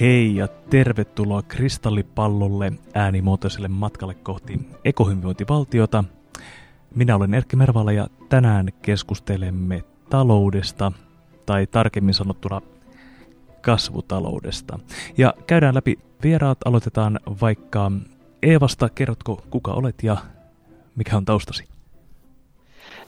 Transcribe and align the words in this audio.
Hei 0.00 0.36
ja 0.36 0.48
tervetuloa 0.48 1.42
kristallipallolle 1.42 2.72
äänimuotoiselle 2.94 3.68
matkalle 3.68 4.14
kohti 4.14 4.60
ekohyvinvointivaltiota. 4.84 6.04
Minä 6.94 7.16
olen 7.16 7.34
Erkki 7.34 7.56
Mervala 7.56 7.92
ja 7.92 8.08
tänään 8.28 8.68
keskustelemme 8.82 9.84
taloudesta, 10.10 10.92
tai 11.46 11.66
tarkemmin 11.66 12.14
sanottuna 12.14 12.60
kasvutaloudesta. 13.60 14.78
Ja 15.16 15.34
käydään 15.46 15.74
läpi 15.74 15.98
vieraat, 16.22 16.58
aloitetaan 16.64 17.20
vaikka 17.40 17.92
Eevasta. 18.42 18.88
Kerrotko 18.88 19.42
kuka 19.50 19.72
olet 19.72 20.02
ja 20.02 20.16
mikä 20.96 21.16
on 21.16 21.24
taustasi? 21.24 21.77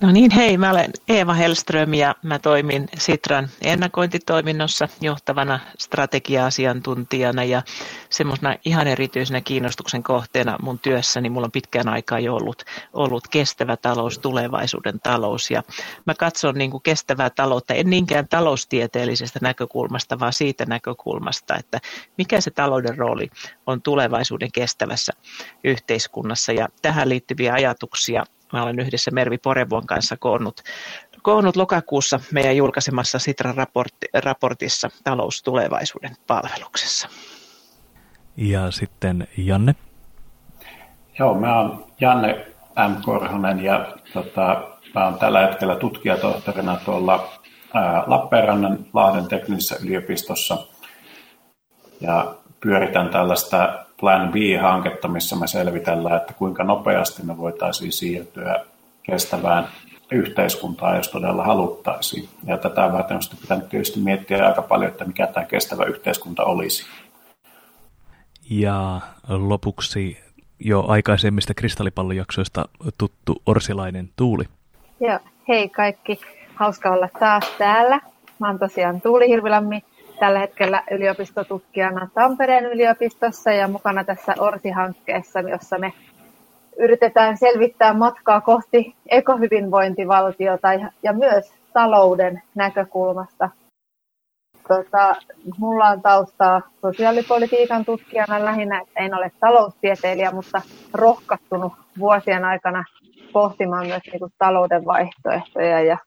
No 0.00 0.12
niin, 0.12 0.30
hei, 0.30 0.58
mä 0.58 0.70
olen 0.70 0.90
Eeva 1.08 1.34
Hellström 1.34 1.94
ja 1.94 2.14
mä 2.22 2.38
toimin 2.38 2.88
Sitran 2.98 3.48
ennakointitoiminnossa 3.62 4.88
johtavana 5.00 5.60
strategia-asiantuntijana 5.78 7.44
ja 7.44 7.62
semmoisena 8.10 8.56
ihan 8.64 8.86
erityisenä 8.86 9.40
kiinnostuksen 9.40 10.02
kohteena 10.02 10.56
mun 10.62 10.78
työssäni. 10.78 11.30
Mulla 11.30 11.44
on 11.44 11.52
pitkään 11.52 11.88
aikaa 11.88 12.20
jo 12.20 12.34
ollut, 12.34 12.64
ollut 12.92 13.28
kestävä 13.28 13.76
talous, 13.76 14.18
tulevaisuuden 14.18 15.00
talous 15.00 15.50
ja 15.50 15.62
mä 16.06 16.14
katson 16.14 16.54
niin 16.54 16.70
kuin 16.70 16.82
kestävää 16.82 17.30
taloutta 17.30 17.74
en 17.74 17.90
niinkään 17.90 18.28
taloustieteellisestä 18.28 19.38
näkökulmasta, 19.42 20.18
vaan 20.18 20.32
siitä 20.32 20.66
näkökulmasta, 20.66 21.56
että 21.56 21.80
mikä 22.18 22.40
se 22.40 22.50
talouden 22.50 22.98
rooli 22.98 23.30
on 23.66 23.82
tulevaisuuden 23.82 24.52
kestävässä 24.52 25.12
yhteiskunnassa. 25.64 26.52
Ja 26.52 26.68
tähän 26.82 27.08
liittyviä 27.08 27.52
ajatuksia 27.52 28.24
Mä 28.52 28.62
olen 28.62 28.80
yhdessä 28.80 29.10
Mervi 29.10 29.38
Porevuon 29.38 29.86
kanssa 29.86 30.16
koonnut, 30.16 30.60
koonnut 31.22 31.56
lokakuussa 31.56 32.20
meidän 32.32 32.56
julkaisemassa 32.56 33.18
Sitran 33.18 33.54
raportti, 33.56 34.06
raportissa 34.14 34.90
taloustulevaisuuden 35.04 36.16
palveluksessa. 36.26 37.08
Ja 38.36 38.70
sitten 38.70 39.28
Janne. 39.36 39.74
Joo, 41.18 41.34
mä 41.34 41.58
oon 41.58 41.86
Janne 42.00 42.46
M. 42.88 43.02
Korhonen 43.02 43.64
ja 43.64 43.96
tota, 44.12 44.70
mä 44.94 45.04
oon 45.04 45.18
tällä 45.18 45.40
hetkellä 45.40 45.76
tutkijatohtorina 45.76 46.76
tuolla 46.84 47.32
ää, 47.74 48.04
Lappeenrannan 48.06 48.86
Lahden 48.92 49.28
teknisessä 49.28 49.76
yliopistossa 49.84 50.58
ja 52.00 52.34
pyöritän 52.60 53.08
tällaista 53.08 53.84
Plan 54.00 54.32
B-hanketta, 54.32 55.08
missä 55.08 55.36
me 55.36 55.46
selvitellään, 55.46 56.16
että 56.16 56.32
kuinka 56.32 56.64
nopeasti 56.64 57.22
me 57.22 57.38
voitaisiin 57.38 57.92
siirtyä 57.92 58.64
kestävään 59.02 59.68
yhteiskuntaan, 60.12 60.96
jos 60.96 61.08
todella 61.08 61.44
haluttaisiin. 61.44 62.28
Ja 62.44 62.58
tätä 62.58 62.92
varten 62.92 63.16
on 63.16 63.22
pitänyt 63.40 63.68
tietysti 63.68 64.00
miettiä 64.00 64.46
aika 64.46 64.62
paljon, 64.62 64.90
että 64.90 65.04
mikä 65.04 65.26
tämä 65.26 65.46
kestävä 65.46 65.84
yhteiskunta 65.84 66.44
olisi. 66.44 66.86
Ja 68.50 69.00
lopuksi 69.28 70.18
jo 70.58 70.84
aikaisemmista 70.88 71.54
kristallipallojaksoista 71.54 72.68
tuttu 72.98 73.42
orsilainen 73.46 74.10
Tuuli. 74.16 74.44
Joo, 75.00 75.18
hei 75.48 75.68
kaikki. 75.68 76.20
Hauska 76.54 76.90
olla 76.90 77.08
taas 77.20 77.44
täällä. 77.58 78.00
Mä 78.38 78.48
oon 78.48 78.58
tosiaan 78.58 79.00
Tuuli 79.00 79.28
Hirvilammi 79.28 79.84
tällä 80.20 80.38
hetkellä 80.38 80.82
yliopistotutkijana 80.90 82.08
Tampereen 82.14 82.66
yliopistossa 82.66 83.52
ja 83.52 83.68
mukana 83.68 84.04
tässä 84.04 84.34
ORSI-hankkeessa, 84.38 85.40
jossa 85.40 85.78
me 85.78 85.92
yritetään 86.78 87.36
selvittää 87.36 87.94
matkaa 87.94 88.40
kohti 88.40 88.94
ekohyvinvointivaltiota 89.06 90.68
ja, 91.02 91.12
myös 91.12 91.52
talouden 91.72 92.42
näkökulmasta. 92.54 93.50
Tota, 94.68 95.14
mulla 95.58 95.86
on 95.86 96.02
taustaa 96.02 96.62
sosiaalipolitiikan 96.80 97.84
tutkijana 97.84 98.44
lähinnä, 98.44 98.80
että 98.80 99.00
en 99.00 99.14
ole 99.14 99.32
taloustieteilijä, 99.40 100.30
mutta 100.30 100.62
rohkaistunut 100.94 101.72
vuosien 101.98 102.44
aikana 102.44 102.84
pohtimaan 103.32 103.86
myös 103.86 104.02
niin 104.06 104.18
kuin 104.18 104.32
talouden 104.38 104.84
vaihtoehtoja 104.84 105.82
ja 105.82 105.98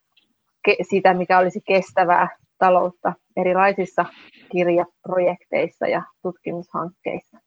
sitä, 0.82 1.14
mikä 1.14 1.40
olisi 1.40 1.62
kestävää 1.68 2.28
taloutta 2.64 3.14
erilaisissa 3.38 4.06
kirjaprojekteissa 4.52 5.88
ja 5.88 6.04
tutkimushankkeissa. 6.22 7.38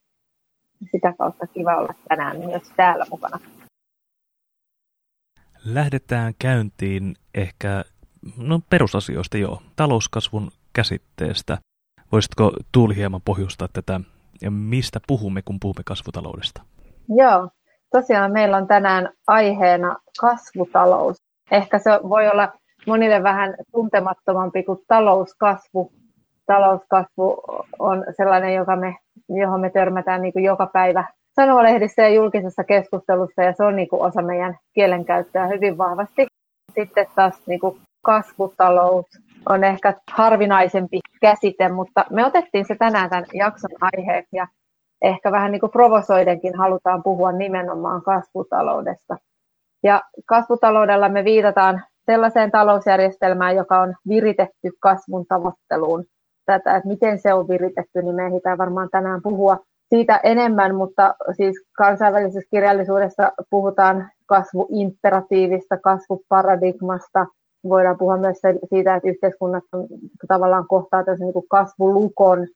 Sitä 0.91 1.15
kautta 1.19 1.47
kiva 1.47 1.77
olla 1.77 1.95
tänään 2.09 2.39
myös 2.39 2.63
täällä 2.77 3.07
mukana. 3.11 3.39
Lähdetään 5.65 6.35
käyntiin 6.39 7.15
ehkä 7.35 7.85
no, 8.37 8.61
perusasioista 8.71 9.39
jo, 9.39 9.63
talouskasvun 9.77 10.51
käsitteestä. 10.73 11.59
Voisitko 12.13 12.53
Tuuli 12.73 12.97
hieman 12.97 13.23
pohjustaa 13.25 13.69
tätä 13.73 14.01
ja 14.43 14.51
mistä 14.51 15.01
puhumme, 15.07 15.43
kun 15.43 15.61
puhumme 15.61 15.83
kasvutaloudesta? 15.85 16.63
Joo, 17.09 17.51
tosiaan 17.93 18.33
meillä 18.33 18.57
on 18.57 18.67
tänään 18.67 19.09
aiheena 19.27 19.97
kasvutalous. 20.21 21.17
Ehkä 21.51 21.79
se 21.79 21.91
voi 21.91 22.29
olla 22.29 22.53
monille 22.87 23.23
vähän 23.23 23.55
tuntemattomampi 23.73 24.63
kuin 24.63 24.79
talouskasvu. 24.89 25.93
Talouskasvu 26.47 27.43
on 27.79 28.05
sellainen, 28.17 28.55
joka 28.55 28.77
me, 28.77 28.97
johon 29.29 29.61
me 29.61 29.71
törmätään 29.71 30.23
niin 30.23 30.33
kuin 30.33 30.45
joka 30.45 30.67
päivä 30.67 31.05
sanomalehdissä 31.41 32.03
ja 32.03 32.09
julkisessa 32.09 32.65
keskustelussa, 32.65 33.43
ja 33.43 33.53
se 33.53 33.65
on 33.65 33.77
niin 33.77 33.89
kuin 33.89 34.03
osa 34.03 34.23
meidän 34.23 34.59
kielenkäyttöä 34.75 35.47
hyvin 35.47 35.79
vahvasti. 35.79 36.27
Sitten 36.75 37.07
taas 37.15 37.47
niin 37.47 37.61
kuin 37.61 37.81
kasvutalous 38.03 39.07
on 39.49 39.65
ehkä 39.65 39.95
harvinaisempi 40.13 41.01
käsite, 41.21 41.69
mutta 41.69 42.05
me 42.11 42.27
otettiin 42.27 42.65
se 42.65 42.77
tänään 42.79 43.11
tämän 43.11 43.25
jakson 43.35 43.71
aiheeksi, 43.81 44.37
ja 44.37 44.47
ehkä 45.03 45.33
vähän 45.33 45.53
niin 45.53 45.61
kuin 45.61 45.73
provosoidenkin 45.73 46.59
halutaan 46.59 47.03
puhua 47.03 47.33
nimenomaan 47.33 48.03
kasvutaloudesta. 48.03 49.17
Ja 49.83 50.03
kasvutaloudella 50.27 51.09
me 51.09 51.25
viitataan 51.25 51.83
sellaiseen 52.07 52.51
talousjärjestelmään, 52.51 53.57
joka 53.57 53.81
on 53.81 53.95
viritetty 54.09 54.71
kasvun 54.81 55.27
tavoitteluun. 55.29 56.05
Tätä, 56.47 56.77
että 56.77 56.89
miten 56.89 57.19
se 57.19 57.35
on 57.35 57.49
viritetty, 57.49 58.03
niin 58.03 58.15
me 58.15 58.27
ehditään 58.27 58.59
varmaan 58.59 58.89
tänään 58.91 59.23
puhua 59.23 59.59
siitä 59.89 60.21
enemmän, 60.23 60.75
mutta 60.75 61.15
siis 61.33 61.65
kansainvälisessä 61.77 62.49
kirjallisuudessa 62.51 63.33
puhutaan 63.51 64.11
kasvuimperatiivista, 64.27 65.77
kasvuparadigmasta. 65.77 67.27
Voidaan 67.69 67.99
puhua 67.99 68.17
myös 68.17 68.39
siitä, 68.69 68.95
että 68.95 69.09
yhteiskunnat 69.09 69.65
on, 69.73 69.87
tavallaan 70.29 70.67
kohtaa 70.69 71.03
niin 71.19 71.33
kuin 71.33 71.49
kasvulukon, 71.49 72.47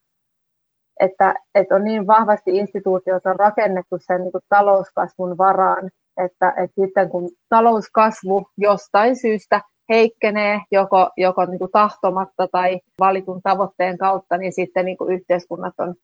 että, 1.00 1.34
että 1.54 1.74
on 1.74 1.84
niin 1.84 2.06
vahvasti 2.06 2.56
instituutiot 2.56 3.26
on 3.26 3.36
rakennettu 3.38 3.96
sen 3.98 4.20
niin 4.20 4.32
kuin 4.32 4.42
talouskasvun 4.48 5.38
varaan, 5.38 5.90
että, 6.16 6.48
että 6.56 6.82
sitten 6.84 7.08
kun 7.10 7.30
talouskasvu 7.48 8.46
jostain 8.58 9.16
syystä 9.16 9.60
heikkenee 9.88 10.60
joko, 10.70 11.10
joko 11.16 11.44
niin 11.44 11.58
kuin 11.58 11.70
tahtomatta 11.70 12.48
tai 12.48 12.80
valitun 12.98 13.42
tavoitteen 13.42 13.98
kautta, 13.98 14.36
niin 14.36 14.52
sitten 14.52 14.84
niin 14.84 14.96
kuin 14.96 15.14
yhteiskunnat 15.14 15.74
on 15.78 15.94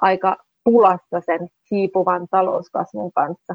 aika 0.00 0.36
pulassa 0.64 1.20
sen 1.26 1.48
hiipuvan 1.70 2.26
talouskasvun 2.30 3.12
kanssa. 3.12 3.54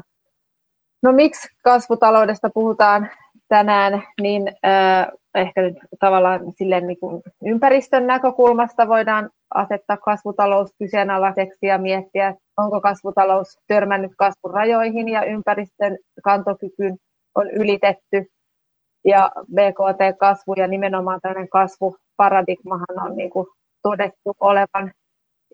No 1.02 1.12
miksi 1.12 1.48
kasvutaloudesta 1.64 2.50
puhutaan 2.54 3.10
tänään, 3.48 4.02
niin 4.20 4.48
äh, 4.66 5.06
ehkä 5.34 5.62
nyt 5.62 5.76
tavallaan 6.00 6.40
silleen 6.58 6.86
niin 6.86 7.00
kuin 7.00 7.22
ympäristön 7.44 8.06
näkökulmasta 8.06 8.88
voidaan 8.88 9.30
asettaa 9.54 9.96
kasvutalous 9.96 10.70
kyseenalaiseksi 10.78 11.66
ja 11.66 11.78
miettiä, 11.78 12.34
onko 12.56 12.80
kasvutalous 12.80 13.58
törmännyt 13.68 14.12
kasvun 14.18 14.54
rajoihin 14.54 15.08
ja 15.08 15.24
ympäristön 15.24 15.98
kantokykyn 16.24 16.96
on 17.34 17.50
ylitetty. 17.50 18.26
Ja 19.04 19.32
BKT-kasvu 19.54 20.54
ja 20.56 20.66
nimenomaan 20.66 21.20
tällainen 21.20 21.48
kasvuparadigmahan 21.48 23.02
on 23.04 23.16
niin 23.16 23.30
kuin 23.30 23.46
todettu 23.82 24.32
olevan 24.40 24.92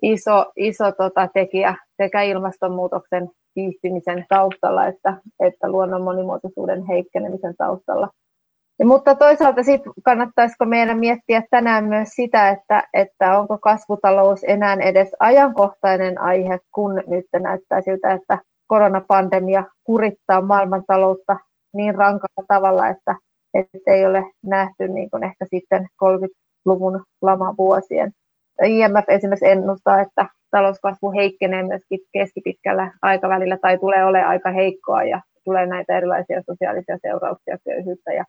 iso, 0.03 0.53
iso 0.57 0.93
tota 0.93 1.29
tekijä 1.35 1.75
sekä 2.03 2.23
ilmastonmuutoksen 2.23 3.31
kiihtymisen 3.55 4.27
taustalla 4.29 4.87
että, 4.87 5.17
että 5.41 5.71
luonnon 5.71 6.03
monimuotoisuuden 6.03 6.87
heikkenemisen 6.87 7.55
taustalla. 7.59 8.09
Ja, 8.79 8.87
mutta 8.87 9.15
toisaalta 9.15 9.63
sit 9.63 9.83
kannattaisiko 10.05 10.65
meidän 10.65 10.99
miettiä 10.99 11.43
tänään 11.51 11.85
myös 11.85 12.09
sitä, 12.09 12.51
että, 12.51 12.89
että 12.95 13.39
onko 13.39 13.59
kasvutalous 13.59 14.45
enää 14.45 14.77
edes 14.81 15.17
ajankohtainen 15.21 16.21
aihe, 16.21 16.59
kun 16.75 16.95
nyt 17.07 17.27
näyttää 17.41 17.81
siltä, 17.81 18.13
että 18.13 18.39
koronapandemia 18.67 19.65
kurittaa 19.85 20.41
maailmantaloutta 20.41 21.37
niin 21.75 21.95
rankalla 21.95 22.45
tavalla, 22.49 22.89
että, 22.89 23.17
että 23.55 23.79
ei 23.87 24.07
ole 24.07 24.25
nähty 24.45 24.89
niin 24.89 25.11
kuin 25.11 25.25
ehkä 25.25 25.45
sitten 25.45 25.87
30-luvun 26.05 27.05
lamavuosien. 27.23 28.13
IMF 28.65 29.05
esimerkiksi 29.09 29.49
ennustaa, 29.49 30.01
että 30.01 30.27
talouskasvu 30.51 31.13
heikkenee 31.13 31.63
myöskin 31.63 32.01
keskipitkällä 32.13 32.93
aikavälillä 33.03 33.59
tai 33.63 33.79
tulee 33.79 34.05
olemaan 34.05 34.31
aika 34.31 34.51
heikkoa 34.51 35.03
ja 35.03 35.21
tulee 35.45 35.67
näitä 35.67 35.97
erilaisia 35.97 36.43
sosiaalisia 36.51 36.99
seurauksia, 37.03 37.59
köyhyyttä 37.65 38.13
ja 38.13 38.25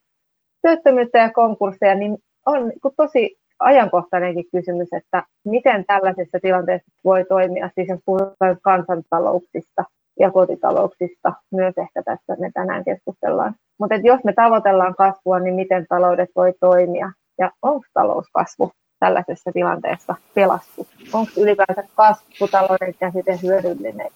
työttömyyttä 0.64 1.18
ja 1.18 1.30
konkursseja, 1.30 1.94
niin 1.94 2.18
on 2.46 2.72
tosi 2.96 3.36
ajankohtainenkin 3.58 4.44
kysymys, 4.52 4.88
että 4.92 5.22
miten 5.44 5.84
tällaisessa 5.84 6.38
tilanteessa 6.42 6.92
voi 7.04 7.24
toimia, 7.24 7.70
siis 7.74 7.88
jos 7.88 8.00
puhutaan 8.04 8.56
kansantalouksista 8.62 9.84
ja 10.20 10.30
kotitalouksista, 10.30 11.32
myös 11.52 11.74
ehkä 11.78 12.02
tässä 12.02 12.36
me 12.38 12.50
tänään 12.54 12.84
keskustellaan. 12.84 13.54
Mutta 13.78 13.94
jos 13.94 14.24
me 14.24 14.32
tavoitellaan 14.32 14.94
kasvua, 14.94 15.38
niin 15.38 15.54
miten 15.54 15.86
taloudet 15.88 16.30
voi 16.36 16.52
toimia 16.60 17.12
ja 17.38 17.50
onko 17.62 17.86
talouskasvu 17.94 18.72
tällaisessa 19.00 19.50
tilanteessa 19.52 20.14
pelastus? 20.34 20.86
Onko 21.12 21.32
ylipäänsä 21.36 21.84
kasvutalouden 21.94 22.94
käsite 22.98 23.38
hyödyllinen? 23.42 24.10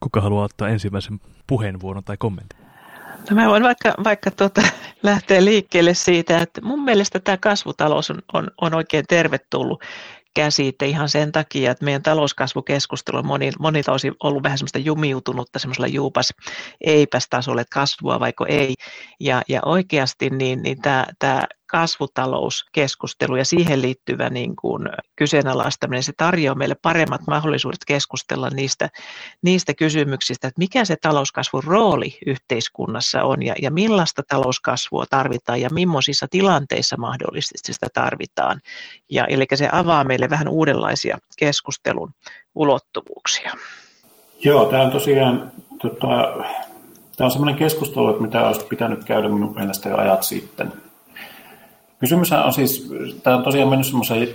Kuka 0.00 0.20
haluaa 0.20 0.44
ottaa 0.44 0.68
ensimmäisen 0.68 1.20
puheenvuoron 1.46 2.04
tai 2.04 2.16
kommentin? 2.16 2.63
No 3.30 3.36
mä 3.36 3.48
voin 3.48 3.62
vaikka, 3.62 3.94
vaikka 4.04 4.30
tuota, 4.30 4.62
lähteä 5.02 5.44
liikkeelle 5.44 5.94
siitä, 5.94 6.38
että 6.38 6.60
mun 6.60 6.84
mielestä 6.84 7.20
tämä 7.20 7.36
kasvutalous 7.36 8.10
on, 8.10 8.22
on, 8.32 8.50
on 8.60 8.74
oikein 8.74 9.04
tervetullut 9.08 9.82
käsite 10.34 10.86
ihan 10.86 11.08
sen 11.08 11.32
takia, 11.32 11.70
että 11.70 11.84
meidän 11.84 12.02
talouskasvukeskustelu 12.02 13.18
on 13.18 13.26
moni, 13.26 13.50
monilta 13.58 13.92
osin 13.92 14.14
ollut 14.22 14.42
vähän 14.42 14.58
semmoista 14.58 14.78
jumiutunutta 14.78 15.58
semmoisella 15.58 15.86
juupas 15.86 16.30
eipäs 16.80 17.26
tasolle, 17.30 17.60
että 17.60 17.74
kasvua 17.74 18.20
vaiko 18.20 18.46
ei. 18.48 18.74
Ja, 19.20 19.42
ja 19.48 19.60
oikeasti 19.64 20.30
niin, 20.30 20.62
niin 20.62 20.82
tämä, 20.82 21.06
tämä 21.18 21.42
kasvutalouskeskustelu 21.74 23.36
ja 23.36 23.44
siihen 23.44 23.82
liittyvä 23.82 24.30
niin 24.30 24.56
kuin 24.56 24.88
kyseenalaistaminen, 25.16 26.02
se 26.02 26.12
tarjoaa 26.16 26.54
meille 26.54 26.76
paremmat 26.82 27.20
mahdollisuudet 27.26 27.84
keskustella 27.86 28.50
niistä, 28.50 28.88
niistä 29.42 29.74
kysymyksistä, 29.74 30.48
että 30.48 30.58
mikä 30.58 30.84
se 30.84 30.96
talouskasvun 30.96 31.64
rooli 31.64 32.18
yhteiskunnassa 32.26 33.22
on 33.22 33.42
ja, 33.42 33.54
ja 33.62 33.70
millaista 33.70 34.22
talouskasvua 34.28 35.04
tarvitaan 35.10 35.60
ja 35.60 35.68
millaisissa 35.72 36.26
tilanteissa 36.30 36.96
mahdollisesti 36.96 37.72
sitä 37.72 37.86
tarvitaan. 37.94 38.60
Ja, 39.10 39.24
eli 39.24 39.46
se 39.54 39.68
avaa 39.72 40.04
meille 40.04 40.30
vähän 40.30 40.48
uudenlaisia 40.48 41.18
keskustelun 41.38 42.10
ulottuvuuksia. 42.54 43.52
Joo, 44.44 44.64
tämä 44.64 44.82
on 44.82 44.90
tosiaan 44.90 45.52
tota, 45.82 46.06
tämä 47.16 47.26
on 47.26 47.30
sellainen 47.30 47.58
keskustelu, 47.58 48.10
että 48.10 48.22
mitä 48.22 48.46
olisi 48.46 48.66
pitänyt 48.66 49.04
käydä 49.04 49.28
minun 49.28 49.54
mielestä 49.54 49.88
jo 49.88 49.96
ajat 49.96 50.22
sitten. 50.22 50.83
Kysymys 52.04 52.32
on 52.32 52.52
siis, 52.52 52.92
tämä 53.22 53.36
on 53.36 53.42
tosiaan 53.42 53.68
mennyt 53.68 53.86
semmoisen 53.86 54.28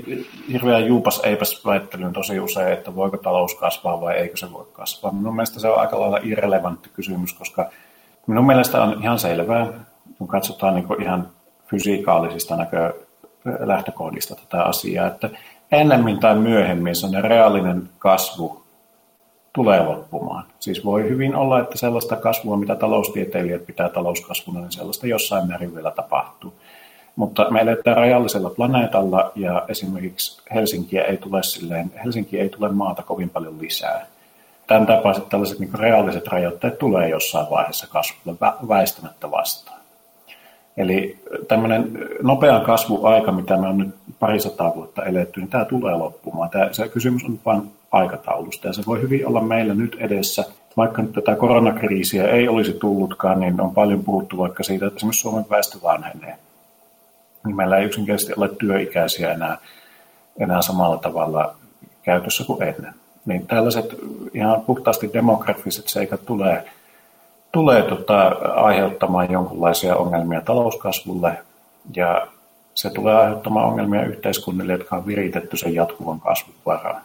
hirveän 0.51 0.85
juupas 0.85 1.21
eipäs 1.23 1.65
väittelyyn 1.65 2.13
tosi 2.13 2.39
usein, 2.39 2.73
että 2.73 2.95
voiko 2.95 3.17
talous 3.17 3.55
kasvaa 3.55 4.01
vai 4.01 4.15
eikö 4.15 4.37
se 4.37 4.53
voi 4.53 4.65
kasvaa. 4.73 5.11
Minun 5.11 5.35
mielestä 5.35 5.59
se 5.59 5.67
on 5.67 5.79
aika 5.79 5.99
lailla 5.99 6.19
irrelevantti 6.23 6.89
kysymys, 6.93 7.33
koska 7.33 7.69
minun 8.27 8.45
mielestä 8.45 8.83
on 8.83 9.03
ihan 9.03 9.19
selvää, 9.19 9.67
kun 10.17 10.27
katsotaan 10.27 10.75
niin 10.75 11.01
ihan 11.01 11.27
fysikaalisista 11.67 12.55
näkö 12.55 12.93
lähtökohdista 13.59 14.35
tätä 14.35 14.63
asiaa, 14.63 15.07
että 15.07 15.29
ennemmin 15.71 16.19
tai 16.19 16.35
myöhemmin 16.35 16.95
se 16.95 17.21
reaalinen 17.21 17.89
kasvu 17.99 18.63
tulee 19.53 19.83
loppumaan. 19.83 20.43
Siis 20.59 20.85
voi 20.85 21.09
hyvin 21.09 21.35
olla, 21.35 21.59
että 21.59 21.77
sellaista 21.77 22.15
kasvua, 22.15 22.57
mitä 22.57 22.75
taloustieteilijät 22.75 23.65
pitää 23.65 23.89
talouskasvuna, 23.89 24.59
niin 24.59 24.71
sellaista 24.71 25.07
jossain 25.07 25.47
määrin 25.47 25.75
vielä 25.75 25.91
tapahtuu. 25.91 26.53
Mutta 27.19 27.49
me 27.49 27.59
eletään 27.59 27.97
rajallisella 27.97 28.49
planeetalla 28.49 29.31
ja 29.35 29.65
esimerkiksi 29.67 30.41
Helsinkiä 30.53 31.03
ei 31.03 31.17
tule 31.17 31.43
silleen, 31.43 31.91
Helsinki 32.03 32.39
ei 32.39 32.49
tule 32.49 32.69
maata 32.69 33.03
kovin 33.03 33.29
paljon 33.29 33.61
lisää. 33.61 34.05
Tämän 34.67 34.85
tapaiset 34.85 35.29
tällaiset 35.29 35.59
niin 35.59 35.73
reaaliset 35.73 36.27
rajoitteet 36.27 36.77
tulee 36.77 37.09
jossain 37.09 37.47
vaiheessa 37.49 37.87
kasvulle 37.87 38.37
väistämättä 38.67 39.31
vastaan. 39.31 39.79
Eli 40.77 41.19
tämmöinen 41.47 41.91
nopean 42.23 42.61
kasvuaika, 42.61 43.31
mitä 43.31 43.57
me 43.57 43.67
on 43.67 43.77
nyt 43.77 43.95
parisataa 44.19 44.75
vuotta 44.75 45.05
eletty, 45.05 45.39
niin 45.39 45.49
tämä 45.49 45.65
tulee 45.65 45.95
loppumaan. 45.95 46.49
Tämä, 46.49 46.69
se 46.71 46.87
kysymys 46.87 47.23
on 47.23 47.39
vain 47.45 47.71
aikataulusta 47.91 48.67
ja 48.67 48.73
se 48.73 48.83
voi 48.87 49.01
hyvin 49.01 49.27
olla 49.27 49.41
meillä 49.41 49.73
nyt 49.73 49.97
edessä. 49.99 50.43
Vaikka 50.77 51.01
nyt 51.01 51.11
tätä 51.11 51.35
koronakriisiä 51.35 52.27
ei 52.27 52.47
olisi 52.47 52.73
tullutkaan, 52.73 53.39
niin 53.39 53.61
on 53.61 53.73
paljon 53.73 54.03
puhuttu 54.03 54.37
vaikka 54.37 54.63
siitä, 54.63 54.87
että 54.87 54.97
esimerkiksi 54.97 55.21
Suomen 55.21 55.45
väestö 55.49 55.77
vanhenee 55.83 56.37
meillä 57.43 57.77
ei 57.77 57.85
yksinkertaisesti 57.85 58.33
ole 58.37 58.49
työikäisiä 58.59 59.31
enää, 59.31 59.57
enää 60.39 60.61
samalla 60.61 60.97
tavalla 60.97 61.55
käytössä 62.03 62.43
kuin 62.43 62.63
ennen. 62.63 62.93
Niin 63.25 63.47
tällaiset 63.47 63.95
ihan 64.33 64.61
puhtaasti 64.61 65.09
demografiset 65.13 65.87
seikat 65.87 66.25
tulee, 66.25 66.65
tulee 67.51 67.81
tota, 67.81 68.27
aiheuttamaan 68.55 69.31
jonkinlaisia 69.31 69.95
ongelmia 69.95 70.41
talouskasvulle 70.41 71.37
ja 71.95 72.27
se 72.73 72.89
tulee 72.89 73.15
aiheuttamaan 73.15 73.65
ongelmia 73.65 74.05
yhteiskunnille, 74.05 74.73
jotka 74.73 74.95
on 74.95 75.05
viritetty 75.07 75.57
sen 75.57 75.73
jatkuvan 75.73 76.19
kasvun 76.19 76.55
varaan. 76.65 77.01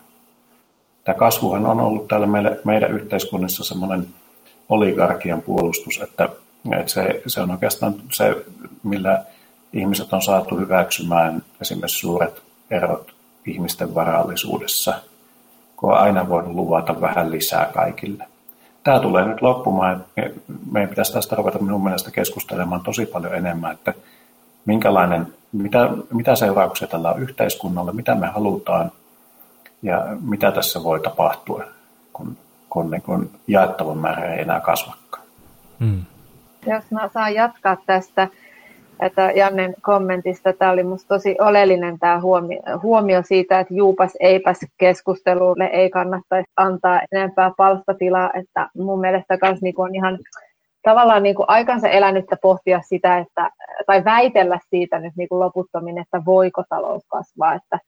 Tämä 1.04 1.18
kasvuhan 1.18 1.66
on 1.66 1.80
ollut 1.80 2.08
täällä 2.08 2.26
meille, 2.26 2.60
meidän 2.64 2.92
yhteiskunnassa 2.92 3.64
semmoinen 3.64 4.06
oligarkian 4.68 5.42
puolustus, 5.42 6.00
että, 6.02 6.28
että 6.80 6.92
se, 6.92 7.22
se 7.26 7.40
on 7.40 7.50
oikeastaan 7.50 7.94
se, 8.12 8.36
millä 8.82 9.24
ihmiset 9.74 10.12
on 10.12 10.22
saatu 10.22 10.56
hyväksymään 10.56 11.42
esimerkiksi 11.60 11.98
suuret 11.98 12.42
erot 12.70 13.14
ihmisten 13.46 13.94
varallisuudessa, 13.94 14.94
kun 15.76 15.92
on 15.92 15.98
aina 15.98 16.28
voinut 16.28 16.54
luvata 16.54 17.00
vähän 17.00 17.30
lisää 17.30 17.70
kaikille. 17.74 18.26
Tämä 18.84 19.00
tulee 19.00 19.24
nyt 19.24 19.42
loppumaan. 19.42 20.04
Meidän 20.72 20.88
pitäisi 20.88 21.12
tästä 21.12 21.36
ruveta 21.36 21.58
minun 21.58 21.84
mielestä 21.84 22.10
keskustelemaan 22.10 22.80
tosi 22.80 23.06
paljon 23.06 23.34
enemmän, 23.34 23.72
että 23.72 23.94
minkälainen, 24.64 25.34
mitä, 25.52 25.88
mitä 26.12 26.36
seurauksia 26.36 26.88
tällä 26.88 27.12
on 27.12 27.22
yhteiskunnalle, 27.22 27.92
mitä 27.92 28.14
me 28.14 28.26
halutaan 28.26 28.92
ja 29.82 30.04
mitä 30.20 30.52
tässä 30.52 30.82
voi 30.82 31.00
tapahtua, 31.00 31.64
kun, 32.12 32.36
kun, 32.70 32.90
niin 32.90 33.02
kun 33.02 33.30
jaettavan 33.46 33.98
määrä 33.98 34.34
ei 34.34 34.42
enää 34.42 34.60
kasvakaan. 34.60 35.24
Hmm. 35.80 36.04
Jos 36.66 36.84
mä 36.90 37.08
saan 37.14 37.34
jatkaa 37.34 37.76
tästä, 37.86 38.28
että 39.00 39.32
Jannen 39.34 39.74
kommentista. 39.82 40.52
Tämä 40.52 40.70
oli 40.70 40.82
minusta 40.82 41.14
tosi 41.14 41.36
oleellinen 41.40 41.98
tämä 41.98 42.20
huomio, 42.20 42.60
huomio 42.82 43.22
siitä, 43.24 43.60
että 43.60 43.74
juupas 43.74 44.12
eipäs 44.20 44.58
keskustelulle 44.78 45.64
ei 45.64 45.90
kannattaisi 45.90 46.50
antaa 46.56 47.00
enempää 47.12 47.50
palstatilaa. 47.56 48.30
Että 48.34 48.68
mun 48.76 49.00
mielestä 49.00 49.38
myös 49.42 49.62
niin 49.62 49.74
on 49.78 49.94
ihan 49.94 50.18
tavallaan 50.82 51.22
niin 51.22 51.34
kuin 51.34 51.48
aikansa 51.48 51.88
elänyttä 51.88 52.36
pohtia 52.42 52.80
sitä, 52.88 53.18
että, 53.18 53.50
tai 53.86 54.04
väitellä 54.04 54.58
siitä 54.70 54.98
nyt 54.98 55.12
niin 55.16 55.28
kuin 55.28 55.40
loputtomin, 55.40 55.98
että 55.98 56.22
voiko 56.26 56.62
talous 56.68 57.02
kasvaa. 57.08 57.54
Että 57.54 57.78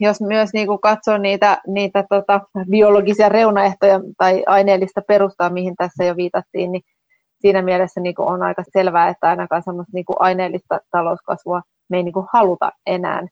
jos 0.00 0.20
myös 0.20 0.50
niin 0.52 0.66
kuin 0.66 0.80
katsoo 0.80 1.18
niitä, 1.18 1.58
niitä 1.66 2.04
tota, 2.08 2.40
biologisia 2.70 3.28
reunaehtoja 3.28 4.00
tai 4.18 4.42
aineellista 4.46 5.00
perustaa, 5.08 5.50
mihin 5.50 5.76
tässä 5.76 6.04
jo 6.04 6.16
viitattiin, 6.16 6.72
niin 6.72 6.82
siinä 7.46 7.62
mielessä 7.62 8.00
niin 8.00 8.14
kuin 8.14 8.28
on 8.28 8.42
aika 8.42 8.62
selvää, 8.72 9.08
että 9.08 9.28
ainakaan 9.28 9.62
semmoista 9.62 9.90
niin 9.94 10.04
kuin 10.04 10.16
aineellista 10.20 10.80
talouskasvua 10.90 11.62
me 11.88 11.96
ei 11.96 12.02
niin 12.02 12.12
kuin 12.12 12.26
haluta 12.32 12.72
enää. 12.86 13.26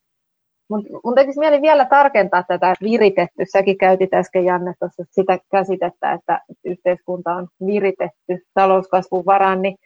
Mun, 0.71 0.87
mun 1.05 1.15
tekisi 1.15 1.39
mieli 1.39 1.63
vielä 1.63 1.85
tarkentaa 1.85 2.43
tätä 2.43 2.75
viritetty. 2.83 3.45
Säkin 3.53 3.79
käytit 3.79 4.15
äsken 4.15 4.45
Janne 4.45 4.75
tuossa 4.79 5.05
sitä 5.11 5.39
käsitettä, 5.51 6.13
että 6.13 6.41
yhteiskunta 6.65 7.35
on 7.35 7.49
viritetty 7.67 8.47
talouskasvun 8.55 9.27
varaan, 9.27 9.63
niin 9.63 9.77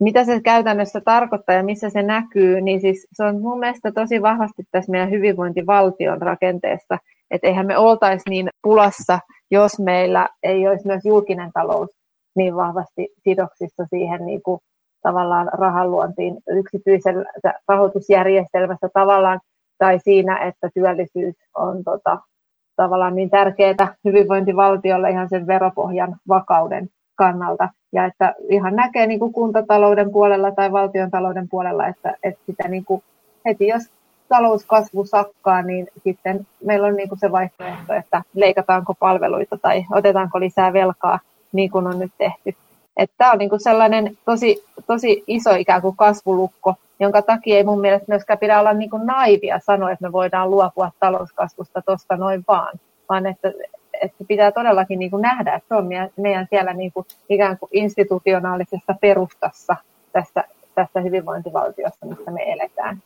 mitä 0.00 0.24
se 0.24 0.40
käytännössä 0.40 1.00
tarkoittaa 1.00 1.54
ja 1.54 1.64
missä 1.64 1.90
se 1.90 2.02
näkyy, 2.02 2.60
niin 2.60 2.80
siis 2.80 3.06
se 3.12 3.24
on 3.24 3.40
mun 3.40 3.58
mielestä 3.58 3.92
tosi 3.92 4.22
vahvasti 4.22 4.62
tässä 4.70 4.92
meidän 4.92 5.10
hyvinvointivaltion 5.10 6.22
rakenteessa, 6.22 6.98
että 7.30 7.48
eihän 7.48 7.66
me 7.66 7.78
oltaisi 7.78 8.30
niin 8.30 8.48
pulassa, 8.62 9.18
jos 9.50 9.78
meillä 9.78 10.28
ei 10.42 10.68
olisi 10.68 10.86
myös 10.86 11.04
julkinen 11.04 11.50
talous 11.54 12.03
niin 12.36 12.56
vahvasti 12.56 13.08
sidoksissa 13.24 13.84
siihen 13.90 14.26
niin 14.26 14.42
kuin 14.42 14.60
tavallaan 15.02 15.50
rahanluontiin 15.52 16.36
yksityisellä 16.48 17.24
rahoitusjärjestelmässä 17.68 18.88
tavallaan, 18.92 19.40
tai 19.78 19.98
siinä, 19.98 20.38
että 20.38 20.70
työllisyys 20.74 21.34
on 21.56 21.84
tota, 21.84 22.18
tavallaan 22.76 23.16
niin 23.16 23.30
tärkeää 23.30 23.94
hyvinvointivaltiolle 24.04 25.10
ihan 25.10 25.28
sen 25.28 25.46
veropohjan 25.46 26.16
vakauden 26.28 26.88
kannalta. 27.14 27.68
Ja 27.92 28.04
että 28.04 28.34
ihan 28.48 28.76
näkee 28.76 29.06
niin 29.06 29.20
kuin 29.20 29.32
kuntatalouden 29.32 30.12
puolella 30.12 30.50
tai 30.50 30.72
valtion 30.72 31.10
talouden 31.10 31.48
puolella, 31.48 31.86
että, 31.86 32.14
että 32.22 32.40
sitä 32.46 32.68
niin 32.68 32.84
kuin 32.84 33.02
heti 33.44 33.66
jos 33.66 33.82
talouskasvu 34.28 35.04
sakkaa, 35.04 35.62
niin 35.62 35.88
sitten 36.04 36.46
meillä 36.64 36.86
on 36.86 36.96
niin 36.96 37.08
kuin 37.08 37.18
se 37.18 37.32
vaihtoehto, 37.32 37.94
että 37.94 38.22
leikataanko 38.34 38.94
palveluita 38.94 39.58
tai 39.62 39.84
otetaanko 39.92 40.40
lisää 40.40 40.72
velkaa 40.72 41.18
niin 41.54 41.70
kuin 41.70 41.86
on 41.86 41.98
nyt 41.98 42.12
tehty. 42.18 42.54
Tämä 43.18 43.32
on 43.32 43.38
niin 43.38 43.50
kuin 43.50 43.60
sellainen 43.60 44.18
tosi, 44.24 44.64
tosi 44.86 45.24
iso 45.26 45.54
ikään 45.54 45.82
kuin 45.82 45.96
kasvulukko, 45.96 46.74
jonka 47.00 47.22
takia 47.22 47.56
ei 47.56 47.64
mun 47.64 47.80
mielestä 47.80 48.04
myöskään 48.08 48.38
pidä 48.38 48.60
olla 48.60 48.72
niin 48.72 48.90
kuin 48.90 49.06
naivia 49.06 49.58
sanoa, 49.58 49.90
että 49.90 50.04
me 50.06 50.12
voidaan 50.12 50.50
luopua 50.50 50.90
talouskasvusta 51.00 51.82
tuosta 51.82 52.16
noin 52.16 52.44
vaan, 52.48 52.80
vaan 53.08 53.26
että, 53.26 53.52
että 54.02 54.24
pitää 54.28 54.52
todellakin 54.52 54.98
niin 54.98 55.10
kuin 55.10 55.22
nähdä, 55.22 55.54
että 55.54 55.68
se 55.68 55.74
on 55.74 55.88
meidän 56.16 56.46
siellä 56.50 56.72
niin 56.72 56.92
kuin 56.92 57.06
ikään 57.28 57.58
kuin 57.58 57.70
institutionaalisessa 57.72 58.94
perustassa 59.00 59.76
tässä, 60.12 60.44
tässä 60.74 61.00
hyvinvointivaltiossa, 61.00 62.06
missä 62.06 62.30
me 62.30 62.52
eletään. 62.52 63.02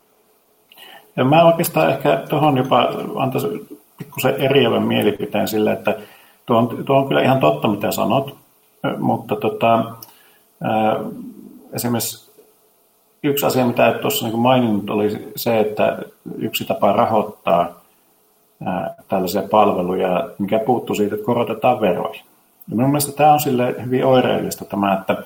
Ja 1.17 1.25
mä 1.25 1.45
oikeastaan 1.45 1.91
ehkä 1.91 2.23
tuohon 2.29 2.57
jopa 2.57 2.89
antaisin 3.17 3.79
pikkusen 3.99 4.35
eriävän 4.35 4.83
mielipiteen 4.83 5.49
sille, 5.49 5.73
että 5.73 5.95
tuo 6.49 6.59
on, 6.59 6.85
tuo 6.85 6.97
on 6.97 7.09
kyllä 7.09 7.23
ihan 7.23 7.41
totta, 7.41 7.69
mitä 7.69 7.93
sanot, 7.93 8.37
mutta 8.99 9.37
tota, 9.37 9.85
esimerkiksi 11.73 12.31
yksi 13.23 13.47
asia, 13.47 13.67
mitä 13.67 13.89
et 13.89 14.01
tuossa 14.01 14.27
niin 14.27 14.39
maininnut, 14.39 14.91
oli 14.91 15.33
se, 15.37 15.61
että 15.61 15.99
yksi 16.39 16.65
tapa 16.65 16.93
rahoittaa 16.93 17.81
tällaisia 19.09 19.43
palveluja, 19.51 20.29
mikä 20.39 20.59
puuttuu 20.59 20.97
siitä, 20.97 21.15
että 21.15 21.27
korotetaan 21.27 21.81
veroja. 21.81 22.21
Ja 22.71 22.77
minun 22.77 22.91
mielestä 22.91 23.13
tämä 23.13 23.33
on 23.33 23.41
sille 23.41 23.75
hyvin 23.85 24.05
oireellista 24.05 24.65
tämä, 24.65 24.93
että, 24.93 25.23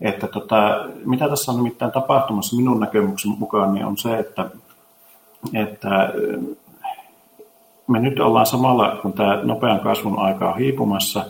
että 0.00 0.26
tota, 0.26 0.84
mitä 1.04 1.28
tässä 1.28 1.52
on 1.52 1.58
nimittäin 1.58 1.92
tapahtumassa 1.92 2.56
minun 2.56 2.80
näkemyksen 2.80 3.32
mukaan, 3.38 3.74
niin 3.74 3.86
on 3.86 3.96
se, 3.96 4.18
että, 4.18 4.50
että 5.54 6.12
me 7.92 8.00
nyt 8.00 8.20
ollaan 8.20 8.46
samalla, 8.46 8.98
kun 9.02 9.12
tämä 9.12 9.40
nopean 9.42 9.80
kasvun 9.80 10.18
aika 10.18 10.48
on 10.48 10.58
hiipumassa, 10.58 11.24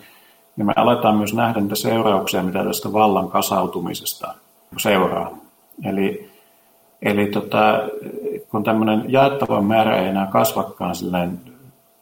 niin 0.57 0.67
me 0.67 0.73
aletaan 0.77 1.17
myös 1.17 1.35
nähdä 1.35 1.61
niitä 1.61 1.75
seurauksia, 1.75 2.43
mitä 2.43 2.65
tästä 2.65 2.93
vallan 2.93 3.29
kasautumisesta 3.29 4.35
seuraa. 4.79 5.31
Eli, 5.85 6.31
eli 7.03 7.27
tota, 7.27 7.81
kun 8.51 8.65
tämmöinen 8.65 9.05
jaettava 9.09 9.61
määrä 9.61 9.97
ei 9.97 10.09
enää 10.09 10.27
kasvakaan 10.27 10.95
silleen 10.95 11.41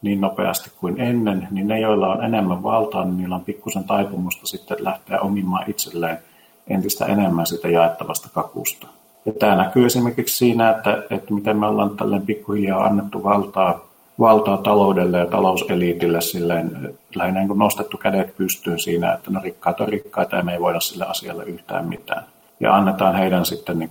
niin 0.02 0.21
nopeasti 0.21 0.71
kuin 0.81 1.00
ennen, 1.00 1.49
niin 1.50 1.69
ne, 1.69 1.81
joilla 1.81 2.09
on 2.09 2.25
enemmän 2.25 2.62
valtaa, 2.62 3.05
niin 3.05 3.17
niillä 3.17 3.35
on 3.35 3.45
pikkusen 3.45 3.85
taipumusta 3.85 4.47
sitten 4.47 4.76
lähteä 4.81 5.21
omimaan 5.21 5.71
itselleen 5.71 6.19
entistä 6.67 7.07
enemmän 7.07 7.47
sitä 7.47 7.69
jaettavasta 7.69 8.29
kakusta. 8.35 8.87
Ja 9.26 9.33
tämä 9.33 9.57
näkyy 9.57 9.87
esimerkiksi 9.87 10.37
siinä, 10.37 10.71
että, 10.71 11.02
että 11.11 11.35
miten 11.35 11.57
me 11.57 11.67
ollaan 11.67 11.97
tälleen 11.97 12.23
pikkuhiljaa 12.23 12.85
annettu 12.85 13.25
valtaa, 13.25 13.90
valtaa 14.21 14.57
taloudelle 14.57 15.19
ja 15.19 15.27
talouseliitille 15.27 16.21
silleen, 16.21 16.95
lähinnä 17.15 17.41
niin 17.41 17.59
nostettu 17.59 17.97
kädet 17.97 18.37
pystyyn 18.37 18.79
siinä, 18.79 19.12
että 19.12 19.31
no 19.31 19.41
rikkaat 19.45 19.81
on 19.81 19.89
rikkaita 19.89 20.37
ja 20.37 20.43
me 20.43 20.53
ei 20.53 20.61
voida 20.61 20.81
sille 20.81 21.05
asialle 21.07 21.45
yhtään 21.45 21.89
mitään. 21.89 22.25
Ja 22.61 22.77
annetaan 22.77 23.17
heidän 23.17 23.45
sitten 23.45 23.79
niin 23.79 23.91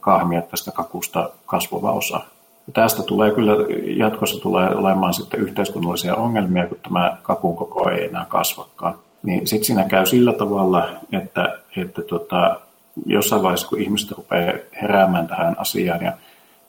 kahmia 0.00 0.42
tästä 0.42 0.72
kakusta 0.72 1.30
kasvava 1.46 1.92
osa. 1.92 2.20
Ja 2.66 2.72
tästä 2.72 3.02
tulee 3.02 3.30
kyllä, 3.30 3.52
jatkossa 3.96 4.42
tulee 4.42 4.74
olemaan 4.74 5.14
sitten 5.14 5.40
yhteiskunnallisia 5.40 6.14
ongelmia, 6.14 6.66
kun 6.66 6.78
tämä 6.82 7.16
kakun 7.22 7.56
koko 7.56 7.90
ei 7.90 8.04
enää 8.04 8.26
kasvakaan. 8.28 8.94
Niin 9.22 9.46
sitten 9.46 9.66
siinä 9.66 9.84
käy 9.84 10.06
sillä 10.06 10.32
tavalla, 10.32 10.88
että, 11.12 11.58
että 11.76 12.02
tota, 12.02 12.60
jossain 13.06 13.42
vaiheessa, 13.42 13.68
kun 13.68 13.80
ihmiset 13.80 14.10
rupeaa 14.10 14.52
heräämään 14.82 15.26
tähän 15.26 15.56
asiaan 15.58 16.04
ja 16.04 16.12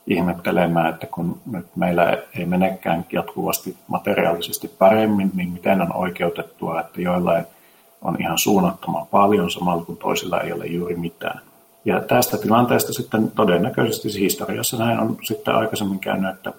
ihmettelemään, 0.07 0.93
että 0.93 1.07
kun 1.07 1.39
nyt 1.51 1.65
meillä 1.75 2.17
ei 2.39 2.45
menekään 2.45 3.05
jatkuvasti 3.11 3.77
materiaalisesti 3.87 4.67
paremmin, 4.67 5.31
niin 5.33 5.49
miten 5.49 5.81
on 5.81 5.95
oikeutettua, 5.95 6.79
että 6.79 7.01
joillain 7.01 7.45
on 8.01 8.17
ihan 8.19 8.37
suunnattoman 8.37 9.07
paljon 9.07 9.51
samalla 9.51 9.85
kun 9.85 9.97
toisilla 9.97 10.41
ei 10.41 10.53
ole 10.53 10.65
juuri 10.65 10.95
mitään. 10.95 11.41
Ja 11.85 12.01
tästä 12.01 12.37
tilanteesta 12.37 12.93
sitten 12.93 13.31
todennäköisesti 13.31 14.09
siis 14.09 14.23
historiassa 14.23 14.77
näin 14.77 14.99
on 14.99 15.17
sitten 15.23 15.55
aikaisemmin 15.55 15.99
käynyt, 15.99 16.29
että, 16.29 16.49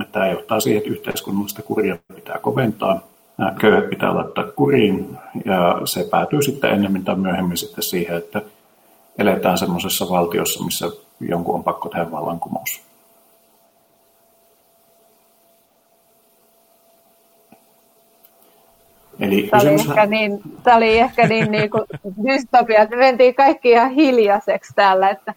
että 0.00 0.12
tämä 0.12 0.28
johtaa 0.28 0.60
siihen, 0.60 0.78
että 0.78 0.90
yhteiskunnallista 0.90 1.62
kuria 1.62 1.96
pitää 2.14 2.38
koventaa, 2.38 3.00
nämä 3.38 3.54
köyhät 3.60 3.90
pitää 3.90 4.14
laittaa 4.14 4.44
kuriin 4.44 5.18
ja 5.44 5.80
se 5.84 6.08
päätyy 6.10 6.42
sitten 6.42 6.70
ennemmin 6.70 7.04
tai 7.04 7.16
myöhemmin 7.16 7.56
sitten 7.56 7.84
siihen, 7.84 8.16
että 8.16 8.42
eletään 9.18 9.58
semmoisessa 9.58 10.08
valtiossa, 10.10 10.64
missä 10.64 10.86
jonkun 11.20 11.54
on 11.54 11.64
pakko 11.64 11.88
tehdä 11.88 12.10
vallankumous. 12.10 12.87
Eli 19.20 19.48
tämä, 19.50 19.62
oli 19.62 19.74
ehkä 19.74 20.06
niin, 20.06 20.40
tämä 20.62 20.76
oli 20.76 20.98
ehkä 20.98 21.26
niin, 21.28 21.50
niin 21.50 21.70
kuin 21.70 21.84
dystopia, 22.26 22.82
että 22.82 22.96
me 22.96 23.02
mentiin 23.02 23.34
kaikki 23.34 23.70
ihan 23.70 23.90
hiljaiseksi 23.90 24.72
täällä, 24.76 25.10
että 25.10 25.34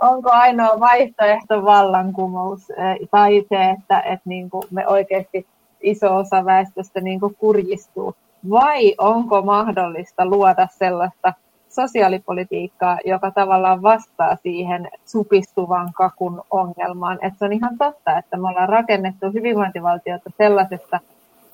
onko 0.00 0.30
ainoa 0.30 0.80
vaihtoehto 0.80 1.64
vallankumous 1.64 2.68
tai 3.10 3.44
se, 3.48 3.70
että, 3.70 4.00
että 4.00 4.28
niin 4.28 4.50
kuin 4.50 4.64
me 4.70 4.88
oikeasti 4.88 5.46
iso 5.80 6.16
osa 6.16 6.44
väestöstä 6.44 7.00
niin 7.00 7.20
kuin 7.20 7.34
kurjistuu, 7.34 8.14
vai 8.50 8.94
onko 8.98 9.42
mahdollista 9.42 10.26
luoda 10.26 10.68
sellaista 10.70 11.34
sosiaalipolitiikkaa, 11.68 12.98
joka 13.04 13.30
tavallaan 13.30 13.82
vastaa 13.82 14.36
siihen 14.36 14.88
supistuvan 15.06 15.92
kakun 15.92 16.42
ongelmaan. 16.50 17.18
Että 17.22 17.38
se 17.38 17.44
on 17.44 17.52
ihan 17.52 17.78
totta, 17.78 18.18
että 18.18 18.36
me 18.36 18.48
ollaan 18.48 18.68
rakennettu 18.68 19.26
hyvinvointivaltiota 19.34 20.30
sellaisessa 20.38 21.00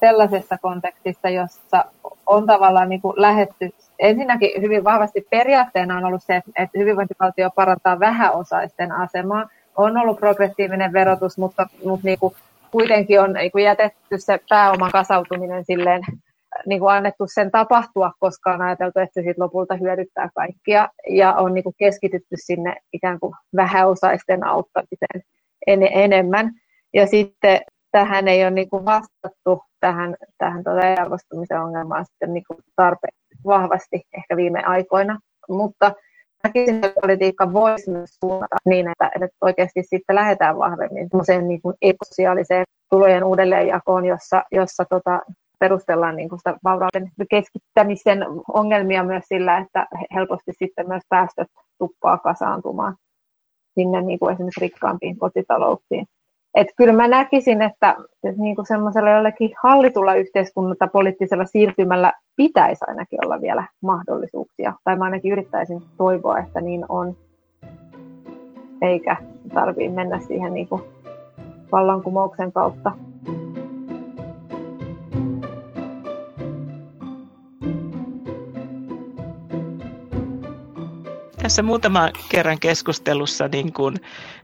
sellaisessa 0.01 0.59
kontekstissa, 0.63 1.29
jossa 1.29 1.85
on 2.27 2.47
tavallaan 2.47 2.89
niin 2.89 3.01
kuin 3.01 3.15
lähetty. 3.17 3.71
Ensinnäkin 3.99 4.63
hyvin 4.63 4.85
vahvasti 4.85 5.27
periaatteena 5.31 5.97
on 5.97 6.05
ollut 6.05 6.23
se, 6.23 6.43
että 6.59 6.79
hyvinvointivaltio 6.79 7.51
parantaa 7.55 8.01
vähäosaisten 8.01 8.93
asemaa. 8.93 9.49
On 9.77 9.97
ollut 9.97 10.19
progressiivinen 10.21 10.93
verotus, 10.93 11.39
mutta, 11.39 11.67
mutta 11.85 12.07
niin 12.07 12.19
kuin 12.19 12.35
kuitenkin 12.71 13.21
on 13.21 13.33
niin 13.33 13.53
kuin 13.53 13.65
jätetty 13.65 14.19
se 14.19 14.41
pääoman 14.49 14.91
kasautuminen 14.91 15.65
silleen, 15.65 16.03
niin 16.67 16.81
kuin 16.81 16.93
annettu 16.93 17.25
sen 17.27 17.51
tapahtua, 17.51 18.13
koska 18.21 18.53
on 18.53 18.63
ajateltu, 18.63 19.01
että 19.01 19.15
se 19.15 19.27
sit 19.27 19.39
lopulta 19.39 19.77
hyödyttää 19.77 20.29
kaikkia. 20.35 20.89
Ja 21.09 21.35
on 21.35 21.55
niin 21.55 21.65
kuin 21.65 21.75
keskitytty 21.79 22.37
sinne 22.37 22.77
ikään 22.93 23.21
kuin 23.21 23.33
vähäosaisten 23.57 24.47
auttamiseen 24.47 25.23
en, 25.67 25.83
enemmän. 25.83 26.51
Ja 26.95 27.07
sitten 27.07 27.61
tähän 27.99 28.29
ei 28.29 28.43
ole 28.43 28.51
niin 28.51 28.71
kuin 28.71 28.85
vastattu 28.85 29.63
tähän, 29.81 30.17
tähän 30.39 30.65
tuota 30.65 31.03
arvostumisen 31.03 31.61
ongelmaan 31.61 32.05
sitten 32.07 32.35
niin 32.35 32.45
kuin 32.49 32.59
tarpeeksi 32.77 33.35
vahvasti 33.47 34.03
ehkä 34.17 34.37
viime 34.37 34.63
aikoina. 34.63 35.19
Mutta 35.49 35.93
näkisin, 36.45 36.75
että 36.75 37.01
politiikka 37.01 37.53
voisi 37.53 37.91
myös 37.91 38.11
suunnata 38.21 38.57
niin, 38.65 38.89
että, 38.89 39.11
että 39.15 39.37
oikeasti 39.41 39.83
sitten 39.83 40.17
lähdetään 40.17 40.59
vahvemmin 40.59 41.09
niin 41.49 41.63
kuin 41.63 41.75
ekosiaaliseen 41.83 42.65
tulojen 42.91 43.25
uudelleenjakoon, 43.25 44.05
jossa, 44.05 44.43
jossa 44.53 44.85
tota, 44.91 45.21
perustellaan 45.61 46.17
niin 46.17 46.29
kuin 46.29 46.39
sitä 46.39 46.59
vaurauden 46.65 47.11
keskittämisen 47.31 48.27
ongelmia 48.55 49.05
myös 49.05 49.25
sillä, 49.29 49.59
että 49.59 49.87
helposti 50.15 50.53
sitten 50.59 50.89
myös 50.89 51.03
päästöt 51.09 51.49
tuppaa 51.79 52.19
kasaantumaan 52.19 52.97
sinne 53.75 54.03
niin 54.03 54.19
kuin 54.19 54.33
esimerkiksi 54.33 54.61
rikkaampiin 54.61 55.19
kotitalouksiin. 55.19 56.07
Että 56.59 56.73
kyllä 56.77 56.93
mä 56.93 57.09
näkisin, 57.09 57.63
että, 57.63 57.97
että 58.25 58.43
niin 58.43 58.57
kuin 58.57 58.67
semmoisella 58.67 59.11
jollekin 59.11 59.51
hallitulla 59.63 60.15
yhteiskunnalta 60.15 60.87
poliittisella 60.87 61.45
siirtymällä 61.45 62.13
pitäisi 62.37 62.85
ainakin 62.89 63.27
olla 63.27 63.41
vielä 63.41 63.65
mahdollisuuksia. 63.83 64.73
Tai 64.85 64.97
mä 64.97 65.05
ainakin 65.05 65.33
yrittäisin 65.33 65.83
toivoa, 65.97 66.39
että 66.39 66.61
niin 66.61 66.85
on. 66.89 67.17
Eikä 68.83 69.17
tarvii 69.55 69.89
mennä 69.89 70.21
siihen 70.21 70.55
niin 70.55 70.69
kuin 70.69 70.83
vallankumouksen 71.73 72.53
kautta. 72.53 72.93
Tässä 81.49 81.63
muutama 81.63 82.11
kerran 82.29 82.61
keskustelussa 82.61 83.49
niin 83.49 83.73
kuin 83.73 83.97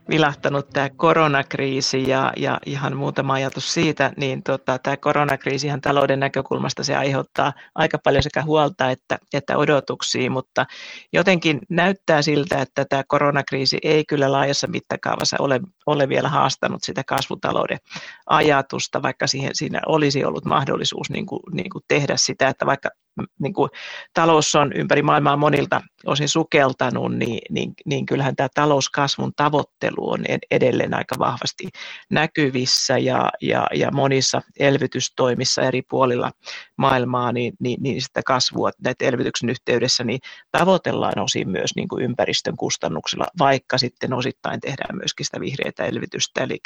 vilahtanut 0.09 0.69
tämä 0.73 0.91
koronakriisi 0.97 2.09
ja, 2.09 2.33
ja 2.37 2.61
ihan 2.67 2.97
muutama 2.97 3.33
ajatus 3.33 3.75
siitä, 3.75 4.13
niin 4.17 4.43
tota, 4.43 4.79
tämä 4.79 4.97
koronakriisi 4.97 5.67
ihan 5.67 5.81
talouden 5.81 6.21
näkökulmasta 6.21 6.85
se 6.85 6.97
aiheuttaa 6.97 7.53
aika 7.75 7.99
paljon 7.99 8.23
sekä 8.23 8.43
huolta 8.43 8.91
että, 8.91 9.19
että 9.33 9.57
odotuksia, 9.57 10.31
mutta 10.31 10.67
jotenkin 11.13 11.61
näyttää 11.69 12.23
siltä, 12.23 12.59
että 12.59 12.85
tämä 12.85 13.03
koronakriisi 13.09 13.79
ei 13.83 14.05
kyllä 14.09 14.33
laajassa 14.33 14.67
mittakaavassa 14.67 15.37
ole, 15.41 15.61
ole 15.87 16.09
vielä 16.09 16.29
haastanut 16.29 16.83
sitä 16.83 17.03
kasvutalouden 17.07 17.79
ajatusta, 18.27 19.03
vaikka 19.03 19.27
siihen, 19.27 19.51
siinä 19.55 19.81
olisi 19.87 20.25
ollut 20.25 20.45
mahdollisuus 20.45 21.11
niin 21.11 21.27
kuin, 21.27 21.41
niin 21.53 21.71
kuin 21.71 21.85
tehdä 21.89 22.17
sitä, 22.17 22.49
että 22.49 22.67
vaikka 22.67 22.91
niin 23.39 23.53
kuin 23.53 23.71
talous 24.15 24.55
on 24.55 24.73
ympäri 24.73 25.03
maailmaa 25.03 25.37
monilta 25.37 25.81
osin 26.07 26.29
sukeltanut, 26.29 27.17
niin, 27.17 27.41
niin, 27.51 27.73
niin 27.87 28.07
kyllähän 28.07 28.37
tämä 28.37 28.49
talouskasvun 28.55 29.33
tavoittelu 29.37 30.11
on 30.11 30.25
edelleen 30.51 30.95
aika 30.95 31.15
vahvasti 31.19 31.69
näkyvissä 32.11 32.99
ja, 32.99 33.31
ja, 33.41 33.67
ja 33.75 33.91
monissa 33.93 34.43
elvytystoimissa 34.59 35.63
eri 35.63 35.83
puolilla 35.83 36.31
maailmaa, 36.77 37.33
niin, 37.33 37.55
niin, 37.61 37.83
niin 37.83 38.03
sitä 38.03 38.23
kasvua 38.27 38.71
näitä 38.85 39.05
elvytyksen 39.05 39.51
yhteydessä 39.51 40.05
niin 40.05 40.21
tavoitellaan 40.53 41.19
osin 41.19 41.49
myös 41.49 41.71
niin 41.77 41.89
kuin 41.89 42.05
ympäristön 42.05 42.57
kustannuksilla, 42.57 43.27
vaikka 43.39 43.79
sitten 43.79 44.13
osittain 44.13 44.61
tehdään 44.61 44.97
myöskin 44.97 45.27
sitä 45.27 45.41
vihreätä 45.41 45.85
elvytystä. 45.85 46.43
Eli 46.43 46.59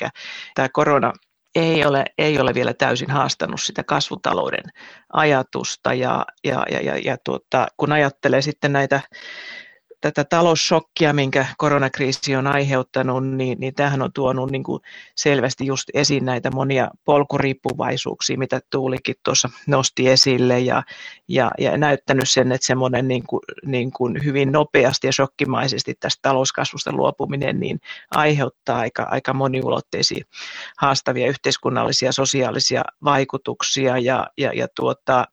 tämä 0.54 0.68
korona 0.72 1.12
ei 1.58 1.84
ole, 1.84 2.04
ei 2.18 2.40
ole 2.40 2.54
vielä 2.54 2.74
täysin 2.74 3.10
haastanut 3.10 3.60
sitä 3.60 3.84
kasvutalouden 3.84 4.64
ajatusta 5.12 5.94
ja, 5.94 6.26
ja, 6.44 6.64
ja, 6.70 6.80
ja, 6.80 6.98
ja 6.98 7.16
tuota, 7.24 7.66
kun 7.76 7.92
ajattelee 7.92 8.42
sitten 8.42 8.72
näitä 8.72 9.00
tätä 10.00 10.24
talousshokkia, 10.24 11.12
minkä 11.12 11.46
koronakriisi 11.58 12.36
on 12.36 12.46
aiheuttanut, 12.46 13.28
niin, 13.28 13.60
niin 13.60 13.74
tämähän 13.74 14.02
on 14.02 14.12
tuonut 14.12 14.50
niin 14.50 14.64
kuin 14.64 14.82
selvästi 15.16 15.66
just 15.66 15.90
esiin 15.94 16.24
näitä 16.24 16.50
monia 16.50 16.90
polkuriippuvaisuuksia, 17.04 18.38
mitä 18.38 18.60
Tuulikin 18.70 19.14
tuossa 19.24 19.48
nosti 19.66 20.08
esille 20.08 20.60
ja, 20.60 20.82
ja, 21.28 21.50
ja 21.58 21.76
näyttänyt 21.76 22.28
sen, 22.28 22.52
että 22.52 22.66
semmoinen 22.66 23.08
niin 23.08 23.22
kuin, 23.26 23.40
niin 23.66 23.92
kuin 23.92 24.24
hyvin 24.24 24.52
nopeasti 24.52 25.06
ja 25.06 25.12
shokkimaisesti 25.12 25.94
tästä 26.00 26.18
talouskasvusta 26.22 26.92
luopuminen 26.92 27.60
niin 27.60 27.80
aiheuttaa 28.10 28.78
aika, 28.78 29.02
aika 29.10 29.34
moniulotteisia 29.34 30.24
haastavia 30.78 31.28
yhteiskunnallisia 31.28 32.12
sosiaalisia 32.12 32.82
vaikutuksia 33.04 33.98
ja, 33.98 34.26
ja, 34.38 34.52
ja 34.52 34.68
tuota, 34.76 35.26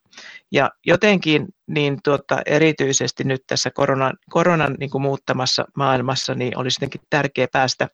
ja 0.51 0.71
jotenkin 0.85 1.47
niin 1.67 1.99
tuota, 2.03 2.41
erityisesti 2.45 3.23
nyt 3.23 3.41
tässä 3.47 3.71
koronan, 3.71 4.13
koronan 4.29 4.75
niin 4.79 4.89
kuin 4.89 5.01
muuttamassa 5.01 5.65
maailmassa 5.77 6.35
niin 6.35 6.57
olisi 6.57 6.77
jotenkin 6.77 7.01
tärkeää 7.09 7.47
päästä 7.51 7.87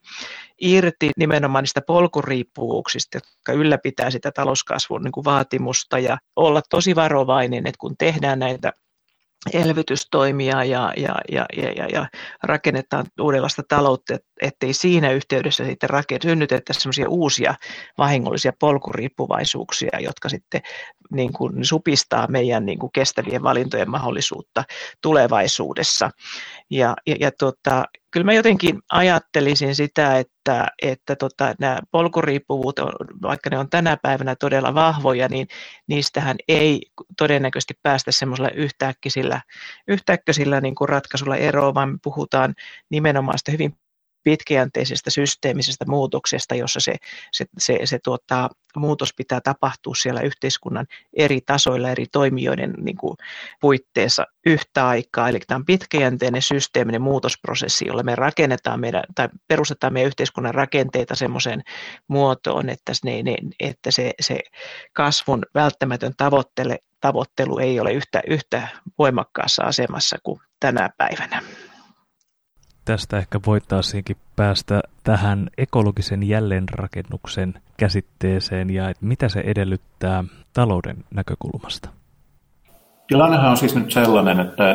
irti 0.62 1.12
nimenomaan 1.18 1.64
niistä 1.64 1.82
polkuriippuvuuksista, 1.88 3.18
jotka 3.18 3.54
ylläpitää 3.54 4.12
sitä 4.12 4.32
talouskasvun 4.32 5.02
niin 5.02 5.12
kuin 5.12 5.26
vaatimusta 5.26 6.00
ja 6.00 6.18
olla 6.36 6.62
tosi 6.70 6.96
varovainen, 6.96 7.68
että 7.68 7.80
kun 7.80 7.96
tehdään 7.98 8.40
näitä 8.40 8.74
elvytystoimia 9.54 10.64
ja, 10.64 10.94
ja, 10.98 11.16
ja, 11.32 11.46
ja, 11.58 11.86
ja 11.88 12.08
rakennetaan 12.44 13.06
uudenlaista 13.22 13.64
taloutta, 13.68 14.18
ettei 14.42 14.74
siinä 14.74 15.12
yhteydessä 15.12 15.66
sitten 15.66 15.90
rakennet, 15.90 16.22
synnytettäisi 16.22 16.82
sellaisia 16.82 17.10
uusia 17.10 17.56
vahingollisia 17.98 18.54
polkuriippuvaisuuksia, 18.60 20.00
jotka 20.00 20.30
sitten 20.30 20.62
niin 21.12 21.34
kuin 21.34 21.66
supistaa 21.66 22.28
meidän 22.28 22.66
niin 22.66 22.80
kuin 22.80 22.92
kestävien 22.92 23.44
valintojen 23.44 23.90
mahdollisuutta 23.90 24.64
tulevaisuudessa. 25.02 26.10
Ja, 26.70 26.96
ja, 27.08 27.16
ja 27.20 27.32
tota, 27.32 27.86
kyllä 28.12 28.24
mä 28.24 28.34
jotenkin 28.34 28.80
ajattelisin 28.92 29.76
sitä, 29.76 30.20
että, 30.20 30.68
että 30.82 31.16
tota, 31.16 31.56
nämä 31.60 31.80
polkuriippuvuut, 31.92 32.80
vaikka 33.22 33.50
ne 33.50 33.58
on 33.58 33.70
tänä 33.70 33.98
päivänä 34.02 34.36
todella 34.36 34.74
vahvoja, 34.74 35.28
niin 35.28 35.48
niistähän 35.88 36.38
ei 36.48 36.82
todennäköisesti 37.18 37.74
päästä 37.84 38.12
semmoisella 38.12 38.50
yhtäkkisillä, 38.50 39.42
yhtäkkisillä 39.88 40.62
niin 40.62 40.76
kuin 40.76 40.90
ratkaisulla 40.90 41.36
eroon, 41.36 41.74
vaan 41.74 41.90
me 41.90 41.98
puhutaan 42.04 42.54
nimenomaan 42.90 43.40
sitä 43.40 43.52
hyvin 43.52 43.76
pitkäjänteisestä 44.24 45.10
systeemisestä 45.10 45.86
muutoksesta, 45.88 46.56
jossa 46.56 46.80
se, 46.80 46.96
se, 47.32 47.46
se, 47.58 47.80
se 47.84 48.00
tuota, 48.04 48.50
muutos 48.76 49.14
pitää 49.14 49.42
tapahtua 49.42 49.96
siellä 49.96 50.22
yhteiskunnan 50.22 50.86
eri 51.14 51.42
tasoilla, 51.46 51.90
eri 51.90 52.06
toimijoiden 52.12 52.74
niin 52.82 52.98
kuin, 52.98 53.18
puitteissa 53.62 54.28
yhtä 54.46 54.88
aikaa. 54.88 55.30
Eli 55.30 55.40
tämä 55.40 55.56
on 55.56 55.66
pitkäjänteinen 55.66 56.42
systeeminen 56.42 57.02
muutosprosessi, 57.02 57.86
jolla 57.88 58.04
me 58.04 58.16
rakennetaan 58.16 58.80
meidän, 58.80 59.04
tai 59.16 59.30
perustetaan 59.48 59.94
meidän 59.94 60.08
yhteiskunnan 60.08 60.54
rakenteita 60.54 61.16
semmoiseen 61.16 61.62
muotoon, 62.08 62.70
että, 62.70 62.94
ne, 63.04 63.24
ne, 63.24 63.36
että 63.60 63.92
se, 63.92 64.14
se 64.20 64.40
kasvun 64.94 65.46
välttämätön 65.54 66.14
tavoittele, 66.18 66.80
tavoittelu 67.00 67.58
ei 67.58 67.80
ole 67.80 67.94
yhtä, 67.94 68.22
yhtä 68.28 68.68
voimakkaassa 68.98 69.64
asemassa 69.64 70.18
kuin 70.24 70.42
tänä 70.60 70.90
päivänä 70.98 71.42
tästä 72.86 73.18
ehkä 73.18 73.40
voitaisiinkin 73.46 74.18
päästä 74.36 74.82
tähän 75.04 75.50
ekologisen 75.58 76.24
jälleenrakennuksen 76.24 77.54
käsitteeseen 77.78 78.70
ja 78.70 78.90
että 78.90 79.06
mitä 79.06 79.30
se 79.30 79.40
edellyttää 79.40 80.24
talouden 80.54 80.98
näkökulmasta? 81.14 81.90
Tilannehan 83.08 83.52
on 83.52 83.58
siis 83.58 83.76
nyt 83.76 83.92
sellainen, 83.92 84.40
että, 84.40 84.72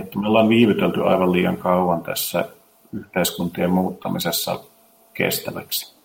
että 0.00 0.18
me 0.18 0.28
ollaan 0.28 0.48
viivytelty 0.48 1.02
aivan 1.02 1.32
liian 1.32 1.56
kauan 1.56 2.02
tässä 2.02 2.44
yhteiskuntien 2.92 3.70
muuttamisessa 3.70 4.60
kestäväksi. 5.14 5.96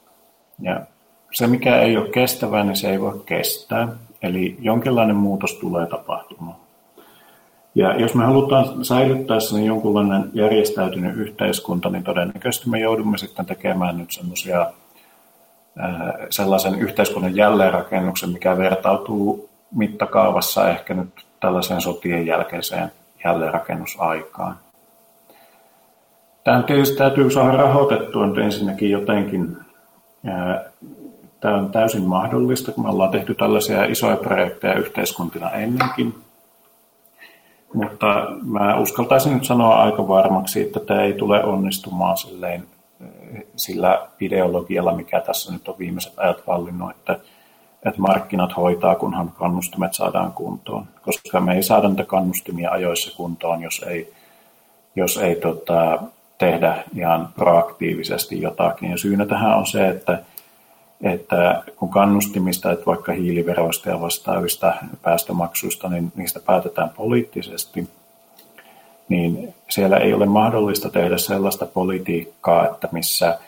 Ja 0.60 0.82
se, 1.32 1.48
mikä 1.48 1.82
ei 1.82 1.98
ole 1.98 2.10
kestävää, 2.10 2.64
niin 2.64 2.76
se 2.76 2.92
ei 2.92 3.02
voi 3.02 3.24
kestää. 3.26 3.88
Eli 4.22 4.58
jonkinlainen 4.60 5.16
muutos 5.16 5.54
tulee 5.54 5.86
tapahtumaan. 5.86 6.67
Ja 7.78 8.00
jos 8.00 8.16
me 8.16 8.26
halutaan 8.26 8.86
säilyttää 8.86 9.40
sen 9.40 9.66
jonkunlainen 9.66 10.30
järjestäytynyt 10.34 11.18
yhteiskunta, 11.18 11.90
niin 11.90 12.04
todennäköisesti 12.04 12.70
me 12.70 12.80
joudumme 12.80 13.18
sitten 13.18 13.46
tekemään 13.46 13.98
nyt 13.98 14.12
semmoisia 14.12 14.72
sellaisen 16.30 16.76
yhteiskunnan 16.76 17.36
jälleenrakennuksen, 17.36 18.30
mikä 18.30 18.58
vertautuu 18.58 19.50
mittakaavassa 19.76 20.70
ehkä 20.70 20.94
nyt 20.94 21.10
tällaiseen 21.40 21.82
sotien 21.82 22.26
jälkeiseen 22.26 22.92
jälleenrakennusaikaan. 23.26 24.56
Tämä 26.44 26.64
tietysti 26.64 26.98
täytyy 26.98 27.32
saada 27.32 27.58
rahoitettua 27.58 28.28
nyt 28.28 28.38
ensinnäkin 28.38 28.92
jotenkin. 28.92 29.58
Tämä 31.40 31.56
on 31.56 31.72
täysin 31.72 32.04
mahdollista, 32.04 32.72
kun 32.72 32.84
me 32.84 32.90
ollaan 32.90 33.12
tehty 33.12 33.36
tällaisia 33.36 33.86
isoja 33.86 34.18
projekteja 34.18 34.74
yhteiskuntina 34.74 35.52
ennenkin– 35.52 36.16
mutta 37.78 38.28
mä 38.44 38.76
uskaltaisin 38.76 39.34
nyt 39.34 39.46
sanoa 39.46 39.84
aika 39.84 40.08
varmaksi, 40.08 40.62
että 40.62 40.80
tämä 40.80 41.02
ei 41.02 41.14
tule 41.14 41.44
onnistumaan 41.44 42.18
silleen, 42.18 42.64
sillä 43.56 44.08
ideologialla, 44.20 44.96
mikä 44.96 45.22
tässä 45.22 45.54
nyt 45.54 45.68
on 45.68 45.76
viimeiset 45.80 46.14
ajat 46.18 46.48
vallinnut, 46.48 46.92
että, 46.92 47.14
että 47.86 48.02
markkinat 48.02 48.58
hoitaa, 48.58 48.96
kunhan 48.96 49.32
kannustimet 49.32 49.94
saadaan 49.94 50.34
kuntoon. 50.34 50.86
Koska 51.02 51.40
me 51.40 51.56
ei 51.56 51.64
saada 51.64 51.88
niitä 51.88 52.06
kannustimia 52.06 52.72
ajoissa 52.72 53.18
kuntoon, 53.18 53.62
jos 53.62 53.86
ei, 53.88 54.14
jos 54.96 55.18
ei 55.18 55.36
tota, 55.36 56.00
tehdä 56.38 56.84
ihan 56.96 57.30
proaktiivisesti 57.36 58.42
jotakin. 58.42 58.92
Ja 58.92 58.98
syynä 58.98 59.26
tähän 59.26 59.58
on 59.58 59.68
se, 59.68 59.88
että 59.88 60.20
että 61.02 61.64
kun 61.76 61.90
kannustimista, 61.90 62.72
että 62.72 62.86
vaikka 62.86 63.12
hiiliveroista 63.12 63.90
ja 63.90 64.02
vastaavista 64.02 64.74
päästömaksuista, 65.02 65.90
niin 65.90 66.12
niistä 66.16 66.40
päätetään 66.40 66.90
poliittisesti, 66.90 67.90
niin 69.10 69.54
siellä 69.70 69.98
ei 69.98 70.14
ole 70.14 70.26
mahdollista 70.26 70.90
tehdä 70.90 71.18
sellaista 71.18 71.66
politiikkaa, 71.66 72.66
että 72.66 72.90
missä, 72.92 73.40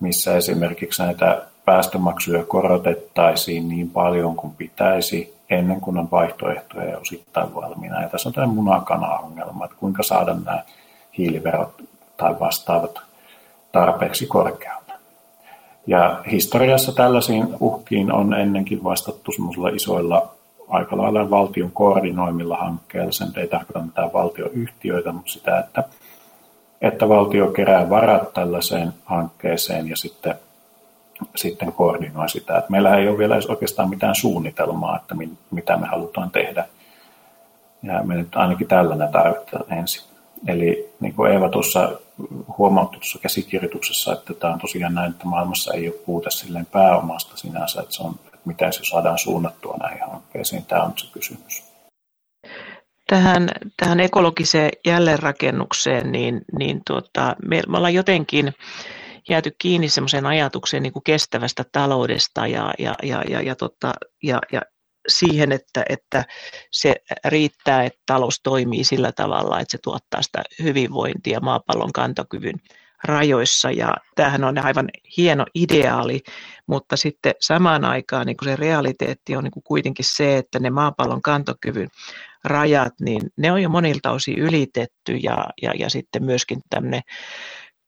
missä 0.00 0.36
esimerkiksi 0.36 1.02
näitä 1.02 1.42
päästömaksuja 1.64 2.44
korotettaisiin 2.44 3.68
niin 3.68 3.90
paljon 3.90 4.36
kuin 4.36 4.54
pitäisi 4.54 5.38
ennen 5.50 5.80
kuin 5.80 5.98
on 5.98 6.10
vaihtoehtoja 6.10 6.84
ja 6.84 6.98
osittain 6.98 7.54
valmiina. 7.54 8.02
Ja 8.02 8.08
tässä 8.08 8.28
on 8.28 8.32
tämä 8.32 8.46
munakana-ongelma, 8.46 9.64
että 9.64 9.76
kuinka 9.80 10.02
saada 10.02 10.34
nämä 10.34 10.62
hiiliverot 11.18 11.82
tai 12.16 12.40
vastaavat 12.40 13.00
tarpeeksi 13.72 14.26
korkealle. 14.26 14.77
Ja 15.88 16.22
historiassa 16.30 16.92
tällaisiin 16.92 17.48
uhkiin 17.60 18.12
on 18.12 18.34
ennenkin 18.34 18.84
vastattu 18.84 19.32
semmoisilla 19.32 19.68
isoilla 19.68 20.28
aika 20.68 20.96
lailla 20.96 21.30
valtion 21.30 21.70
koordinoimilla 21.70 22.56
hankkeilla. 22.56 23.12
Sen 23.12 23.28
ei 23.36 23.48
tarkoita 23.48 23.82
mitään 23.82 24.12
valtioyhtiöitä, 24.12 25.12
mutta 25.12 25.32
sitä, 25.32 25.58
että, 25.58 25.84
että 26.80 27.08
valtio 27.08 27.46
kerää 27.46 27.90
varat 27.90 28.32
tällaiseen 28.32 28.92
hankkeeseen 29.04 29.88
ja 29.88 29.96
sitten, 29.96 30.34
sitten 31.36 31.72
koordinoi 31.72 32.28
sitä. 32.28 32.58
Että 32.58 32.70
meillä 32.70 32.96
ei 32.96 33.08
ole 33.08 33.18
vielä 33.18 33.34
edes 33.34 33.46
oikeastaan 33.46 33.90
mitään 33.90 34.14
suunnitelmaa, 34.14 34.96
että 34.96 35.14
mitä 35.50 35.76
me 35.76 35.86
halutaan 35.86 36.30
tehdä. 36.30 36.66
Ja 37.82 38.02
me 38.02 38.14
nyt 38.14 38.36
ainakin 38.36 38.68
tällainen 38.68 39.08
tarvitaan 39.08 39.72
ensin. 39.78 40.02
Eli 40.46 40.92
niin 41.00 41.14
kuin 41.14 41.32
Eeva 41.32 41.48
tuossa 41.48 41.90
huomautti 42.58 42.96
tuossa 42.96 43.18
käsikirjoituksessa, 43.18 44.12
että 44.12 44.34
tämä 44.34 44.52
on 44.52 44.58
tosiaan 44.58 44.94
näin, 44.94 45.10
että 45.10 45.24
maailmassa 45.24 45.74
ei 45.74 45.88
ole 45.88 45.96
puute 46.06 46.30
silleen 46.30 46.66
pääomasta 46.66 47.36
sinänsä, 47.36 47.80
että, 47.80 47.94
se 47.94 48.02
on, 48.02 48.14
että 48.24 48.38
miten 48.44 48.72
se 48.72 48.84
saadaan 48.84 49.18
suunnattua 49.18 49.76
näihin 49.80 50.10
hankkeisiin. 50.10 50.64
Tämä 50.64 50.82
on 50.82 50.92
se 50.96 51.06
kysymys. 51.12 51.62
Tähän, 53.06 53.48
tähän 53.76 54.00
ekologiseen 54.00 54.70
jälleenrakennukseen, 54.86 56.12
niin, 56.12 56.40
niin 56.58 56.80
tuota, 56.86 57.36
me, 57.46 57.62
me 57.68 57.76
ollaan 57.76 57.94
jotenkin 57.94 58.52
jääty 59.28 59.54
kiinni 59.58 59.88
semmoiseen 59.88 60.26
ajatukseen 60.26 60.82
niin 60.82 60.92
kuin 60.92 61.02
kestävästä 61.02 61.64
taloudesta 61.72 62.46
ja, 62.46 62.74
ja, 62.78 62.94
ja, 63.02 63.22
ja, 63.28 63.42
ja, 63.42 63.56
tota, 63.56 63.92
ja, 64.22 64.38
ja 64.52 64.62
siihen, 65.08 65.52
että, 65.52 65.84
että 65.88 66.24
se 66.70 66.94
riittää, 67.24 67.84
että 67.84 68.00
talous 68.06 68.40
toimii 68.42 68.84
sillä 68.84 69.12
tavalla, 69.12 69.60
että 69.60 69.72
se 69.72 69.78
tuottaa 69.82 70.22
sitä 70.22 70.42
hyvinvointia 70.62 71.40
maapallon 71.40 71.92
kantokyvyn 71.92 72.56
rajoissa. 73.04 73.70
Ja 73.70 73.96
tämähän 74.14 74.44
on 74.44 74.58
aivan 74.58 74.88
hieno 75.16 75.46
ideaali, 75.54 76.20
mutta 76.66 76.96
sitten 76.96 77.34
samaan 77.40 77.84
aikaan 77.84 78.26
niin 78.26 78.36
se 78.44 78.56
realiteetti 78.56 79.36
on 79.36 79.44
niin 79.44 79.62
kuitenkin 79.64 80.04
se, 80.04 80.36
että 80.36 80.58
ne 80.58 80.70
maapallon 80.70 81.22
kantokyvyn 81.22 81.88
rajat, 82.44 82.92
niin 83.00 83.22
ne 83.36 83.52
on 83.52 83.62
jo 83.62 83.68
monilta 83.68 84.10
osin 84.10 84.38
ylitetty 84.38 85.12
ja, 85.12 85.46
ja, 85.62 85.72
ja 85.78 85.90
sitten 85.90 86.24
myöskin 86.24 86.60
tämmöinen 86.70 87.02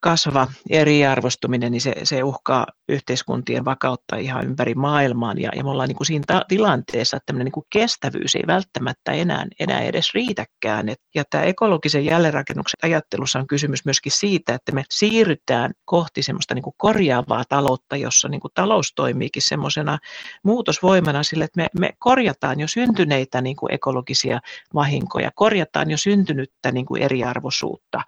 kasvava 0.00 0.48
eriarvostuminen, 0.70 1.72
niin 1.72 1.80
se, 1.80 1.94
se 2.02 2.22
uhkaa 2.22 2.66
yhteiskuntien 2.88 3.64
vakautta 3.64 4.16
ihan 4.16 4.46
ympäri 4.46 4.74
maailmaan. 4.74 5.40
Ja, 5.40 5.50
ja 5.56 5.64
me 5.64 5.70
ollaan 5.70 5.88
niin 5.88 5.96
kuin 5.96 6.06
siinä 6.06 6.24
ta- 6.26 6.44
tilanteessa, 6.48 7.16
että 7.16 7.26
tämmöinen 7.26 7.44
niin 7.44 7.52
kuin 7.52 7.66
kestävyys 7.72 8.34
ei 8.34 8.42
välttämättä 8.46 9.12
enää, 9.12 9.46
enää 9.60 9.80
edes 9.80 10.14
riitäkään. 10.14 10.88
Et, 10.88 10.98
ja 11.14 11.24
tämä 11.30 11.44
ekologisen 11.44 12.04
jälleenrakennuksen 12.04 12.78
ajattelussa 12.82 13.38
on 13.38 13.46
kysymys 13.46 13.84
myöskin 13.84 14.12
siitä, 14.12 14.54
että 14.54 14.72
me 14.72 14.84
siirrytään 14.90 15.72
kohti 15.84 16.22
semmoista 16.22 16.54
niin 16.54 16.62
kuin 16.62 16.74
korjaavaa 16.76 17.44
taloutta, 17.48 17.96
jossa 17.96 18.28
niin 18.28 18.40
kuin 18.40 18.52
talous 18.54 18.92
toimiikin 18.96 19.42
semmoisena 19.42 19.98
muutosvoimana 20.44 21.22
sille, 21.22 21.44
että 21.44 21.60
me, 21.60 21.66
me 21.78 21.90
korjataan 21.98 22.60
jo 22.60 22.68
syntyneitä 22.68 23.40
niin 23.40 23.56
kuin 23.56 23.72
ekologisia 23.72 24.40
vahinkoja, 24.74 25.30
korjataan 25.34 25.90
jo 25.90 25.96
syntynyttä 25.96 26.72
niin 26.72 26.86
kuin 26.86 27.02
eriarvoisuutta. 27.02 28.02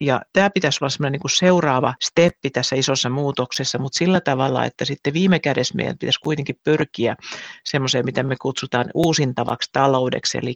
Ja 0.00 0.20
tämä 0.32 0.50
pitäisi 0.50 0.78
olla 0.82 0.90
semmoinen 0.90 1.20
niin 1.24 1.30
seuraava 1.38 1.94
steppi 2.02 2.50
tässä 2.50 2.76
isossa 2.76 3.08
muutoksessa, 3.10 3.78
mutta 3.78 3.98
sillä 3.98 4.20
tavalla, 4.20 4.64
että 4.64 4.84
sitten 4.84 5.12
viime 5.12 5.38
kädessä 5.38 5.74
meidän 5.74 5.98
pitäisi 5.98 6.20
kuitenkin 6.20 6.60
pyrkiä 6.64 7.16
semmoiseen, 7.64 8.04
mitä 8.04 8.22
me 8.22 8.36
kutsutaan 8.42 8.86
uusintavaksi 8.94 9.70
taloudeksi, 9.72 10.38
eli 10.38 10.54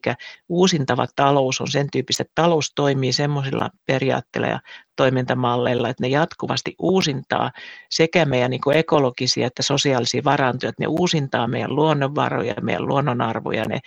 uusintava 0.48 1.06
talous 1.16 1.60
on 1.60 1.70
sen 1.70 1.86
tyyppistä, 1.92 2.22
että 2.22 2.42
talous 2.42 2.72
toimii 2.74 3.12
semmoisilla 3.12 3.70
periaatteilla 3.86 4.48
ja 4.48 4.60
toimintamalleilla, 4.96 5.88
että 5.88 6.02
ne 6.02 6.08
jatkuvasti 6.08 6.74
uusintaa 6.78 7.50
sekä 7.90 8.24
meidän 8.24 8.50
niin 8.50 8.60
kuin 8.60 8.76
ekologisia 8.76 9.46
että 9.46 9.62
sosiaalisia 9.62 10.24
varantoja, 10.24 10.68
että 10.68 10.82
ne 10.82 10.86
uusintaa 10.86 11.48
meidän 11.48 11.76
luonnonvaroja, 11.76 12.54
meidän 12.62 12.86
luonnonarvoja 12.86 13.64
ne, 13.64 13.78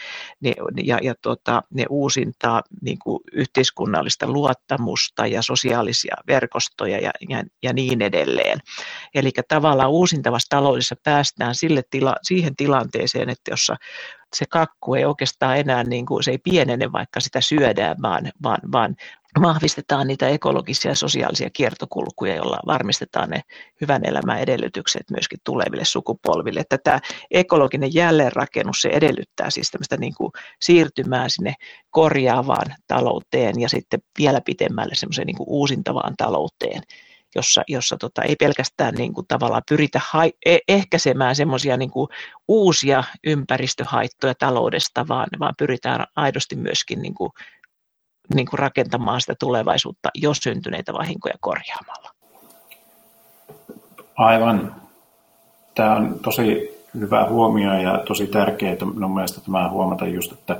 ne, 0.42 0.54
ja, 0.84 1.00
ja 1.02 1.16
tota, 1.22 1.62
ne 1.74 1.86
uusintaa 1.90 2.62
niin 2.82 2.98
kuin 3.04 3.20
yhteiskunnallista 3.32 4.28
luottamusta 4.28 5.28
ja 5.28 5.42
sosiaalisia 5.42 6.16
verkostoja 6.28 7.00
ja, 7.00 7.12
ja, 7.30 7.44
ja 7.64 7.74
niin 7.74 8.02
edelleen. 8.02 8.60
Eli 9.16 9.32
tavallaan 9.48 9.92
uusintavassa 9.92 10.50
taloudessa 10.50 10.96
päästään 11.04 11.56
sille 11.56 11.84
tila, 11.90 12.16
siihen 12.24 12.56
tilanteeseen, 12.56 13.30
että 13.30 13.52
jossa 13.52 13.76
se 14.36 14.46
kakku 14.50 14.96
ei 14.96 15.06
oikeastaan 15.06 15.58
enää, 15.58 15.84
niin 15.84 16.06
kuin, 16.06 16.24
se 16.24 16.32
ei 16.32 16.38
pienene, 16.38 16.92
vaikka 16.92 17.20
sitä 17.20 17.42
syödään, 17.42 17.96
vaan, 18.02 18.32
vaan, 18.44 18.60
vaan 18.72 18.96
vahvistetaan 19.42 20.08
niitä 20.08 20.30
ekologisia 20.30 20.92
ja 20.92 20.96
sosiaalisia 20.96 21.50
kiertokulkuja, 21.50 22.36
joilla 22.36 22.60
varmistetaan 22.66 23.30
ne 23.30 23.42
hyvän 23.82 24.02
elämän 24.06 24.40
edellytykset 24.40 25.04
myöskin 25.12 25.40
tuleville 25.44 25.86
sukupolville. 25.86 26.60
Että 26.60 26.78
tämä 26.78 27.00
ekologinen 27.32 27.94
jälleenrakennus, 27.94 28.82
se 28.82 28.90
edellyttää 28.90 29.50
siis 29.50 29.72
tämmöistä 29.72 29.98
niin 29.98 30.16
kuin 30.16 30.32
siirtymää 30.62 31.30
sinne 31.30 31.54
korjaavaan 31.90 32.76
talouteen 32.88 33.62
ja 33.62 33.70
sitten 33.70 34.00
vielä 34.18 34.42
pitemmälle 34.42 34.96
semmoiseen 34.96 35.28
niin 35.28 35.38
kuin 35.38 35.50
uusintavaan 35.50 36.14
talouteen, 36.18 36.82
jossa, 37.36 37.64
jossa 37.68 37.98
tota, 37.98 38.22
ei 38.22 38.36
pelkästään 38.36 38.94
niin 38.94 39.14
kuin 39.14 39.28
tavallaan 39.28 39.62
pyritä 39.70 40.02
hai, 40.12 40.32
e, 40.46 40.58
ehkäisemään 40.68 41.36
semmoisia 41.36 41.78
niin 41.78 41.92
uusia 42.48 43.04
ympäristöhaittoja 43.28 44.34
taloudesta, 44.40 45.08
vaan, 45.08 45.28
vaan 45.40 45.54
pyritään 45.58 46.06
aidosti 46.16 46.56
myöskin 46.56 47.02
niin 47.02 47.14
kuin 47.14 47.32
niin 48.34 48.48
kuin 48.48 48.60
rakentamaan 48.60 49.22
sitä 49.22 49.36
tulevaisuutta, 49.40 50.10
jos 50.16 50.38
syntyneitä 50.38 50.94
vahinkoja 50.94 51.36
korjaamalla. 51.40 52.12
Aivan. 54.16 54.76
Tämä 55.76 55.96
on 55.96 56.20
tosi 56.20 56.76
hyvä 57.00 57.26
huomio 57.30 57.74
ja 57.74 58.04
tosi 58.08 58.28
tärkeää 58.28 58.76
minun 58.94 59.14
mielestä 59.14 59.42
tämä 59.42 59.70
huomata 59.70 60.08
just, 60.08 60.32
että, 60.32 60.54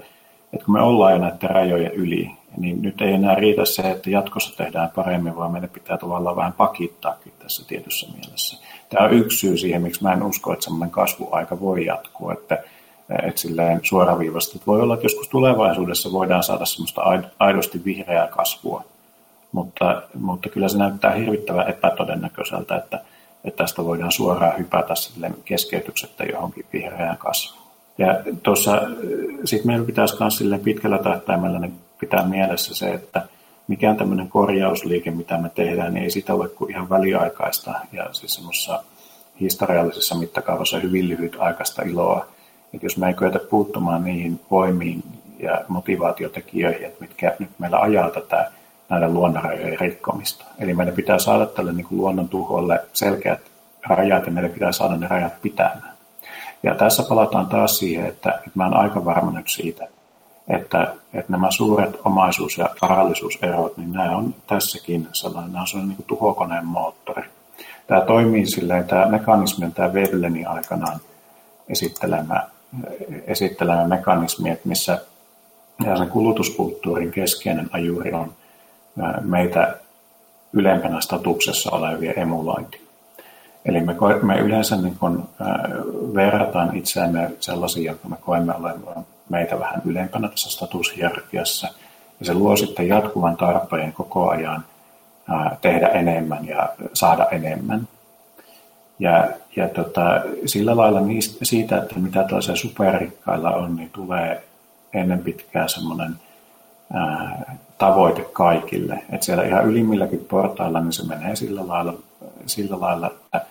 että 0.54 0.66
kun 0.66 0.74
me 0.74 0.82
ollaan 0.82 1.14
jo 1.14 1.20
näiden 1.20 1.50
rajojen 1.50 1.92
yli, 1.92 2.32
niin 2.58 2.82
nyt 2.82 3.02
ei 3.02 3.14
enää 3.14 3.36
riitä 3.36 3.66
se, 3.66 3.92
että 3.92 4.10
jatkossa 4.10 4.58
tehdään 4.58 4.90
paremmin, 4.96 5.36
vaan 5.36 5.52
meidän 5.52 5.70
pitää 5.70 5.98
tavallaan 5.98 6.36
vähän 6.36 6.54
pakittaakin 6.54 7.34
tässä 7.40 7.68
tietyssä 7.68 8.08
mielessä. 8.14 8.66
Tämä 8.90 9.06
on 9.06 9.14
yksi 9.14 9.38
syy 9.38 9.58
siihen, 9.58 9.82
miksi 9.82 10.04
mä 10.04 10.14
en 10.14 10.24
usko, 10.24 10.54
että 10.54 10.64
semmoinen 10.64 10.92
kasvuaika 10.92 11.60
voi 11.60 11.86
jatkua, 11.86 12.34
että 12.34 12.64
että 13.10 13.42
silleen 13.42 13.80
suoraviivasti. 13.84 14.62
Voi 14.68 14.82
olla, 14.82 14.94
että 14.94 15.06
joskus 15.06 15.30
tulevaisuudessa 15.30 16.12
voidaan 16.12 16.44
saada 16.44 16.66
semmoista 16.66 17.02
aidosti 17.40 17.82
vihreää 17.86 18.28
kasvua, 18.28 18.84
mutta, 19.52 20.02
mutta 20.20 20.50
kyllä 20.50 20.70
se 20.70 20.78
näyttää 20.78 21.12
hirvittävän 21.12 21.70
epätodennäköiseltä, 21.70 22.76
että, 22.76 23.02
että 23.44 23.64
tästä 23.64 23.86
voidaan 23.86 24.12
suoraan 24.12 24.58
hypätä 24.58 24.96
silleen 24.96 25.36
keskeytyksettä 25.46 26.24
johonkin 26.24 26.66
vihreään 26.74 27.18
kasvuun. 27.18 27.66
Ja 27.98 28.08
tuossa 28.44 28.82
sitten 29.46 29.68
meillä 29.68 29.86
pitäisi 29.86 30.16
myös 30.20 30.44
pitkällä 30.64 30.98
tähtäimellä 30.98 31.60
niin 31.60 31.80
pitää 32.00 32.26
mielessä 32.26 32.76
se, 32.76 32.94
että 32.94 33.22
mikään 33.68 33.98
tämmöinen 33.98 34.28
korjausliike, 34.28 35.12
mitä 35.12 35.38
me 35.38 35.50
tehdään, 35.50 35.94
niin 35.94 36.04
ei 36.04 36.12
sitä 36.12 36.34
ole 36.34 36.48
kuin 36.48 36.72
ihan 36.72 36.90
väliaikaista 36.90 37.74
ja 37.92 38.10
siis 38.12 38.34
semmoisessa 38.34 38.84
historiallisessa 39.40 40.16
mittakaavassa 40.16 40.80
hyvin 40.80 41.10
lyhyt 41.10 41.36
aikaista 41.40 41.82
iloa 41.82 42.26
että 42.76 42.86
jos 42.86 42.98
me 42.98 43.08
ei 43.08 43.14
kyetä 43.14 43.40
puuttumaan 43.40 44.04
niihin 44.04 44.40
voimiin 44.52 45.04
ja 45.40 45.62
motivaatiotekijöihin, 45.68 46.86
että 46.86 47.02
mitkä 47.02 47.36
nyt 47.40 47.50
meillä 47.58 47.80
ajaa 47.80 48.10
tätä 48.10 48.52
näiden 48.90 49.14
luonnonrajojen 49.14 49.80
rikkomista. 49.80 50.46
Eli 50.60 50.74
meidän 50.74 50.96
pitää 50.96 51.20
saada 51.20 51.46
tälle 51.46 51.74
niin 51.74 51.86
kuin 51.86 51.98
luonnon 51.98 52.30
tuholle 52.30 52.80
selkeät 52.94 53.40
rajat 53.88 54.26
ja 54.26 54.32
meidän 54.32 54.52
pitää 54.52 54.72
saada 54.72 54.98
ne 54.98 55.08
rajat 55.08 55.42
pitämään. 55.42 55.96
Ja 56.64 56.76
tässä 56.76 57.04
palataan 57.04 57.48
taas 57.48 57.78
siihen, 57.78 58.06
että, 58.06 58.32
että 58.32 58.52
mä 58.54 58.66
olen 58.66 58.78
aika 58.78 59.06
varma 59.06 59.32
nyt 59.32 59.50
siitä, 59.50 59.88
että, 60.48 60.94
että 61.14 61.32
nämä 61.32 61.52
suuret 61.52 62.00
omaisuus- 62.06 62.58
ja 62.58 62.70
varallisuuserot, 62.82 63.78
niin 63.78 63.94
nämä 63.94 64.18
on 64.18 64.36
tässäkin 64.48 65.08
sellainen, 65.12 65.52
nämä 65.52 65.62
on 65.62 65.68
sellainen 65.68 65.90
niin 65.90 65.96
kuin 65.96 66.08
tuhokoneen 66.08 66.66
moottori. 66.66 67.24
Tämä 67.88 68.02
toimii 68.02 68.46
silleen, 68.46 68.88
tämä 68.88 69.06
mekanismi 69.06 69.66
on 69.66 69.72
tämä 69.72 69.94
Veblenin 69.94 70.48
aikanaan 70.48 71.00
esittelemä 71.70 72.44
esittelemä 73.28 73.88
mekanismi, 73.88 74.50
että 74.50 74.70
missä 74.70 75.02
sen 75.98 76.10
kulutuskulttuurin 76.10 77.12
keskeinen 77.12 77.70
ajuri 77.72 78.14
on 78.14 78.34
meitä 79.22 79.78
ylempänä 80.54 81.02
statuksessa 81.02 81.72
olevia 81.72 82.14
emulointi. 82.14 82.86
Eli 83.66 83.82
me, 83.82 83.96
me 84.22 84.40
yleensä 84.40 84.76
niin 84.76 84.96
kun, 85.00 85.30
verrataan 86.16 86.76
itseämme 86.76 87.32
sellaisia, 87.40 87.92
jotka 87.92 88.10
me 88.10 88.16
koemme 88.22 88.56
olevan 88.56 89.06
meitä 89.30 89.60
vähän 89.60 89.82
ylempänä 89.86 90.28
tässä 90.28 90.50
statushierarkiassa. 90.50 91.68
Ja 92.20 92.26
se 92.26 92.34
luo 92.34 92.56
sitten 92.56 92.88
jatkuvan 92.88 93.38
tarpeen 93.38 93.94
koko 93.94 94.30
ajan 94.30 94.66
tehdä 95.62 95.88
enemmän 95.88 96.48
ja 96.48 96.70
saada 96.94 97.26
enemmän. 97.32 97.88
Ja, 99.00 99.28
ja 99.56 99.70
tota, 99.70 100.22
sillä 100.46 100.78
lailla 100.78 101.00
niistä, 101.00 101.46
siitä, 101.46 101.78
että 101.78 102.00
mitä 102.00 102.24
tällaisia 102.24 102.56
superrikkailla 102.56 103.52
on, 103.52 103.76
niin 103.76 103.90
tulee 103.90 104.44
ennen 104.94 105.20
pitkään 105.20 105.70
semmoinen 105.70 106.16
tavoite 107.78 108.22
kaikille. 108.34 109.04
Että 109.12 109.26
siellä 109.26 109.44
ihan 109.44 109.66
ylimmilläkin 109.66 110.26
portailla 110.30 110.82
niin 110.82 110.94
se 110.94 111.06
menee 111.06 111.36
sillä 111.36 111.68
lailla, 111.68 111.94
sillä 112.46 112.82
lailla 112.82 113.08
että, 113.08 113.46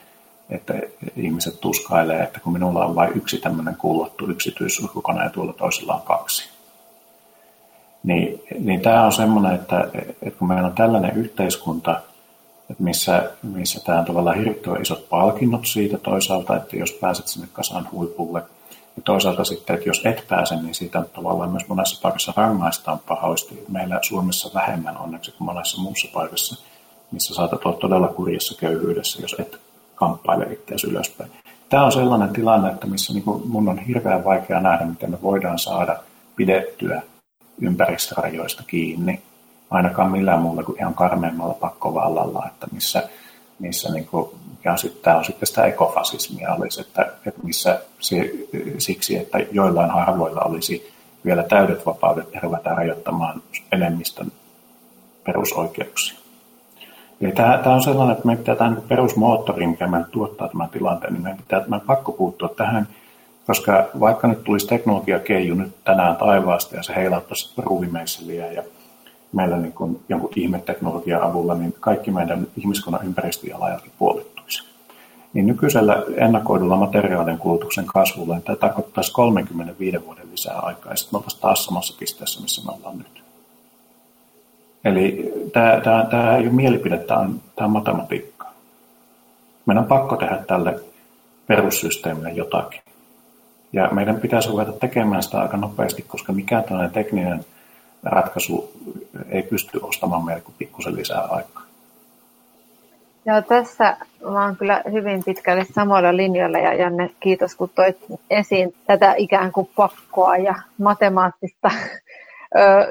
että 0.50 0.74
ihmiset 1.16 1.60
tuskailee, 1.60 2.22
että 2.22 2.40
kun 2.40 2.52
minulla 2.52 2.86
on 2.86 2.94
vain 2.94 3.12
yksi 3.16 3.38
tämmöinen 3.38 3.76
kuulottu 3.76 4.30
yksityissulkukone 4.30 5.24
ja 5.24 5.30
tuolla 5.30 5.52
toisella 5.52 5.94
on 5.94 6.02
kaksi. 6.02 6.48
Niin, 8.02 8.42
niin 8.58 8.80
tämä 8.80 9.06
on 9.06 9.12
semmoinen, 9.12 9.54
että, 9.54 9.88
että 10.22 10.38
kun 10.38 10.48
meillä 10.48 10.66
on 10.66 10.74
tällainen 10.74 11.16
yhteiskunta– 11.16 12.00
että 12.70 12.82
missä, 12.82 13.30
missä 13.42 13.80
tämä 13.84 13.98
on 13.98 14.04
tavallaan 14.04 14.36
hirvittävän 14.36 14.82
isot 14.82 15.08
palkinnot 15.08 15.66
siitä 15.66 15.98
toisaalta, 15.98 16.56
että 16.56 16.76
jos 16.76 16.92
pääset 16.92 17.28
sinne 17.28 17.48
kasan 17.52 17.88
huipulle, 17.92 18.42
ja 18.96 19.02
toisaalta 19.02 19.44
sitten, 19.44 19.76
että 19.76 19.88
jos 19.88 20.02
et 20.04 20.24
pääse, 20.28 20.56
niin 20.56 20.74
siitä 20.74 20.98
on 20.98 21.06
tavallaan 21.14 21.50
myös 21.50 21.68
monessa 21.68 22.00
paikassa 22.02 22.32
rangaistaan 22.36 22.98
pahoisesti. 23.08 23.64
Meillä 23.68 23.98
Suomessa 24.02 24.50
vähemmän 24.54 24.98
onneksi 24.98 25.30
kuin 25.30 25.46
monessa 25.46 25.82
muussa 25.82 26.08
paikassa, 26.14 26.64
missä 27.10 27.34
saatat 27.34 27.66
olla 27.66 27.76
todella 27.76 28.08
kurjassa 28.08 28.58
köyhyydessä, 28.60 29.22
jos 29.22 29.36
et 29.38 29.60
kamppaile 29.94 30.44
itseäsi 30.44 30.86
ylöspäin. 30.86 31.30
Tämä 31.68 31.84
on 31.84 31.92
sellainen 31.92 32.32
tilanne, 32.32 32.70
että 32.70 32.86
missä 32.86 33.12
niin 33.12 33.24
mun 33.44 33.68
on 33.68 33.78
hirveän 33.78 34.24
vaikea 34.24 34.60
nähdä, 34.60 34.84
miten 34.84 35.10
me 35.10 35.22
voidaan 35.22 35.58
saada 35.58 35.96
pidettyä 36.36 37.02
ympäristörajoista 37.60 38.62
kiinni 38.66 39.22
ainakaan 39.74 40.10
millään 40.10 40.40
muulla 40.40 40.62
kuin 40.62 40.78
ihan 40.78 40.94
karmeimmalla 40.94 41.54
pakkovallalla, 41.54 42.46
että 42.46 42.66
missä, 42.72 43.08
missä 43.58 43.92
niin 43.92 44.06
kuin, 44.06 44.30
ja 44.64 44.76
sitten, 44.76 45.02
tämä 45.02 45.16
on 45.16 45.24
sitten 45.24 45.46
sitä 45.46 45.64
ekofasismia 45.64 46.54
olisi, 46.54 46.80
että, 46.80 47.02
että 47.26 47.40
missä 47.42 47.80
se, 48.00 48.30
siksi, 48.78 49.16
että 49.16 49.38
joillain 49.52 49.90
harvoilla 49.90 50.40
olisi 50.40 50.92
vielä 51.24 51.42
täydet 51.42 51.86
vapaudet 51.86 52.34
ja 52.34 52.40
ruvetaan 52.40 52.76
rajoittamaan 52.76 53.42
enemmistön 53.72 54.32
perusoikeuksia. 55.24 56.18
Eli 57.20 57.32
tämä, 57.32 57.58
tämä 57.58 57.74
on 57.74 57.82
sellainen, 57.82 58.12
että 58.12 58.26
meidän 58.26 58.38
pitää 58.38 58.56
tämä 58.56 58.76
perusmoottori, 58.88 59.66
mikä 59.66 59.86
meidän 59.86 60.10
tuottaa 60.10 60.48
tämän 60.48 60.68
tilanteen, 60.68 61.12
niin 61.12 61.22
meidän 61.22 61.38
pitää 61.38 61.60
meidän 61.60 61.86
pakko 61.86 62.12
puuttua 62.12 62.48
tähän, 62.48 62.88
koska 63.46 63.84
vaikka 64.00 64.28
nyt 64.28 64.44
tulisi 64.44 64.66
teknologiakeiju 64.66 65.54
nyt 65.54 65.84
tänään 65.84 66.16
taivaasta 66.16 66.76
ja 66.76 66.82
se 66.82 66.94
heilauttaisi 66.94 67.52
ruuvimeisseliä 67.56 68.52
ja 68.52 68.62
meillä 69.34 69.56
niin 69.56 69.72
kuin 69.72 70.00
jonkun 70.08 70.30
ihmeteknologian 70.36 71.22
avulla, 71.22 71.54
niin 71.54 71.74
kaikki 71.80 72.10
meidän 72.10 72.46
ihmiskunnan 72.56 73.06
ympäristöjalanjälki 73.06 73.90
puolittuisi. 73.98 74.64
Niin 75.32 75.46
nykyisellä 75.46 76.02
ennakoidulla 76.16 76.76
materiaalien 76.76 77.38
kulutuksen 77.38 77.86
kasvulla 77.86 78.34
niin 78.34 78.42
tämä 78.42 78.56
tarkoittaisi 78.56 79.12
35 79.12 80.04
vuoden 80.06 80.30
lisää 80.32 80.58
aikaa, 80.58 80.92
ja 80.92 80.96
sitten 80.96 81.14
me 81.14 81.18
oltaisiin 81.18 81.42
taas 81.42 81.64
samassa 81.64 81.96
pisteessä, 81.98 82.42
missä 82.42 82.62
me 82.64 82.72
ollaan 82.72 82.98
nyt. 82.98 83.24
Eli 84.84 85.32
tämä, 85.52 85.80
tämä, 85.84 86.06
tämä 86.10 86.36
ei 86.36 86.42
ole 86.42 86.52
mielipide, 86.52 86.98
tämä 86.98 87.20
on, 87.20 87.40
tämä 87.56 87.66
on 87.66 87.72
matematiikkaa. 87.72 88.54
Meidän 89.66 89.82
on 89.82 89.88
pakko 89.88 90.16
tehdä 90.16 90.36
tälle 90.46 90.80
perussysteemille 91.46 92.30
jotakin. 92.30 92.80
Ja 93.72 93.88
meidän 93.92 94.20
pitäisi 94.20 94.48
ruveta 94.48 94.72
tekemään 94.72 95.22
sitä 95.22 95.40
aika 95.40 95.56
nopeasti, 95.56 96.02
koska 96.02 96.32
mikään 96.32 96.64
tällainen 96.64 96.90
tekninen 96.90 97.44
ratkaisu 98.04 98.72
ei 99.28 99.42
pysty 99.42 99.78
ostamaan 99.82 100.24
meille 100.24 100.42
kuin 100.42 100.54
pikkusen 100.58 100.96
lisää 100.96 101.20
aikaa. 101.20 101.62
Joo, 103.26 103.42
tässä 103.42 103.96
olen 104.22 104.56
kyllä 104.56 104.82
hyvin 104.92 105.24
pitkälle 105.24 105.66
samoilla 105.74 106.16
linjoilla 106.16 106.58
ja 106.58 106.74
Janne, 106.74 107.10
kiitos 107.20 107.54
kun 107.54 107.70
toit 107.74 107.96
esiin 108.30 108.74
tätä 108.86 109.14
ikään 109.16 109.52
kuin 109.52 109.70
pakkoa 109.76 110.36
ja 110.36 110.54
matemaattista 110.78 111.70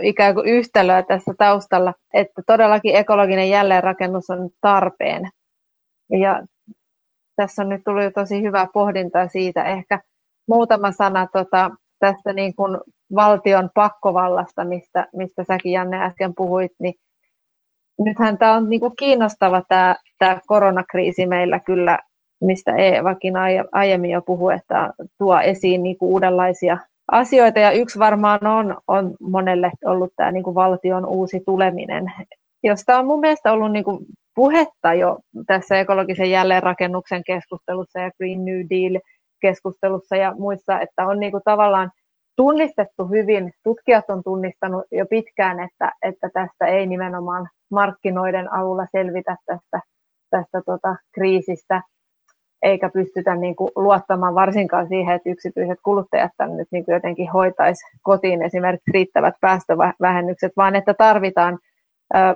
ikään 0.02 0.36
kuin 0.36 0.48
yhtälöä 0.48 1.04
tässä 1.04 1.34
taustalla, 1.38 1.94
että 2.14 2.42
todellakin 2.48 2.96
ekologinen 2.96 3.50
jälleenrakennus 3.50 4.30
on 4.30 4.50
tarpeen. 4.62 5.30
Ja 6.10 6.44
tässä 7.36 7.62
on 7.62 7.70
nyt 7.70 7.82
tullut 7.86 8.14
tosi 8.14 8.42
hyvää 8.42 8.68
pohdintaa 8.74 9.28
siitä. 9.28 9.64
Ehkä 9.64 10.00
muutama 10.48 10.92
sana 10.92 11.28
tota, 11.34 11.72
tästä 12.00 12.34
niin 12.34 12.56
kuin 12.56 12.78
valtion 13.16 13.70
pakkovallasta, 13.74 14.66
mistä, 14.66 15.08
mistä 15.16 15.44
säkin 15.44 15.72
Janne 15.72 16.04
äsken 16.04 16.36
puhuit, 16.36 16.72
niin 16.80 16.94
nythän 18.00 18.38
tämä 18.38 18.54
on 18.54 18.70
niin 18.70 18.80
kuin 18.80 18.96
kiinnostava 19.00 19.62
tämä, 19.68 19.96
koronakriisi 20.48 21.26
meillä 21.26 21.60
kyllä, 21.60 22.00
mistä 22.42 22.76
Eevakin 22.76 23.34
aiemmin 23.72 24.12
jo 24.12 24.22
puhui, 24.22 24.54
että 24.54 24.94
tuo 25.18 25.40
esiin 25.40 25.84
niin 25.84 25.98
kuin 25.98 26.10
uudenlaisia 26.10 26.78
asioita. 27.12 27.60
Ja 27.60 27.72
yksi 27.72 28.00
varmaan 28.00 28.48
on, 28.48 28.78
on 28.88 29.16
monelle 29.20 29.72
ollut 29.86 30.14
tämä 30.16 30.32
niin 30.32 30.44
kuin 30.44 30.56
valtion 30.56 31.06
uusi 31.06 31.42
tuleminen, 31.46 32.14
josta 32.64 33.00
on 33.00 33.06
mun 33.06 33.20
mielestä 33.20 33.52
ollut 33.52 33.72
niin 33.72 33.84
kuin 33.84 34.06
puhetta 34.36 34.94
jo 34.94 35.20
tässä 35.48 35.80
ekologisen 35.80 36.32
jälleenrakennuksen 36.32 37.24
keskustelussa 37.24 38.00
ja 38.00 38.12
Green 38.18 38.46
New 38.46 38.60
Deal 38.70 39.02
keskustelussa 39.42 40.16
ja 40.16 40.34
muissa, 40.38 40.80
että 40.80 41.08
on 41.08 41.20
niin 41.20 41.32
kuin 41.32 41.44
tavallaan 41.46 41.92
tunnistettu 42.36 43.08
hyvin, 43.08 43.54
tutkijat 43.64 44.10
on 44.10 44.24
tunnistanut 44.24 44.86
jo 44.92 45.06
pitkään, 45.06 45.60
että, 45.60 45.92
että 46.02 46.30
tästä 46.34 46.66
ei 46.66 46.88
nimenomaan 46.88 47.50
markkinoiden 47.72 48.54
avulla 48.54 48.88
selvitä 48.92 49.36
tästä, 49.46 49.80
tästä 50.30 50.62
tota, 50.66 50.96
kriisistä, 51.14 51.82
eikä 52.62 52.90
pystytä 52.90 53.36
niin 53.36 53.56
kuin, 53.56 53.72
luottamaan 53.76 54.36
varsinkaan 54.36 54.88
siihen, 54.88 55.16
että 55.16 55.30
yksityiset 55.30 55.80
kuluttajat 55.84 56.32
tämän 56.38 56.58
nyt 56.58 56.68
niin 56.72 56.86
kuin, 56.86 56.94
jotenkin 56.94 57.32
hoitaisi 57.32 57.86
kotiin 58.02 58.42
esimerkiksi 58.42 58.92
riittävät 58.92 59.36
päästövähennykset, 59.42 60.52
vaan 60.58 60.76
että 60.76 60.94
tarvitaan 60.94 61.60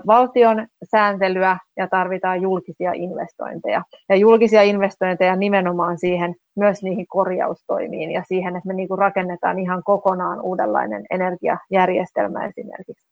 valtion 0.07 0.67
sääntelyä 0.91 1.57
ja 1.77 1.87
tarvitaan 1.87 2.41
julkisia 2.41 2.91
investointeja. 2.93 3.83
Ja 4.09 4.15
julkisia 4.15 4.61
investointeja 4.61 5.35
nimenomaan 5.35 5.99
siihen, 5.99 6.35
myös 6.55 6.83
niihin 6.83 7.05
korjaustoimiin 7.07 8.11
ja 8.11 8.23
siihen, 8.27 8.55
että 8.55 8.67
me 8.67 8.73
niin 8.73 8.87
kuin 8.87 8.99
rakennetaan 8.99 9.59
ihan 9.59 9.83
kokonaan 9.83 10.41
uudenlainen 10.41 11.05
energiajärjestelmä 11.09 12.45
esimerkiksi. 12.45 13.07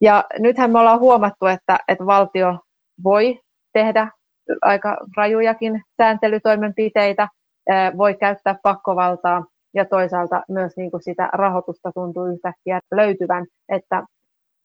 Ja 0.00 0.24
nythän 0.38 0.70
me 0.70 0.78
ollaan 0.78 1.00
huomattu, 1.00 1.46
että, 1.46 1.78
että 1.88 2.06
valtio 2.06 2.58
voi 3.04 3.40
tehdä 3.72 4.08
aika 4.62 4.96
rajujakin 5.16 5.82
sääntelytoimenpiteitä, 5.96 7.28
voi 7.96 8.14
käyttää 8.14 8.56
pakkovaltaa 8.62 9.44
ja 9.74 9.84
toisaalta 9.84 10.42
myös 10.48 10.76
niin 10.76 10.90
kuin 10.90 11.02
sitä 11.02 11.28
rahoitusta 11.32 11.92
tuntuu 11.94 12.26
yhtäkkiä 12.26 12.80
löytyvän, 12.94 13.46
että 13.68 14.02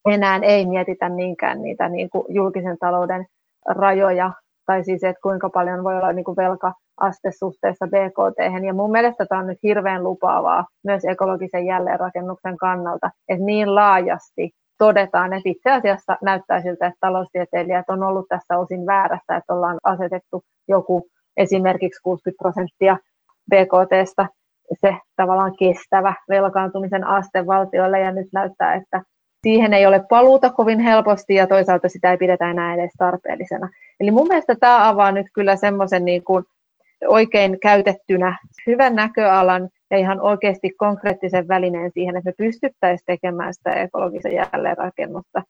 enää 0.09 0.39
ei 0.43 0.65
mietitä 0.65 1.09
niinkään 1.09 1.61
niitä 1.61 1.89
niin 1.89 2.09
kuin 2.09 2.25
julkisen 2.29 2.77
talouden 2.79 3.25
rajoja, 3.67 4.31
tai 4.65 4.83
siis, 4.83 5.03
että 5.03 5.21
kuinka 5.23 5.49
paljon 5.49 5.83
voi 5.83 5.97
olla 5.97 6.13
niin 6.13 6.25
kuin 6.25 6.37
velka-aste 6.37 7.31
suhteessa 7.31 7.87
BKT. 7.87 8.65
Ja 8.65 8.73
mun 8.73 8.91
mielestä 8.91 9.25
tämä 9.25 9.41
on 9.41 9.47
nyt 9.47 9.59
hirveän 9.63 10.03
lupaavaa 10.03 10.65
myös 10.83 11.05
ekologisen 11.05 11.65
jälleenrakennuksen 11.65 12.57
kannalta, 12.57 13.09
että 13.27 13.45
niin 13.45 13.75
laajasti 13.75 14.51
todetaan, 14.77 15.33
että 15.33 15.49
itse 15.49 15.71
asiassa 15.71 16.17
näyttää 16.21 16.61
siltä, 16.61 16.87
että 16.87 16.97
taloustieteilijät 16.99 17.89
on 17.89 18.03
ollut 18.03 18.25
tässä 18.29 18.57
osin 18.57 18.85
väärässä, 18.85 19.35
että 19.35 19.53
ollaan 19.53 19.77
asetettu 19.83 20.43
joku 20.67 21.07
esimerkiksi 21.37 22.01
60 22.03 22.43
prosenttia 22.43 22.97
BKTstä 23.49 24.27
se 24.81 24.95
tavallaan 25.15 25.55
kestävä 25.59 26.13
velkaantumisen 26.29 27.07
aste 27.07 27.45
valtiolle, 27.45 27.99
ja 27.99 28.11
nyt 28.11 28.27
näyttää, 28.33 28.75
että 28.75 29.01
siihen 29.43 29.73
ei 29.73 29.85
ole 29.85 30.03
paluuta 30.09 30.49
kovin 30.49 30.79
helposti 30.79 31.35
ja 31.35 31.47
toisaalta 31.47 31.89
sitä 31.89 32.11
ei 32.11 32.17
pidetä 32.17 32.51
enää 32.51 32.73
edes 32.73 32.91
tarpeellisena. 32.97 33.69
Eli 33.99 34.11
mun 34.11 34.27
mielestä 34.27 34.55
tämä 34.55 34.89
avaa 34.89 35.11
nyt 35.11 35.27
kyllä 35.33 35.55
semmoisen 35.55 36.05
niin 36.05 36.23
kuin 36.23 36.43
oikein 37.07 37.59
käytettynä 37.59 38.37
hyvän 38.67 38.95
näköalan 38.95 39.69
ja 39.91 39.97
ihan 39.97 40.21
oikeasti 40.21 40.69
konkreettisen 40.69 41.47
välineen 41.47 41.91
siihen, 41.93 42.17
että 42.17 42.29
me 42.29 42.33
pystyttäisiin 42.37 43.05
tekemään 43.05 43.53
sitä 43.53 43.71
ekologisen 43.71 44.33
jälleenrakennusta. 44.33 45.43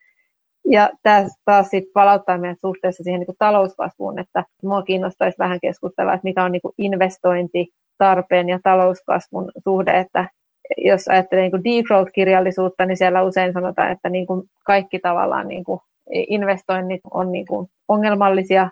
Ja 0.66 0.90
tämä 1.04 1.28
taas 1.46 1.70
sit 1.70 1.84
palauttaa 1.94 2.38
meidän 2.38 2.58
suhteessa 2.62 3.04
siihen 3.04 3.20
niin 3.20 3.36
talouskasvuun, 3.40 4.20
että 4.20 4.44
minua 4.62 4.82
kiinnostaisi 4.82 5.38
vähän 5.40 5.60
keskustella, 5.62 6.14
että 6.14 6.24
mikä 6.24 6.44
on 6.44 6.52
niin 6.52 6.62
investointi, 6.78 7.68
tarpeen 7.98 8.50
ja 8.50 8.60
talouskasvun 8.64 9.52
suhde, 9.64 10.00
että 10.00 10.30
jos 10.78 11.08
ajattelee 11.08 11.50
niin 11.50 11.64
degrowth-kirjallisuutta, 11.64 12.86
niin 12.86 12.98
siellä 12.98 13.24
usein 13.24 13.54
sanotaan, 13.54 13.92
että 13.92 14.10
niin 14.10 14.28
kuin 14.28 14.44
kaikki 14.66 15.00
tavallaan 15.00 15.48
niin 15.48 15.64
kuin 15.64 15.80
investoinnit 16.14 17.02
on 17.12 17.32
niin 17.32 17.46
kuin 17.46 17.68
ongelmallisia, 17.88 18.70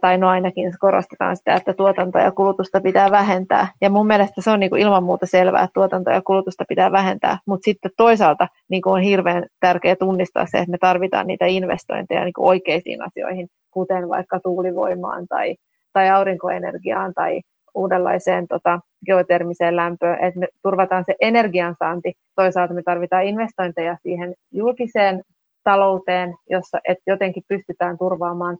tai 0.00 0.18
no 0.18 0.28
ainakin 0.28 0.72
korostetaan 0.80 1.36
sitä, 1.36 1.54
että 1.54 1.74
tuotantoa 1.74 2.22
ja 2.22 2.32
kulutusta 2.32 2.80
pitää 2.80 3.10
vähentää. 3.10 3.68
Ja 3.80 3.90
mun 3.90 4.06
mielestä 4.06 4.40
se 4.40 4.50
on 4.50 4.60
niin 4.60 4.70
kuin 4.70 4.82
ilman 4.82 5.04
muuta 5.04 5.26
selvää, 5.26 5.62
että 5.62 5.74
tuotantoa 5.74 6.14
ja 6.14 6.22
kulutusta 6.22 6.64
pitää 6.68 6.92
vähentää, 6.92 7.38
mutta 7.46 7.64
sitten 7.64 7.90
toisaalta 7.96 8.48
niin 8.70 8.82
kuin 8.82 8.92
on 8.92 9.00
hirveän 9.00 9.46
tärkeää 9.60 9.96
tunnistaa 9.96 10.46
se, 10.46 10.58
että 10.58 10.70
me 10.70 10.78
tarvitaan 10.78 11.26
niitä 11.26 11.46
investointeja 11.46 12.24
niin 12.24 12.32
kuin 12.32 12.46
oikeisiin 12.46 13.02
asioihin, 13.02 13.48
kuten 13.70 14.08
vaikka 14.08 14.40
tuulivoimaan 14.40 15.26
tai, 15.28 15.54
tai 15.92 16.10
aurinkoenergiaan 16.10 17.14
tai 17.14 17.40
uudenlaiseen 17.74 18.48
tota, 18.48 18.80
geotermiseen 19.06 19.76
lämpöön, 19.76 20.24
että 20.24 20.40
me 20.40 20.48
turvataan 20.62 21.04
se 21.06 21.14
energiansaanti. 21.20 22.12
Toisaalta 22.36 22.74
me 22.74 22.82
tarvitaan 22.82 23.24
investointeja 23.24 23.96
siihen 24.02 24.34
julkiseen 24.52 25.22
talouteen, 25.64 26.34
jossa 26.50 26.78
et 26.88 26.98
jotenkin 27.06 27.42
pystytään 27.48 27.98
turvaamaan 27.98 28.58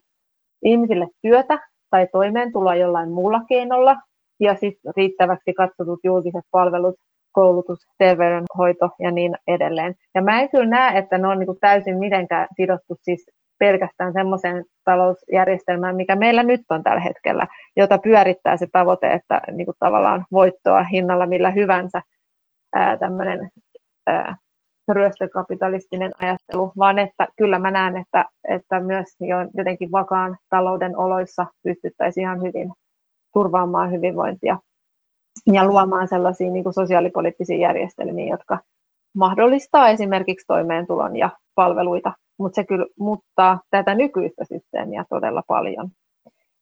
ihmisille 0.65 1.09
työtä 1.23 1.59
tai 1.91 2.07
toimeentuloa 2.13 2.75
jollain 2.75 3.11
muulla 3.11 3.41
keinolla, 3.49 3.97
ja 4.41 4.55
sitten 4.55 4.93
riittäväksi 4.97 5.53
katsotut 5.55 6.01
julkiset 6.05 6.45
palvelut, 6.51 6.95
koulutus, 7.33 7.79
terveydenhoito 7.99 8.91
ja 8.99 9.11
niin 9.11 9.35
edelleen. 9.47 9.95
Ja 10.15 10.23
mä 10.23 10.41
en 10.41 10.49
kyllä 10.51 10.67
näe, 10.67 10.99
että 10.99 11.19
ne 11.19 11.29
on 11.29 11.39
niin 11.39 11.61
täysin 11.61 11.99
mitenkään 11.99 12.49
sidottu 12.57 12.97
siis 13.03 13.27
pelkästään 13.59 14.13
semmoiseen 14.13 14.65
talousjärjestelmään, 14.85 15.97
mikä 15.97 16.17
meillä 16.17 16.43
nyt 16.43 16.61
on 16.71 16.83
tällä 16.83 17.01
hetkellä, 17.01 17.47
jota 17.77 17.99
pyörittää 17.99 18.57
se 18.57 18.67
tavoite, 18.73 19.13
että 19.13 19.41
niin 19.53 19.65
kuin 19.65 19.77
tavallaan 19.79 20.27
voittoa 20.33 20.83
hinnalla 20.83 21.27
millä 21.27 21.51
hyvänsä 21.51 22.03
tämmöinen 23.01 23.51
ryöstökapitalistinen 24.93 26.13
ajattelu, 26.23 26.73
vaan 26.79 26.99
että 26.99 27.29
kyllä 27.37 27.59
mä 27.59 27.71
näen, 27.71 27.97
että, 27.97 28.25
että 28.49 28.81
myös 28.81 29.17
jo 29.21 29.37
jotenkin 29.55 29.93
vakaan 29.93 30.37
talouden 30.51 30.97
oloissa 30.97 31.47
pystyttäisiin 31.63 32.23
ihan 32.23 32.43
hyvin 32.43 32.73
turvaamaan 33.35 33.93
hyvinvointia 33.93 34.59
ja 35.53 35.67
luomaan 35.67 36.09
sellaisia 36.09 36.51
niin 36.51 36.65
kuin 36.65 36.75
sosiaalipoliittisia 36.75 37.57
järjestelmiä, 37.57 38.31
jotka 38.31 38.59
mahdollistaa 39.15 39.89
esimerkiksi 39.89 40.47
toimeentulon 40.47 41.17
ja 41.17 41.31
palveluita 41.57 42.13
mutta 42.39 42.57
se 42.57 42.65
kyllä 42.65 42.87
muuttaa 42.99 43.61
tätä 43.71 43.95
nykyistä 43.95 44.45
systeemiä 44.45 45.05
todella 45.09 45.43
paljon. 45.49 45.89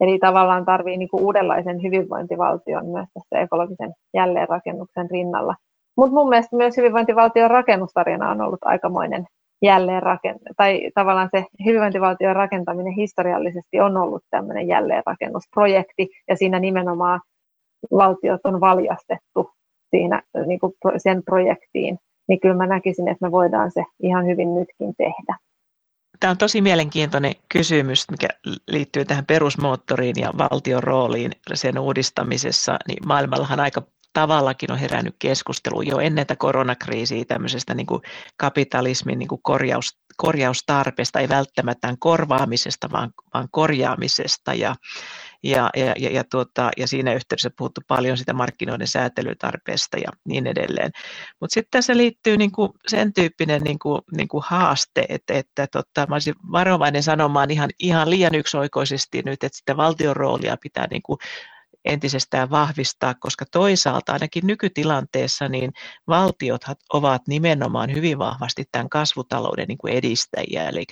Eli 0.00 0.18
tavallaan 0.18 0.64
tarvii 0.64 0.96
niinku 0.96 1.16
uudenlaisen 1.16 1.83
hyvinvointivaltion 1.83 2.87
myös 2.87 3.09
tässä 3.14 3.38
ekologisen 3.38 3.92
jälleenrakennuksen 4.14 5.11
rinnalla. 5.11 5.54
Mutta 5.96 6.14
mun 6.14 6.28
mielestä 6.28 6.57
myös 6.57 6.76
hyvinvointivaltion 6.76 7.50
rakennustarina 7.50 8.30
on 8.30 8.40
ollut 8.40 8.59
aikamoinen 8.64 9.26
jälleenrakennus, 9.62 10.42
tai 10.57 10.90
tavallaan 10.94 11.28
se 11.37 11.44
hyvinvointivaltion 11.64 12.37
rakentaminen 12.37 12.92
historiallisesti 12.92 13.80
on 13.80 13.96
ollut 13.96 14.22
tämmöinen 14.30 14.68
jälleenrakennusprojekti, 14.68 16.09
ja 16.28 16.37
siinä 16.37 16.59
nimenomaan 16.59 17.20
valtiot 17.92 18.40
on 18.44 18.61
valjastettu 18.61 19.50
siinä, 19.90 20.22
niin 20.46 20.61
kuin 20.61 20.72
sen 20.96 21.22
projektiin 21.24 21.98
niin 22.29 22.41
kyllä 22.41 22.55
mä 22.55 22.67
näkisin, 22.67 23.09
että 23.09 23.27
me 23.27 23.33
voidaan 23.33 23.71
se 23.71 23.85
ihan 24.03 24.27
hyvin 24.27 24.55
nytkin 24.55 24.95
tehdä. 24.99 25.39
Tämä 26.21 26.31
on 26.31 26.39
tosi 26.39 26.61
mielenkiintoinen 26.61 27.33
kysymys, 27.53 28.11
mikä 28.11 28.29
liittyy 28.69 29.05
tähän 29.05 29.27
perusmoottoriin 29.27 30.17
ja 30.19 30.33
valtion 30.39 30.83
rooliin 30.83 31.33
sen 31.55 31.79
uudistamisessa. 31.79 32.79
Niin 32.89 33.07
maailmallahan 33.07 33.61
aika 33.61 33.83
tavallakin 34.13 34.73
on 34.73 34.79
herännyt 34.79 35.17
keskustelu 35.19 35.83
jo 35.83 35.99
ennen 35.99 36.27
tätä 36.27 36.39
koronakriisiä 36.39 37.25
tämmöisestä 37.25 37.75
niin 37.75 37.87
kuin 37.87 38.03
kapitalismin 38.37 39.19
niin 39.19 39.29
kuin 39.29 39.43
korjaus, 39.43 39.99
korjaustarpeesta, 40.17 41.21
ei 41.21 41.29
välttämättä 41.29 41.95
korvaamisesta, 41.99 42.91
vaan, 42.93 43.11
vaan 43.35 43.49
korjaamisesta. 43.51 44.55
Ja, 44.55 44.75
ja, 45.44 45.70
ja, 45.76 45.94
ja, 45.98 46.11
ja, 46.11 46.24
tuota, 46.24 46.70
ja 46.76 46.88
siinä 46.88 47.14
yhteydessä 47.14 47.50
puhuttu 47.59 47.80
paljon 47.88 48.16
sitä 48.16 48.33
markkinoiden 48.33 48.87
säätelytarpeesta 48.87 49.98
ja 49.98 50.09
niin 50.24 50.46
edelleen. 50.46 50.90
Mutta 51.40 51.54
sitten 51.54 51.70
tässä 51.70 51.96
liittyy 51.96 52.37
niin 52.37 52.52
kuin 52.52 52.72
sen 52.87 53.12
tyyppinen 53.12 53.62
niin 53.62 53.78
kuin, 53.78 54.02
niin 54.16 54.28
kuin 54.28 54.44
haaste, 54.46 55.07
että, 55.09 55.35
että 55.35 55.66
tota, 55.72 56.07
mä 56.09 56.14
olisin 56.14 56.35
varovainen 56.52 57.02
sanomaan 57.02 57.50
ihan, 57.50 57.70
ihan 57.78 58.11
liian 58.11 58.35
yksioikoisesti 58.35 59.22
nyt, 59.24 59.44
että 59.44 59.59
sitä 59.59 59.76
valtion 59.76 60.16
roolia 60.16 60.57
pitää 60.62 60.87
niin 60.90 61.02
kuin 61.02 61.18
entisestään 61.85 62.51
vahvistaa, 62.51 63.14
koska 63.14 63.44
toisaalta 63.53 64.12
ainakin 64.12 64.47
nykytilanteessa 64.47 65.49
niin 65.49 65.73
valtiot 66.09 66.62
ovat 66.92 67.29
nimenomaan 67.29 67.94
hyvin 67.94 68.18
vahvasti 68.18 68.64
tämän 68.73 68.88
kasvutalouden 68.88 69.68
niin 69.68 69.79
kuin 69.79 69.92
edistäjiä, 69.92 70.68
eli, 70.68 70.85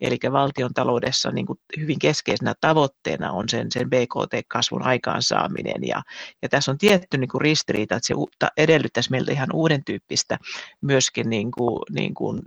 eli 0.00 0.18
valtion 0.32 0.74
taloudessa 0.74 1.30
niin 1.30 1.46
kuin 1.46 1.58
hyvin 1.76 1.98
keskeisenä 1.98 2.54
tavoitteena 2.60 3.32
on 3.32 3.48
sen, 3.48 3.72
sen 3.72 3.90
BKT-kasvun 3.90 4.82
aikaansaaminen, 4.82 5.86
ja, 5.86 6.02
ja 6.42 6.48
tässä 6.48 6.70
on 6.70 6.78
tietty 6.78 7.18
niin 7.18 7.28
kuin 7.28 7.40
ristiriita, 7.40 7.96
että 7.96 8.06
se 8.06 8.14
edellyttäisi 8.56 9.10
meiltä 9.10 9.32
ihan 9.32 9.48
uuden 9.52 9.84
tyyppistä 9.84 10.38
myöskin 10.80 11.30
niin 11.30 11.50
kuin, 11.50 11.82
niin 11.90 12.14
kuin 12.14 12.42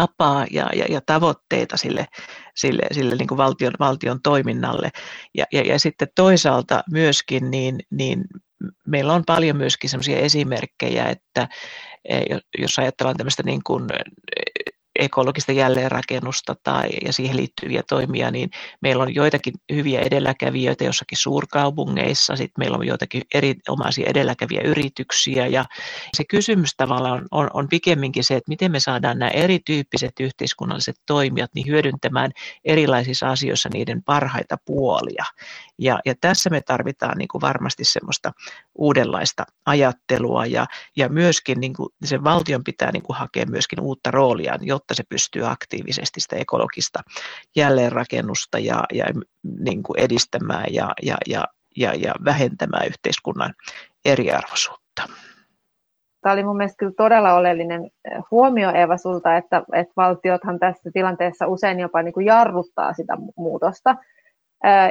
tapaa 0.00 0.46
ja, 0.50 0.70
ja, 0.74 0.84
ja 0.88 1.00
tavoitteita 1.06 1.76
sille, 1.76 2.06
sille, 2.54 2.82
sille 2.92 3.14
niin 3.14 3.28
kuin 3.28 3.38
valtion, 3.38 3.72
valtion 3.78 4.22
toiminnalle. 4.22 4.90
Ja, 5.34 5.44
ja, 5.52 5.60
ja 5.62 5.78
sitten 5.78 6.08
toisaalta 6.14 6.82
myöskin 6.90 7.50
niin, 7.50 7.78
niin 7.90 8.24
meillä 8.86 9.12
on 9.12 9.24
paljon 9.26 9.56
myöskin 9.56 9.90
sellaisia 9.90 10.18
esimerkkejä, 10.18 11.06
että 11.06 11.48
e, 12.08 12.20
jos 12.58 12.78
ajatellaan 12.78 13.16
tämmöistä 13.16 13.42
niin 13.42 13.60
kuin 13.66 13.84
ekologista 15.00 15.52
jälleenrakennusta 15.52 16.56
tai, 16.62 16.88
ja 17.04 17.12
siihen 17.12 17.36
liittyviä 17.36 17.82
toimia, 17.88 18.30
niin 18.30 18.50
meillä 18.82 19.02
on 19.02 19.14
joitakin 19.14 19.54
hyviä 19.72 20.00
edelläkävijöitä 20.00 20.84
jossakin 20.84 21.18
suurkaupungeissa, 21.18 22.36
sitten 22.36 22.62
meillä 22.62 22.76
on 22.76 22.86
joitakin 22.86 23.22
erinomaisia 23.34 24.10
edelläkäviä 24.10 24.60
yrityksiä 24.60 25.46
ja 25.46 25.64
se 26.16 26.24
kysymys 26.24 26.74
tavallaan 26.76 27.18
on, 27.20 27.26
on, 27.30 27.50
on 27.54 27.68
pikemminkin 27.68 28.24
se, 28.24 28.36
että 28.36 28.48
miten 28.48 28.72
me 28.72 28.80
saadaan 28.80 29.18
nämä 29.18 29.30
erityyppiset 29.30 30.12
yhteiskunnalliset 30.20 30.96
toimijat 31.06 31.50
niin 31.54 31.66
hyödyntämään 31.66 32.30
erilaisissa 32.64 33.30
asioissa 33.30 33.68
niiden 33.72 34.02
parhaita 34.02 34.56
puolia. 34.64 35.24
Ja, 35.78 36.00
ja 36.06 36.14
tässä 36.20 36.50
me 36.50 36.60
tarvitaan 36.60 37.18
niin 37.18 37.28
kuin 37.28 37.40
varmasti 37.40 37.84
semmoista 37.84 38.32
uudenlaista 38.74 39.44
ajattelua 39.66 40.46
ja, 40.46 40.66
ja 40.96 41.08
myöskin 41.08 41.60
niin 41.60 41.74
kuin 41.74 41.88
sen 42.04 42.24
valtion 42.24 42.64
pitää 42.64 42.92
niin 42.92 43.02
kuin 43.02 43.16
hakea 43.16 43.46
myöskin 43.46 43.80
uutta 43.80 44.10
roolia, 44.10 44.58
jotta 44.60 44.89
se 44.94 45.02
pystyy 45.08 45.50
aktiivisesti 45.50 46.20
sitä 46.20 46.36
ekologista 46.36 47.00
jälleenrakennusta 47.56 48.58
ja, 48.58 48.84
ja 48.92 49.04
niin 49.60 49.82
kuin 49.82 50.00
edistämään 50.00 50.64
ja, 50.70 50.92
ja, 51.02 51.16
ja, 51.28 51.44
ja, 51.76 51.94
ja 51.94 52.14
vähentämään 52.24 52.86
yhteiskunnan 52.86 53.54
eriarvoisuutta. 54.04 55.02
Tämä 56.20 56.32
oli 56.32 56.44
mun 56.44 56.56
mielestä 56.56 56.76
kyllä 56.78 56.92
todella 56.96 57.34
oleellinen 57.34 57.84
eh, 57.84 58.22
huomio 58.30 58.70
Eva 58.74 58.96
sulta, 58.96 59.36
että, 59.36 59.62
että 59.74 59.92
valtiothan 59.96 60.58
tässä 60.58 60.90
tilanteessa 60.92 61.46
usein 61.46 61.80
jopa 61.80 62.02
niin 62.02 62.14
kuin 62.14 62.26
jarruttaa 62.26 62.92
sitä 62.92 63.16
muutosta. 63.36 63.96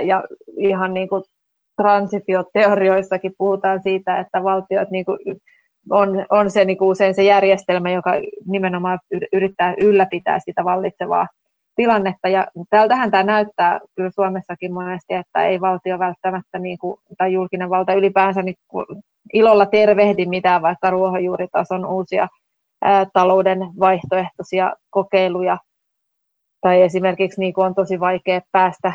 Ja 0.04 0.24
ihan 0.58 0.94
niin 0.94 1.10
kuin 1.10 1.24
transitioteorioissakin 1.82 3.34
puhutaan 3.38 3.84
siitä, 3.84 4.20
että 4.20 4.44
valtiot 4.44 4.90
niin 4.90 5.06
kuin 5.06 5.20
on, 5.90 6.26
on 6.30 6.52
se 6.52 6.66
niin 6.66 6.78
kuin 6.78 6.90
usein 6.90 7.14
se 7.14 7.24
järjestelmä, 7.24 7.92
joka 7.92 8.12
nimenomaan 8.46 9.00
yrittää 9.34 9.74
ylläpitää 9.82 10.40
sitä 10.40 10.64
vallitsevaa 10.64 11.28
tilannetta. 11.76 12.28
Ja 12.28 12.48
tältähän 12.70 13.12
tämä 13.12 13.24
näyttää 13.24 13.80
kyllä 13.96 14.10
Suomessakin 14.16 14.74
monesti, 14.74 15.14
että 15.14 15.46
ei 15.46 15.62
valtio 15.62 16.00
välttämättä 16.00 16.60
niin 16.60 16.78
kuin, 16.78 16.98
tai 17.18 17.34
julkinen 17.34 17.70
valta 17.70 17.94
ylipäänsä 17.94 18.42
niin 18.42 18.56
kuin 18.68 18.86
ilolla 19.34 19.66
tervehdi 19.66 20.26
mitään 20.26 20.62
vaikka 20.62 20.90
ruohonjuuritason 20.90 21.86
uusia 21.86 22.28
ää, 22.82 23.06
talouden 23.14 23.60
vaihtoehtoisia 23.80 24.74
kokeiluja. 24.90 25.58
Tai 26.62 26.82
esimerkiksi 26.82 27.40
niin 27.40 27.54
kuin 27.54 27.66
on 27.66 27.76
tosi 27.76 28.00
vaikea 28.00 28.42
päästä 28.52 28.94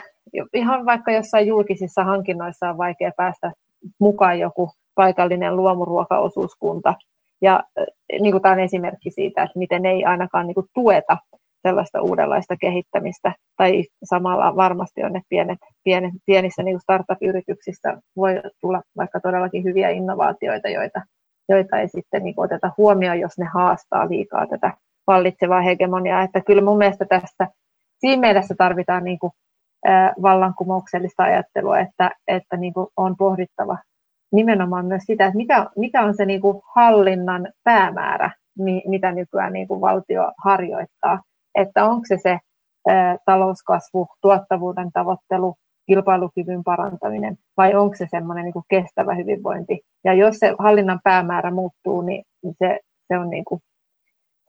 ihan 0.54 0.86
vaikka 0.86 1.12
jossain 1.12 1.46
julkisissa 1.46 2.04
hankinnoissa 2.04 2.70
on 2.70 2.78
vaikea 2.78 3.12
päästä 3.16 3.52
mukaan 3.98 4.38
joku 4.38 4.70
paikallinen 4.94 5.56
luomuruokaosuuskunta. 5.56 6.94
Ja 7.42 7.62
niin 8.20 8.32
kuin 8.32 8.42
tämä 8.42 8.52
on 8.52 8.60
esimerkki 8.60 9.10
siitä, 9.10 9.42
että 9.42 9.58
miten 9.58 9.86
ei 9.86 10.04
ainakaan 10.04 10.46
niin 10.46 10.54
kuin 10.54 10.66
tueta 10.74 11.18
sellaista 11.62 12.02
uudenlaista 12.02 12.56
kehittämistä. 12.56 13.32
Tai 13.56 13.84
samalla 14.04 14.56
varmasti 14.56 15.04
on, 15.04 15.16
että 15.16 15.26
pienet, 15.28 15.58
pienet, 15.84 16.12
pienissä 16.26 16.62
niin 16.62 16.80
startup-yrityksissä 16.80 17.98
voi 18.16 18.42
tulla 18.60 18.82
vaikka 18.96 19.20
todellakin 19.20 19.64
hyviä 19.64 19.88
innovaatioita, 19.88 20.68
joita, 20.68 21.02
joita 21.48 21.78
ei 21.78 21.88
sitten 21.88 22.22
niin 22.22 22.34
oteta 22.36 22.70
huomioon, 22.78 23.20
jos 23.20 23.38
ne 23.38 23.44
haastaa 23.54 24.08
liikaa 24.08 24.46
tätä 24.46 24.72
vallitsevaa 25.06 25.60
hegemoniaa. 25.60 26.22
Että 26.22 26.40
kyllä 26.40 26.62
mun 26.62 26.78
mielestä 26.78 27.04
tässä 27.04 27.48
siinä 27.98 28.20
mielessä 28.20 28.54
tarvitaan 28.58 29.04
niin 29.04 29.18
kuin 29.18 29.32
vallankumouksellista 30.22 31.22
ajattelua, 31.22 31.78
että, 31.78 32.10
että 32.28 32.56
niin 32.56 32.74
kuin 32.74 32.86
on 32.96 33.16
pohdittava 33.16 33.78
nimenomaan 34.34 34.86
myös 34.86 35.02
sitä, 35.06 35.26
että 35.26 35.36
mikä, 35.36 35.66
mikä 35.76 36.02
on 36.02 36.14
se 36.14 36.24
niin 36.24 36.40
kuin 36.40 36.62
hallinnan 36.74 37.48
päämäärä, 37.64 38.30
mitä 38.86 39.12
nykyään 39.12 39.52
niin 39.52 39.68
kuin 39.68 39.80
valtio 39.80 40.32
harjoittaa. 40.44 41.22
Että 41.54 41.84
onko 41.84 42.02
se 42.08 42.16
se 42.22 42.38
talouskasvu, 43.26 44.08
tuottavuuden 44.20 44.92
tavoittelu, 44.92 45.54
kilpailukyvyn 45.86 46.64
parantaminen, 46.64 47.36
vai 47.56 47.74
onko 47.74 47.96
se 47.96 48.06
semmoinen 48.10 48.44
niin 48.44 48.64
kestävä 48.68 49.14
hyvinvointi. 49.14 49.80
Ja 50.04 50.14
jos 50.14 50.36
se 50.36 50.54
hallinnan 50.58 51.00
päämäärä 51.04 51.50
muuttuu, 51.50 52.02
niin 52.02 52.24
se, 52.58 52.80
se 53.08 53.18
on 53.18 53.30
niin 53.30 53.44
kuin 53.44 53.60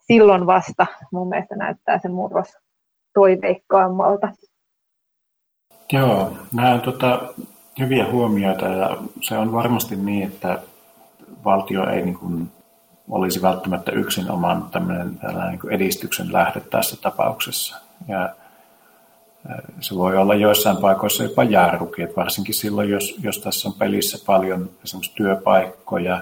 silloin 0.07 0.45
vasta 0.45 0.85
mun 1.11 1.29
mielestä 1.29 1.55
näyttää 1.55 1.99
se 1.99 2.09
murros 2.09 2.57
toiveikkaammalta. 3.13 4.27
Joo, 5.93 6.37
on 6.73 6.81
tota, 6.81 7.33
hyviä 7.79 8.05
huomioita 8.11 8.65
ja 8.65 8.97
se 9.21 9.37
on 9.37 9.51
varmasti 9.51 9.95
niin, 9.95 10.27
että 10.27 10.59
valtio 11.45 11.89
ei 11.89 12.01
niin 12.01 12.17
kuin, 12.17 12.51
olisi 13.09 13.41
välttämättä 13.41 13.91
yksin 13.91 14.31
oman 14.31 14.67
tämmöinen, 14.71 15.19
niin 15.49 15.71
edistyksen 15.71 16.33
lähde 16.33 16.59
tässä 16.59 16.97
tapauksessa. 17.01 17.77
Ja 18.07 18.29
se 19.81 19.95
voi 19.95 20.17
olla 20.17 20.35
joissain 20.35 20.77
paikoissa 20.77 21.23
jopa 21.23 21.43
jarrukin, 21.43 22.09
varsinkin 22.15 22.53
silloin, 22.53 22.89
jos, 22.89 23.15
jos 23.23 23.39
tässä 23.39 23.69
on 23.69 23.73
pelissä 23.73 24.17
paljon 24.25 24.69
esimerkiksi 24.83 25.15
työpaikkoja 25.15 26.21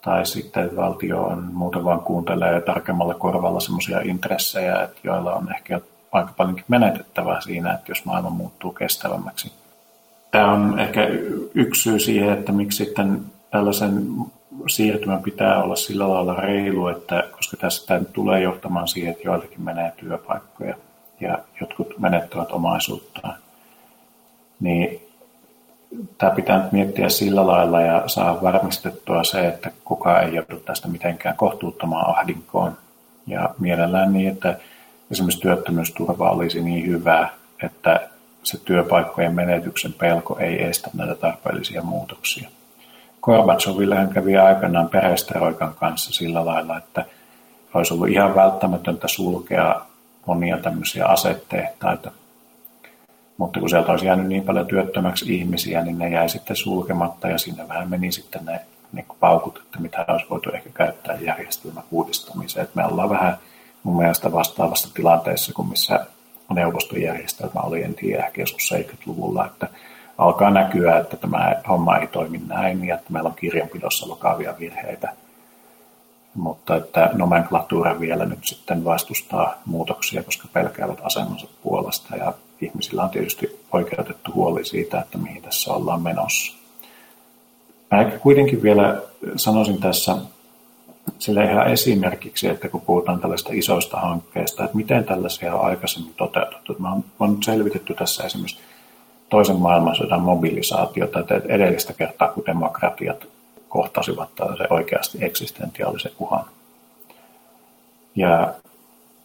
tai 0.00 0.26
sitten 0.26 0.76
valtio 0.76 1.22
on 1.22 1.48
muuten 1.52 1.84
vaan 1.84 2.00
kuuntelee 2.00 2.60
tarkemmalla 2.60 3.14
korvalla 3.14 3.60
semmoisia 3.60 4.00
intressejä, 4.00 4.82
että 4.82 5.00
joilla 5.04 5.34
on 5.34 5.54
ehkä 5.54 5.80
aika 6.12 6.32
paljonkin 6.36 6.64
menetettävää 6.68 7.40
siinä, 7.40 7.72
että 7.72 7.90
jos 7.90 8.04
maailma 8.04 8.30
muuttuu 8.30 8.72
kestävämmäksi. 8.72 9.59
Tämä 10.30 10.52
on 10.52 10.78
ehkä 10.80 11.06
yksi 11.54 11.82
syy 11.82 11.98
siihen, 11.98 12.32
että 12.32 12.52
miksi 12.52 12.84
sitten 12.84 13.20
tällaisen 13.50 14.06
siirtymän 14.68 15.22
pitää 15.22 15.62
olla 15.62 15.76
sillä 15.76 16.08
lailla 16.08 16.34
reilu, 16.34 16.88
että 16.88 17.24
koska 17.36 17.56
tässä 17.56 18.00
tulee 18.12 18.40
johtamaan 18.40 18.88
siihen, 18.88 19.10
että 19.10 19.28
joiltakin 19.28 19.62
menee 19.62 19.92
työpaikkoja 19.96 20.74
ja 21.20 21.38
jotkut 21.60 21.98
menettävät 21.98 22.52
omaisuuttaan, 22.52 23.34
niin 24.60 25.00
tämä 26.18 26.32
pitää 26.32 26.62
nyt 26.62 26.72
miettiä 26.72 27.08
sillä 27.08 27.46
lailla 27.46 27.80
ja 27.80 28.02
saa 28.06 28.42
varmistettua 28.42 29.24
se, 29.24 29.48
että 29.48 29.70
kukaan 29.84 30.24
ei 30.24 30.34
joudu 30.34 30.60
tästä 30.64 30.88
mitenkään 30.88 31.36
kohtuuttomaan 31.36 32.18
ahdinkoon. 32.18 32.72
Ja 33.26 33.50
mielellään 33.58 34.12
niin, 34.12 34.28
että 34.28 34.56
esimerkiksi 35.10 35.40
työttömyysturva 35.40 36.30
olisi 36.30 36.62
niin 36.62 36.86
hyvä, 36.86 37.28
että 37.62 38.09
se 38.42 38.58
työpaikkojen 38.64 39.34
menetyksen 39.34 39.92
pelko 39.92 40.38
ei 40.38 40.62
estä 40.62 40.90
näitä 40.94 41.14
tarpeellisia 41.14 41.82
muutoksia. 41.82 42.48
Gorbachevillehän 43.22 44.08
kävi 44.08 44.36
aikanaan 44.36 44.88
perestroikan 44.88 45.74
kanssa 45.74 46.12
sillä 46.12 46.46
lailla, 46.46 46.78
että 46.78 47.04
olisi 47.74 47.94
ollut 47.94 48.08
ihan 48.08 48.34
välttämätöntä 48.34 49.08
sulkea 49.08 49.80
monia 50.26 50.58
tämmöisiä 50.58 51.06
asetehtaita. 51.06 52.10
Mutta 53.36 53.60
kun 53.60 53.70
sieltä 53.70 53.92
olisi 53.92 54.06
jäänyt 54.06 54.26
niin 54.26 54.44
paljon 54.44 54.66
työttömäksi 54.66 55.34
ihmisiä, 55.34 55.82
niin 55.82 55.98
ne 55.98 56.08
jäi 56.08 56.28
sitten 56.28 56.56
sulkematta 56.56 57.28
ja 57.28 57.38
sinne 57.38 57.68
vähän 57.68 57.90
meni 57.90 58.12
sitten 58.12 58.44
ne 58.44 58.60
niin 58.92 59.06
paukut, 59.20 59.58
että 59.58 59.80
mitä 59.80 60.04
olisi 60.08 60.26
voitu 60.30 60.50
ehkä 60.50 60.70
käyttää 60.74 61.18
järjestelmän 61.20 61.84
uudistamiseen. 61.90 62.64
Että 62.64 62.76
me 62.80 62.86
ollaan 62.86 63.10
vähän 63.10 63.36
mun 63.82 63.96
mielestä 63.96 64.32
vastaavassa 64.32 64.94
tilanteessa 64.94 65.52
kuin 65.52 65.68
missä 65.68 66.06
neuvostojärjestelmä 66.54 67.60
oli, 67.60 67.82
en 67.82 67.94
tiedä, 67.94 68.26
ehkä 68.26 68.42
joskus 68.42 68.70
70-luvulla, 68.74 69.46
että 69.46 69.68
alkaa 70.18 70.50
näkyä, 70.50 70.98
että 70.98 71.16
tämä 71.16 71.54
homma 71.68 71.96
ei 71.96 72.06
toimi 72.06 72.40
näin 72.46 72.84
ja 72.84 72.94
että 72.94 73.12
meillä 73.12 73.28
on 73.28 73.34
kirjanpidossa 73.34 74.08
lokavia 74.08 74.54
virheitä. 74.58 75.12
Mutta 76.34 76.76
että 76.76 77.10
nomenklatuura 77.12 78.00
vielä 78.00 78.26
nyt 78.26 78.38
sitten 78.42 78.84
vastustaa 78.84 79.54
muutoksia, 79.66 80.22
koska 80.22 80.48
pelkäävät 80.52 80.98
asemansa 81.02 81.46
puolesta 81.62 82.16
ja 82.16 82.34
ihmisillä 82.60 83.02
on 83.02 83.10
tietysti 83.10 83.60
oikeutettu 83.72 84.32
huoli 84.34 84.64
siitä, 84.64 85.00
että 85.00 85.18
mihin 85.18 85.42
tässä 85.42 85.72
ollaan 85.72 86.02
menossa. 86.02 86.56
Mä 87.90 88.04
kuitenkin 88.04 88.62
vielä 88.62 89.02
sanoisin 89.36 89.80
tässä 89.80 90.16
sille 91.18 91.44
ihan 91.44 91.72
esimerkiksi, 91.72 92.48
että 92.48 92.68
kun 92.68 92.80
puhutaan 92.80 93.20
tällaista 93.20 93.50
isoista 93.52 94.00
hankkeista, 94.00 94.64
että 94.64 94.76
miten 94.76 95.04
tällaisia 95.04 95.54
on 95.54 95.66
aikaisemmin 95.66 96.14
toteutettu. 96.14 96.76
Mä 96.78 96.92
on, 96.92 97.04
on 97.20 97.42
selvitetty 97.42 97.94
tässä 97.94 98.24
esimerkiksi 98.24 98.60
toisen 99.28 99.56
maailmansodan 99.56 100.20
mobilisaatiota, 100.20 101.20
että 101.20 101.40
edellistä 101.48 101.92
kertaa, 101.92 102.28
kun 102.28 102.46
demokratiat 102.46 103.26
kohtasivat 103.68 104.34
tällaisen 104.34 104.72
oikeasti 104.72 105.18
eksistentiaalisen 105.24 106.12
uhan. 106.18 106.44
Ja 108.16 108.54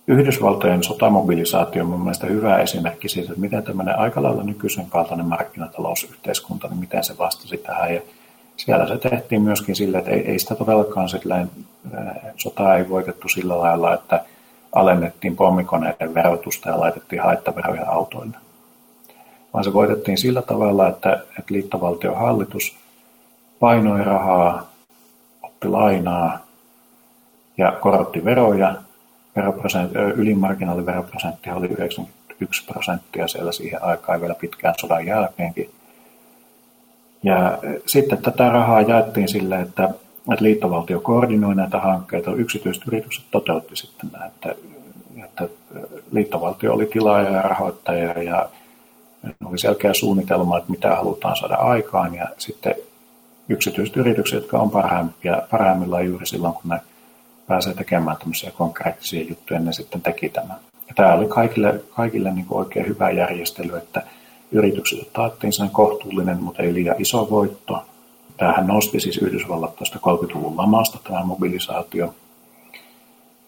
Yhdysvaltojen 0.08 0.84
sotamobilisaatio 0.84 1.84
on 1.84 1.90
mun 1.90 2.12
hyvä 2.30 2.58
esimerkki 2.58 3.10
siitä, 3.10 3.32
että 3.32 3.42
miten 3.42 3.64
tämmöinen 3.64 4.00
aika 4.00 4.24
lailla 4.24 4.44
nykyisen 4.44 4.90
kaltainen 4.90 5.26
markkinatalousyhteiskunta, 5.26 6.68
niin 6.68 6.80
miten 6.80 7.04
se 7.04 7.18
vastasi 7.18 7.58
tähän. 7.58 7.94
Ja 7.94 8.02
siellä 8.58 8.88
se 8.88 8.97
tehtiin 8.97 9.41
myöskin 9.41 9.76
sille, 9.76 9.97
että 9.97 10.12
ei, 10.12 10.32
ei 10.32 10.39
sitä 10.39 10.56
todellakaan 10.56 11.10
silleen, 11.10 11.49
sotaa 12.38 12.78
ei 12.78 12.89
voitettu 12.89 13.30
sillä 13.30 13.60
lailla, 13.60 13.93
että 13.93 14.26
alennettiin 14.72 15.36
pommikoneiden 15.36 16.14
verotusta 16.14 16.70
ja 16.70 16.80
laitettiin 16.80 17.22
haittaveroja 17.22 17.89
autoille. 17.89 18.38
Vaan 19.53 19.64
se 19.64 19.74
voitettiin 19.74 20.18
sillä 20.18 20.41
tavalla, 20.41 20.88
että, 20.88 21.14
että 21.14 21.53
liittovaltion 21.53 22.18
hallitus 22.18 22.76
painoi 23.60 24.03
rahaa, 24.03 24.70
otti 25.43 25.68
lainaa 25.68 26.39
ja 27.58 27.72
korotti 27.72 28.26
veroja. 28.26 28.76
Veroprosent, 29.36 29.91
ylimarginaaliveroprosentti 30.16 31.49
oli 31.49 31.68
91 31.68 32.66
prosenttia 32.66 33.28
siellä 33.28 33.51
siihen 33.51 33.84
aikaan 33.84 34.22
vielä 34.22 34.36
pitkään 34.36 34.76
sodan 34.78 35.06
jälkeenkin. 35.06 35.72
Ja 37.26 37.58
sitten 37.86 38.18
tätä 38.18 38.50
rahaa 38.50 38.82
jaettiin 38.82 39.28
sille, 39.28 39.62
että, 39.62 39.84
että 40.32 40.44
liittovaltio 40.44 41.00
koordinoi 41.00 41.56
näitä 41.56 41.80
hankkeita, 41.80 42.34
yksityiset 42.34 42.84
yritykset 42.88 43.26
toteutti 43.32 43.76
sitten 43.76 44.10
näitä, 44.20 44.56
että, 45.24 45.44
että 45.44 45.48
liittovaltio 46.12 46.74
oli 46.74 46.86
tilaaja 46.86 47.30
ja 47.30 47.42
rahoittaja 47.42 48.24
ja 48.24 48.50
oli 49.46 49.60
selkeä 49.60 49.94
suunnitelma, 49.94 50.58
että 50.58 50.72
mitä 50.72 50.96
halutaan 50.96 51.36
saada 51.36 51.56
aikaan 51.56 52.16
ja 52.16 52.28
sitten 52.38 52.76
yksityiset 53.50 53.98
yritykset, 53.98 54.42
jotka 54.42 54.58
on 54.60 54.70
parhaimpia, 54.70 55.42
parhaimmillaan 55.52 56.06
juuri 56.06 56.26
silloin, 56.26 56.54
kun 56.54 56.70
ne 56.70 56.80
pääsee 57.48 57.74
tekemään 57.74 58.18
tämmöisiä 58.18 58.52
konkreettisia 58.52 59.26
juttuja, 59.30 59.60
ne 59.60 59.74
sitten 59.74 60.02
teki 60.02 60.30
tämän. 60.30 60.58
Ja 60.88 60.94
tämä 60.96 61.14
oli 61.14 61.28
kaikille, 61.28 61.82
kaikille 61.96 62.32
niin 62.32 62.46
kuin 62.46 62.58
oikein 62.58 62.88
hyvä 62.88 63.12
järjestely, 63.12 63.78
että 63.78 64.04
yrityksille 64.52 65.06
taattiin 65.14 65.54
sen 65.54 65.70
kohtuullinen, 65.70 66.43
mutta 66.43 66.64
ei 66.64 66.74
liian 66.74 66.96
iso 67.00 67.30
voitto. 67.30 67.86
Tämähän 68.38 68.68
nosti 68.68 69.00
siis 69.00 69.18
Yhdysvallat 69.18 69.76
tuosta 69.76 70.00
30-luvun 70.00 70.58
lamasta 70.58 71.00
tämä 71.04 71.24
mobilisaatio. 71.24 72.16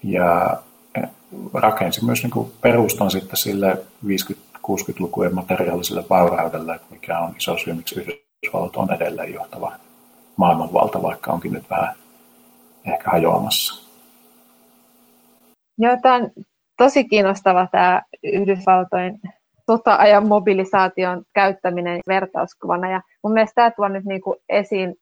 Ja 0.03 0.57
rakensi 1.53 2.05
myös 2.05 2.23
niin 2.23 2.51
perustan 2.61 3.11
sitten 3.11 3.37
sille 3.37 3.77
50-60-lukujen 4.05 5.35
materiaaliselle 5.35 6.03
vauraudelle, 6.09 6.79
mikä 6.89 7.19
on 7.19 7.33
iso 7.37 7.57
syy, 7.57 7.73
miksi 7.73 7.99
Yhdysvallat 7.99 8.75
on 8.75 8.93
edelleen 8.93 9.33
johtava 9.33 9.71
maailmanvalta, 10.37 11.01
vaikka 11.01 11.31
onkin 11.31 11.53
nyt 11.53 11.69
vähän 11.69 11.95
ehkä 12.85 13.11
hajoamassa. 13.11 13.87
Joo, 15.77 15.97
tämä 16.01 16.15
on 16.15 16.29
tosi 16.77 17.03
kiinnostava 17.03 17.67
tämä 17.71 18.01
Yhdysvaltojen 18.23 19.19
sota-ajan 19.71 20.27
mobilisaation 20.27 21.23
käyttäminen 21.33 21.99
vertauskuvana. 22.07 22.91
Ja 22.91 23.01
mun 23.23 23.33
mielestä 23.33 23.55
tämä 23.55 23.71
tuo 23.71 23.87
nyt 23.87 24.05
niin 24.05 24.21
kuin 24.21 24.37
esiin 24.49 24.95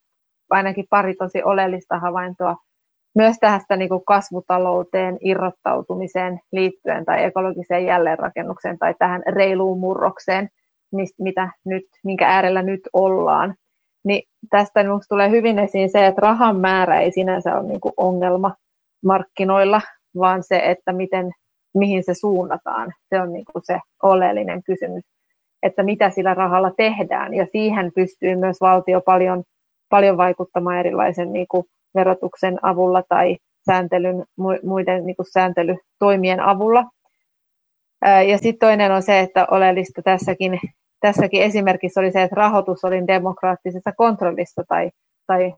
ainakin 0.50 0.86
pari 0.90 1.16
tosi 1.16 1.44
oleellista 1.44 2.00
havaintoa 2.00 2.56
myös 3.16 3.38
tästä 3.40 3.76
niin 3.76 3.90
kuin 3.90 4.06
kasvutalouteen 4.06 5.18
irrottautumiseen 5.22 6.40
liittyen 6.52 7.06
tai 7.06 7.24
ekologiseen 7.24 7.86
jälleenrakennukseen 7.86 8.80
tai 8.80 8.96
tähän 9.00 9.24
reiluun 9.28 9.80
murrokseen, 9.80 10.50
mitä 11.20 11.50
nyt, 11.66 11.86
minkä 12.04 12.28
äärellä 12.28 12.62
nyt 12.62 12.82
ollaan. 12.94 13.56
Niin 14.04 14.24
tästä 14.50 14.84
minusta 14.84 15.16
tulee 15.16 15.30
hyvin 15.30 15.60
esiin 15.60 15.90
se, 15.90 16.06
että 16.06 16.22
rahan 16.22 16.60
määrä 16.60 17.00
ei 17.00 17.12
sinänsä 17.12 17.56
ole 17.56 17.68
niin 17.68 17.82
kuin 17.82 17.94
ongelma 17.98 18.56
markkinoilla, 19.06 19.82
vaan 20.18 20.44
se, 20.44 20.62
että 20.64 20.94
miten 20.94 21.32
mihin 21.76 22.04
se 22.04 22.14
suunnataan. 22.14 22.94
Se 23.10 23.22
on 23.22 23.34
niin 23.34 23.46
kuin 23.54 23.64
se 23.66 23.80
oleellinen 24.04 24.64
kysymys, 24.64 25.04
että 25.64 25.84
mitä 25.84 26.10
sillä 26.10 26.34
rahalla 26.34 26.72
tehdään. 26.78 27.34
Ja 27.34 27.48
siihen 27.52 27.92
pystyy 27.96 28.36
myös 28.36 28.58
valtio 28.62 29.02
paljon, 29.02 29.44
paljon 29.90 30.18
vaikuttamaan 30.18 30.78
erilaisen 30.78 31.34
niin 31.34 31.48
kuin 31.52 31.66
verotuksen 31.96 32.58
avulla 32.62 33.04
tai 33.10 33.38
sääntelyn, 33.66 34.24
muiden 34.64 35.06
niin 35.06 35.16
kuin 35.16 35.32
sääntelytoimien 35.34 36.40
avulla. 36.40 36.84
Ja 38.28 38.38
sitten 38.38 38.68
toinen 38.68 38.92
on 38.92 39.02
se, 39.02 39.20
että 39.20 39.48
oleellista 39.52 40.02
tässäkin, 40.02 40.60
tässäkin 41.00 41.42
esimerkissä 41.42 42.00
oli 42.00 42.12
se, 42.12 42.24
että 42.24 42.36
rahoitus 42.36 42.86
oli 42.86 43.08
demokraattisessa 43.08 43.92
kontrollissa 43.92 44.64
tai, 44.68 44.92
tai 45.28 45.54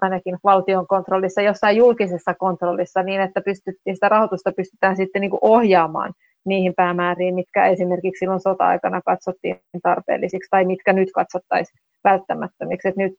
ainakin 0.00 0.38
valtion 0.44 0.86
kontrollissa, 0.86 1.42
jossain 1.42 1.76
julkisessa 1.76 2.34
kontrollissa 2.34 3.02
niin, 3.02 3.20
että 3.20 3.40
pystyttiin, 3.40 3.96
sitä 3.96 4.08
rahoitusta 4.08 4.52
pystytään 4.52 4.96
sitten 4.96 5.20
niin 5.20 5.30
kuin 5.30 5.40
ohjaamaan 5.42 6.12
niihin 6.44 6.74
päämääriin, 6.76 7.34
mitkä 7.34 7.66
esimerkiksi 7.66 8.18
silloin 8.18 8.40
sota-aikana 8.40 9.00
katsottiin 9.06 9.60
tarpeellisiksi 9.82 10.50
tai 10.50 10.64
mitkä 10.64 10.92
nyt 10.92 11.08
katsottaisiin 11.14 11.80
välttämättömiksi. 12.04 12.88
Et 12.88 12.96
nyt 12.96 13.14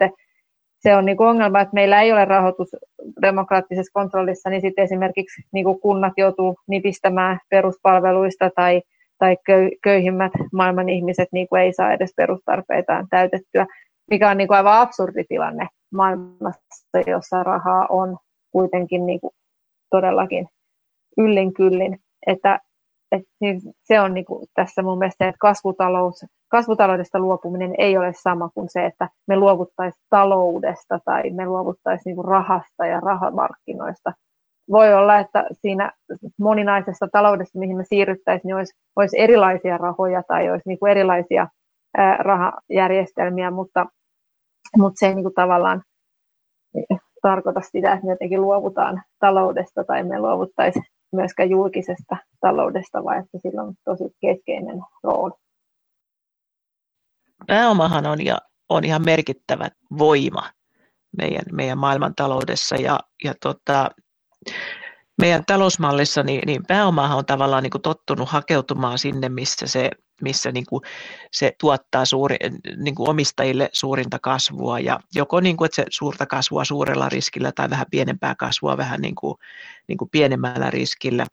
se 0.80 0.96
on 0.96 1.06
niin 1.06 1.18
kuin 1.18 1.28
ongelma, 1.28 1.62
että 1.62 1.74
meillä 1.74 2.02
ei 2.02 2.12
ole 2.12 2.26
rahoitus 2.26 2.76
demokraattisessa 3.22 3.94
kontrollissa, 3.94 4.50
niin 4.50 4.62
sitten 4.62 4.84
esimerkiksi 4.84 5.42
niin 5.52 5.66
kuin 5.66 5.80
kunnat 5.80 6.14
joutuu 6.18 6.56
nipistämään 6.68 7.40
peruspalveluista 7.50 8.50
tai, 8.56 8.82
tai 9.18 9.38
köyhimmät 9.84 10.32
maailman 10.54 10.90
ihmiset 10.90 11.28
niin 11.32 11.48
kuin 11.48 11.62
ei 11.62 11.74
saa 11.74 11.94
edes 11.94 12.14
perustarpeitaan 12.18 13.08
täytettyä, 13.10 13.66
mikä 14.12 14.30
on 14.30 14.38
niin 14.38 14.48
kuin 14.48 14.58
aivan 14.58 14.80
absurdi 14.80 15.24
tilanne 15.24 15.68
maailmassa, 15.94 17.00
jossa 17.08 17.44
rahaa 17.44 17.88
on 17.90 18.18
kuitenkin 18.52 19.06
niin 19.06 19.20
kuin 19.20 19.34
todellakin 19.90 20.48
yllin 21.18 21.54
kyllin. 21.54 22.00
Että, 22.28 22.60
että 23.12 23.28
niin 23.42 23.62
se 23.84 24.00
on 24.00 24.14
niin 24.14 24.26
kuin 24.26 24.48
tässä 24.56 24.82
mun 24.82 24.98
mielestä, 24.98 25.28
että 25.28 25.40
kasvutalous, 25.40 26.26
kasvutaloudesta 26.50 27.20
luopuminen 27.20 27.76
ei 27.78 27.98
ole 27.98 28.14
sama 28.14 28.50
kuin 28.54 28.70
se, 28.70 28.86
että 28.86 29.10
me 29.28 29.36
luovuttaisiin 29.36 30.06
taloudesta 30.10 31.00
tai 31.06 31.30
me 31.30 31.46
luovuttaisiin 31.46 32.16
niin 32.16 32.26
rahasta 32.26 32.86
ja 32.86 33.00
rahamarkkinoista. 33.00 34.14
Voi 34.72 34.94
olla, 34.94 35.20
että 35.20 35.46
siinä 35.54 35.92
moninaisessa 36.40 37.08
taloudessa, 37.12 37.60
mihin 37.60 37.78
me 37.78 37.84
siirryttäisiin, 37.84 38.48
niin 38.48 38.56
olisi, 38.56 38.74
olisi 38.96 39.20
erilaisia 39.20 39.78
rahoja 39.78 40.24
tai 40.28 40.50
olisi 40.50 40.70
niin 40.70 40.80
kuin 40.80 40.92
erilaisia 40.92 41.48
ää, 41.98 42.18
rahajärjestelmiä, 42.18 43.52
mutta 43.52 43.86
mutta 44.78 45.00
se 45.00 45.08
ei 45.08 45.16
niin 45.16 45.24
kuin 45.24 45.34
tavallaan 45.34 45.84
tarkoita 47.22 47.62
sitä, 47.62 47.94
että 47.94 48.06
me 48.06 48.12
jotenkin 48.12 48.42
luovutaan 48.42 49.04
taloudesta 49.20 49.84
tai 49.84 50.04
me 50.04 50.20
luovuttaisi 50.20 50.80
myöskään 51.14 51.50
julkisesta 51.50 52.18
taloudesta, 52.42 53.04
vaan 53.04 53.20
että 53.20 53.38
sillä 53.38 53.64
on 53.64 53.74
tosi 53.86 54.04
keskeinen 54.22 54.82
rooli. 55.04 55.34
Pääomahan 57.48 58.06
on, 58.06 58.26
ja, 58.26 58.38
on 58.70 58.84
ihan 58.84 59.06
merkittävä 59.06 59.70
voima 59.98 60.50
meidän, 61.18 61.44
meidän 61.52 61.78
maailmantaloudessa 61.78 62.76
ja, 62.76 63.00
ja 63.24 63.34
tota, 63.42 63.90
meidän 65.22 65.44
talousmallissa 65.48 66.24
niin, 66.24 66.42
niin 66.46 66.62
pääomahan 66.68 67.18
on 67.18 67.26
tavallaan 67.26 67.64
niin 67.64 67.72
kuin 67.72 67.82
tottunut 67.82 68.30
hakeutumaan 68.30 69.00
sinne, 69.00 69.30
missä 69.30 69.68
se 69.68 69.90
missä 70.24 70.52
niin 70.52 70.66
kuin 70.66 70.82
se 71.32 71.56
tuottaa 71.60 72.06
suuri, 72.06 72.38
niin 72.78 72.96
kuin 72.96 73.10
omistajille 73.10 73.70
suurinta 73.74 74.20
kasvua 74.20 74.80
ja 74.80 75.00
joko 75.16 75.40
niin 75.40 75.58
kuin, 75.58 75.66
että 75.66 75.76
se 75.76 75.86
suurta 75.90 76.26
kasvua 76.26 76.66
suurella 76.66 77.10
riskillä 77.10 77.52
tai 77.52 77.70
vähän 77.70 77.86
pienempää 77.92 78.36
kasvua 78.36 78.78
vähän 78.78 79.02
niin 79.02 79.16
kuin, 79.16 79.38
niin 79.88 79.98
kuin 79.98 80.10
pienemmällä 80.10 80.70
riskillä. 80.70 81.26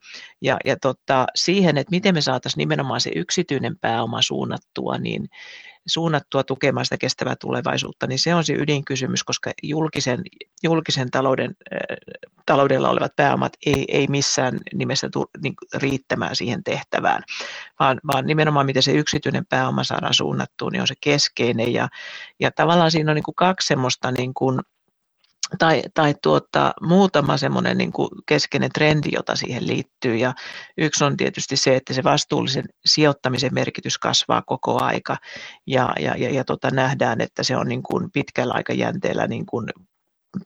Ja, 0.42 0.56
ja 0.64 0.76
tota, 0.76 1.26
siihen, 1.34 1.78
että 1.78 1.90
miten 1.90 2.14
me 2.14 2.20
saataisiin 2.20 2.58
nimenomaan 2.58 3.00
se 3.00 3.10
yksityinen 3.16 3.78
pääoma 3.78 4.22
suunnattua, 4.22 4.98
niin, 4.98 5.28
suunnattua 5.86 6.44
tukemaan 6.44 6.86
sitä 6.86 6.98
kestävää 6.98 7.36
tulevaisuutta, 7.40 8.06
niin 8.06 8.18
se 8.18 8.34
on 8.34 8.44
se 8.44 8.52
ydinkysymys, 8.52 9.24
koska 9.24 9.50
julkisen, 9.62 10.22
julkisen 10.62 11.10
talouden, 11.10 11.56
taloudella 12.46 12.90
olevat 12.90 13.16
pääomat 13.16 13.52
ei, 13.66 13.84
ei 13.88 14.06
missään 14.06 14.58
nimessä 14.74 15.08
tu, 15.12 15.30
niin, 15.42 15.54
riittämään 15.74 16.36
siihen 16.36 16.64
tehtävään, 16.64 17.22
vaan, 17.80 18.00
vaan 18.12 18.26
nimenomaan 18.26 18.66
miten 18.66 18.82
se 18.82 18.92
yksityinen 18.92 19.46
pääoma 19.46 19.84
saadaan 19.84 20.14
suunnattua, 20.14 20.70
niin 20.70 20.80
on 20.80 20.88
se 20.88 20.94
keskeinen. 21.00 21.72
Ja, 21.72 21.88
ja 22.40 22.50
tavallaan 22.50 22.90
siinä 22.90 23.10
on 23.10 23.14
niin 23.14 23.22
kuin 23.22 23.34
kaksi 23.34 23.66
semmoista 23.66 24.12
niin 24.12 24.34
kuin, 24.34 24.60
tai, 25.58 25.82
tai 25.94 26.14
tuota, 26.22 26.72
muutama 26.82 27.36
semmoinen 27.36 27.78
niin 27.78 27.92
kuin 27.92 28.08
keskeinen 28.26 28.70
trendi, 28.74 29.08
jota 29.12 29.36
siihen 29.36 29.66
liittyy. 29.66 30.16
Ja 30.16 30.34
yksi 30.78 31.04
on 31.04 31.16
tietysti 31.16 31.56
se, 31.56 31.76
että 31.76 31.94
se 31.94 32.04
vastuullisen 32.04 32.64
sijoittamisen 32.84 33.54
merkitys 33.54 33.98
kasvaa 33.98 34.42
koko 34.46 34.82
aika 34.82 35.16
ja, 35.66 35.92
ja, 36.00 36.16
ja, 36.16 36.30
ja 36.30 36.44
tota, 36.44 36.70
nähdään, 36.70 37.20
että 37.20 37.42
se 37.42 37.56
on 37.56 37.68
niin 37.68 37.82
kuin 37.82 38.12
pitkällä 38.12 38.54
aikajänteellä 38.54 39.26
niin 39.26 39.46
kuin 39.46 39.66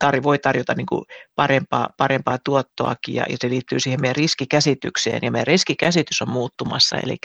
tar- 0.04 0.22
voi 0.22 0.38
tarjota 0.38 0.74
niin 0.74 0.86
kuin 0.86 1.04
parempaa, 1.34 1.88
parempaa 1.96 2.38
tuottoakin 2.44 3.14
ja, 3.14 3.24
ja 3.28 3.36
se 3.40 3.48
liittyy 3.48 3.80
siihen 3.80 4.00
meidän 4.00 4.16
riskikäsitykseen 4.16 5.18
ja 5.22 5.30
meidän 5.30 5.46
riskikäsitys 5.46 6.22
on 6.22 6.30
muuttumassa, 6.30 6.96
eli 6.96 7.16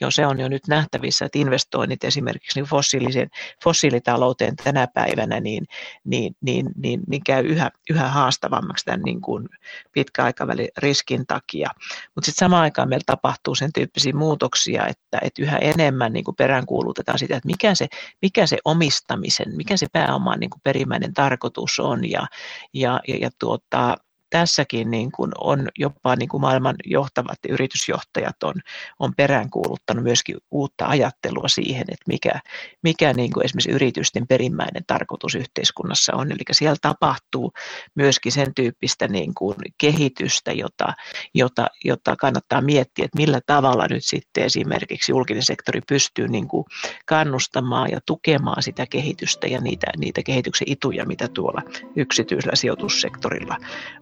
jo 0.00 0.10
se 0.10 0.26
on 0.26 0.40
jo 0.40 0.48
nyt 0.48 0.62
nähtävissä, 0.68 1.24
että 1.24 1.38
investoinnit 1.38 2.04
esimerkiksi 2.04 2.60
niin 2.60 2.68
fossiiliseen, 2.68 3.28
fossiilitalouteen 3.64 4.56
tänä 4.56 4.86
päivänä 4.94 5.40
niin, 5.40 5.66
niin, 6.04 6.36
niin, 6.40 6.66
niin, 6.76 7.00
niin 7.08 7.24
käy 7.24 7.46
yhä, 7.46 7.70
yhä 7.90 8.08
haastavammaksi 8.08 8.84
tämän 8.84 9.02
niin 9.02 9.20
kuin 9.20 9.48
pitkäaikavälin 9.92 10.68
riskin 10.78 11.26
takia, 11.26 11.68
mutta 12.14 12.26
sitten 12.26 12.46
samaan 12.46 12.62
aikaan 12.62 12.88
meillä 12.88 13.04
tapahtuu 13.06 13.54
sen 13.54 13.72
tyyppisiä 13.72 14.12
muutoksia, 14.12 14.86
että, 14.86 15.18
että 15.22 15.42
yhä 15.42 15.56
enemmän 15.56 16.12
niin 16.12 16.24
kuin 16.24 16.36
peräänkuulutetaan 16.36 17.18
sitä, 17.18 17.36
että 17.36 17.46
mikä 17.46 17.74
se, 17.74 17.88
mikä 18.22 18.46
se 18.46 18.58
omistamisen, 18.64 19.56
mikä 19.56 19.76
se 19.76 19.86
pääoman 19.92 20.40
niin 20.40 20.50
kuin 20.50 20.60
perimmäinen 20.64 21.14
tarkoitus 21.14 21.80
on, 21.80 21.99
on 22.00 22.10
ja, 22.10 22.26
ja, 22.72 23.00
ja, 23.06 23.30
tuota, 23.38 23.96
tässäkin 24.30 24.90
niin 24.90 25.12
kuin 25.12 25.32
on 25.38 25.68
jopa 25.78 26.16
niin 26.16 26.28
kuin 26.28 26.40
maailman 26.40 26.76
johtavat 26.84 27.38
yritysjohtajat 27.48 28.42
on, 28.42 28.54
on 28.98 29.14
peräänkuuluttanut 29.16 30.04
myöskin 30.04 30.36
uutta 30.50 30.86
ajattelua 30.86 31.48
siihen, 31.48 31.84
että 31.88 32.04
mikä, 32.06 32.40
mikä 32.82 33.12
niin 33.12 33.32
kuin 33.32 33.44
esimerkiksi 33.44 33.70
yritysten 33.70 34.26
perimmäinen 34.26 34.84
tarkoitus 34.86 35.34
yhteiskunnassa 35.34 36.14
on. 36.14 36.32
Eli 36.32 36.40
siellä 36.50 36.76
tapahtuu 36.82 37.52
myöskin 37.94 38.32
sen 38.32 38.54
tyyppistä 38.54 39.08
niin 39.08 39.34
kuin 39.34 39.56
kehitystä, 39.78 40.52
jota, 40.52 40.92
jota, 41.34 41.66
jota 41.84 42.16
kannattaa 42.16 42.60
miettiä, 42.60 43.04
että 43.04 43.18
millä 43.18 43.40
tavalla 43.46 43.86
nyt 43.90 44.04
sitten 44.04 44.44
esimerkiksi 44.44 45.12
julkinen 45.12 45.42
sektori 45.42 45.80
pystyy 45.88 46.28
niin 46.28 46.48
kuin 46.48 46.64
kannustamaan 47.06 47.90
ja 47.90 48.00
tukemaan 48.06 48.62
sitä 48.62 48.86
kehitystä 48.86 49.46
ja 49.46 49.60
niitä, 49.60 49.86
niitä 49.96 50.22
kehityksen 50.22 50.70
ituja, 50.70 51.06
mitä 51.06 51.28
tuolla 51.28 51.62
yksityisellä 51.96 52.56
sijoitussektorilla 52.56 53.56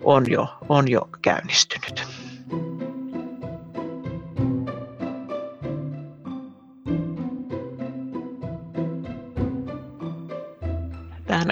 on 0.05 0.17
on 0.18 0.30
jo, 0.30 0.46
on 0.68 0.90
jo 0.90 1.08
käynnistynyt. 1.22 2.06
Tähän 11.26 11.48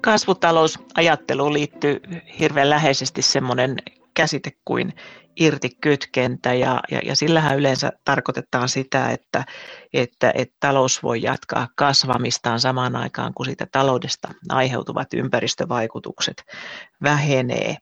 kasvutalousajatteluun 0.00 1.52
liittyy 1.52 2.00
hirveän 2.38 2.70
läheisesti 2.70 3.22
semmoinen 3.22 3.76
käsite 4.16 4.50
kuin 4.64 4.92
irtikytkentä 5.40 6.54
ja, 6.54 6.80
ja, 6.90 7.00
ja 7.04 7.16
sillähän 7.16 7.58
yleensä 7.58 7.92
tarkoitetaan 8.04 8.68
sitä, 8.68 9.10
että, 9.10 9.44
että, 9.92 10.32
että 10.34 10.56
talous 10.60 11.02
voi 11.02 11.22
jatkaa 11.22 11.68
kasvamistaan 11.76 12.60
samaan 12.60 12.96
aikaan, 12.96 13.34
kun 13.34 13.46
siitä 13.46 13.66
taloudesta 13.72 14.28
aiheutuvat 14.48 15.14
ympäristövaikutukset 15.14 16.42
vähenee. 17.02 17.76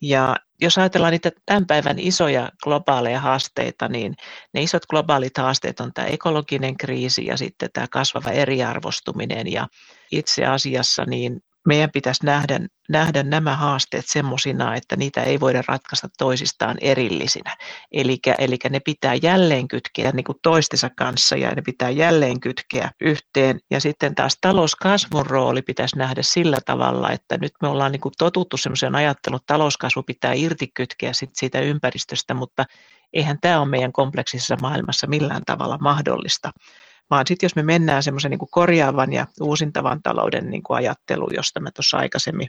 Ja 0.00 0.36
jos 0.60 0.78
ajatellaan 0.78 1.10
niitä 1.10 1.30
tämän 1.46 1.66
päivän 1.66 1.98
isoja 1.98 2.48
globaaleja 2.62 3.20
haasteita, 3.20 3.88
niin 3.88 4.14
ne 4.54 4.62
isot 4.62 4.86
globaalit 4.86 5.38
haasteet 5.38 5.80
on 5.80 5.92
tämä 5.92 6.08
ekologinen 6.08 6.76
kriisi 6.76 7.26
ja 7.26 7.36
sitten 7.36 7.68
tämä 7.72 7.86
kasvava 7.90 8.30
eriarvostuminen. 8.30 9.52
Ja 9.52 9.68
itse 10.12 10.46
asiassa 10.46 11.04
niin 11.04 11.40
meidän 11.66 11.90
pitäisi 11.90 12.26
nähdä, 12.26 12.60
nähdä 12.88 13.22
nämä 13.22 13.56
haasteet 13.56 14.04
semmoisina, 14.06 14.74
että 14.74 14.96
niitä 14.96 15.22
ei 15.22 15.40
voida 15.40 15.62
ratkaista 15.68 16.08
toisistaan 16.18 16.76
erillisinä. 16.80 17.56
Eli 17.92 18.18
ne 18.70 18.80
pitää 18.80 19.14
jälleen 19.14 19.68
kytkeä 19.68 20.10
niin 20.10 20.24
kuin 20.24 20.38
toistensa 20.42 20.90
kanssa 20.96 21.36
ja 21.36 21.50
ne 21.50 21.62
pitää 21.62 21.90
jälleen 21.90 22.40
kytkeä 22.40 22.90
yhteen. 23.00 23.60
Ja 23.70 23.80
sitten 23.80 24.14
taas 24.14 24.38
talouskasvun 24.40 25.26
rooli 25.26 25.62
pitäisi 25.62 25.98
nähdä 25.98 26.22
sillä 26.22 26.58
tavalla, 26.66 27.10
että 27.10 27.38
nyt 27.40 27.52
me 27.62 27.68
ollaan 27.68 27.92
niin 27.92 28.00
kuin 28.00 28.14
totuttu 28.18 28.56
semmoiseen 28.56 28.94
ajatteluun, 28.94 29.36
että 29.36 29.54
talouskasvu 29.54 30.02
pitää 30.02 30.32
irti 30.32 30.68
kytkeä 30.74 31.12
sit 31.12 31.30
siitä 31.32 31.60
ympäristöstä, 31.60 32.34
mutta 32.34 32.64
eihän 33.12 33.38
tämä 33.40 33.60
ole 33.60 33.68
meidän 33.68 33.92
kompleksisessa 33.92 34.56
maailmassa 34.62 35.06
millään 35.06 35.42
tavalla 35.46 35.78
mahdollista 35.80 36.50
vaan 37.10 37.26
sitten 37.26 37.44
jos 37.44 37.56
me 37.56 37.62
mennään 37.62 38.02
semmoisen 38.02 38.30
niin 38.30 38.38
korjaavan 38.50 39.12
ja 39.12 39.26
uusintavan 39.40 40.02
talouden 40.02 40.50
niin 40.50 40.62
kuin 40.62 40.76
ajatteluun, 40.76 41.34
josta 41.34 41.60
mä 41.60 41.70
tuossa 41.70 41.96
aikaisemmin 41.96 42.48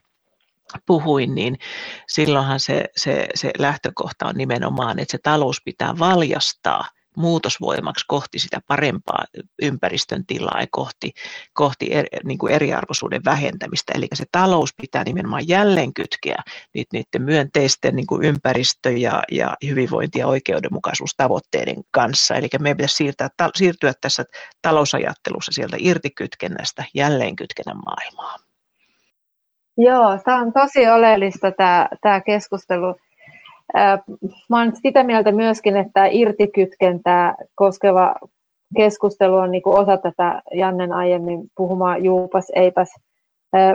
puhuin, 0.85 1.35
niin 1.35 1.57
silloinhan 2.07 2.59
se, 2.59 2.85
se, 2.97 3.27
se 3.35 3.51
lähtökohta 3.57 4.27
on 4.27 4.35
nimenomaan, 4.35 4.99
että 4.99 5.11
se 5.11 5.17
talous 5.23 5.61
pitää 5.65 5.99
valjastaa 5.99 6.85
muutosvoimaksi 7.15 8.05
kohti 8.07 8.39
sitä 8.39 8.59
parempaa 8.67 9.23
ympäristön 9.61 10.25
tilaa 10.25 10.61
ja 10.61 10.67
kohti, 10.71 11.11
kohti 11.53 11.93
er, 11.93 12.05
niin 12.23 12.37
kuin 12.37 12.53
eriarvoisuuden 12.53 13.25
vähentämistä. 13.25 13.93
Eli 13.95 14.07
se 14.13 14.25
talous 14.31 14.73
pitää 14.81 15.03
nimenomaan 15.03 15.47
jälleen 15.47 15.93
kytkeä 15.93 16.43
niiden 16.73 17.21
myönteisten 17.21 17.95
niin 17.95 18.07
kuin 18.07 18.23
ympäristö- 18.23 18.91
ja, 18.91 19.23
ja 19.31 19.55
hyvinvointi- 19.65 20.19
ja 20.19 20.27
oikeudenmukaisuustavoitteiden 20.27 21.83
kanssa. 21.91 22.35
Eli 22.35 22.47
meidän 22.59 22.77
pitäisi 22.77 22.95
siirtää, 22.95 23.29
siirtyä 23.55 23.93
tässä 24.01 24.25
talousajattelussa 24.61 25.51
sieltä 25.51 25.77
irtikytkennästä 25.79 26.83
jälleen 26.93 27.35
kytkennän 27.35 27.77
maailmaa. 27.85 28.35
Joo, 29.77 30.19
tämä 30.25 30.39
on 30.39 30.53
tosi 30.53 30.87
oleellista 30.87 31.51
tämä, 31.51 31.87
tämä 32.01 32.21
keskustelu 32.21 32.95
Mä 34.49 34.57
olen 34.57 34.75
sitä 34.75 35.03
mieltä 35.03 35.31
myöskin, 35.31 35.77
että 35.77 36.05
irtikytkentää 36.05 37.35
koskeva 37.55 38.15
keskustelu 38.77 39.35
on 39.35 39.51
niin 39.51 39.61
osa 39.65 39.97
tätä 39.97 40.41
Jannen 40.53 40.91
aiemmin 40.91 41.41
puhumaa 41.57 41.97
juupas 41.97 42.51
eipäs 42.55 42.95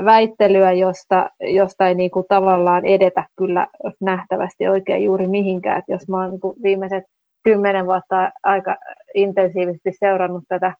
väittelyä, 0.04 0.72
josta, 0.72 1.30
josta 1.40 1.88
ei 1.88 1.94
niin 1.94 2.10
kuin 2.10 2.26
tavallaan 2.28 2.86
edetä 2.86 3.24
kyllä 3.36 3.66
nähtävästi 4.00 4.68
oikein 4.68 5.04
juuri 5.04 5.26
mihinkään. 5.26 5.78
Et 5.78 5.84
jos 5.88 6.08
mä 6.08 6.20
olen 6.20 6.30
niin 6.30 6.62
viimeiset 6.62 7.04
kymmenen 7.44 7.86
vuotta 7.86 8.30
aika 8.42 8.76
intensiivisesti 9.14 9.92
seurannut 9.98 10.44
tätä 10.48 10.72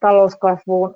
talouskasvuun 0.00 0.94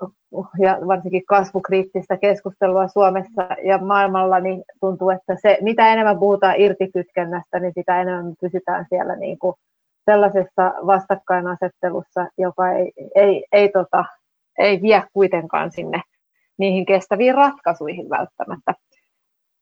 ja 0.59 0.79
varsinkin 0.87 1.23
kasvukriittistä 1.29 2.17
keskustelua 2.17 2.89
Suomessa 2.89 3.49
ja 3.65 3.79
maailmalla, 3.79 4.41
niin 4.41 4.63
tuntuu, 4.81 5.11
että 5.11 5.37
se, 5.43 5.59
mitä 5.61 5.93
enemmän 5.93 6.19
puhutaan 6.19 6.55
irtikytkennästä, 6.59 7.61
niin 7.61 7.73
sitä 7.75 8.01
enemmän 8.01 8.35
pysytään 8.41 8.87
siellä 8.89 9.17
niin 9.17 9.39
kuin 9.39 9.55
sellaisessa 10.11 10.75
vastakkainasettelussa, 10.87 12.27
joka 12.39 12.73
ei, 12.73 12.93
ei, 13.15 13.45
ei, 13.53 13.69
tota, 13.69 14.05
ei 14.59 14.83
vie 14.83 15.03
kuitenkaan 15.13 15.71
sinne 15.71 16.01
niihin 16.59 16.87
kestäviin 16.87 17.35
ratkaisuihin 17.35 18.11
välttämättä. 18.11 18.75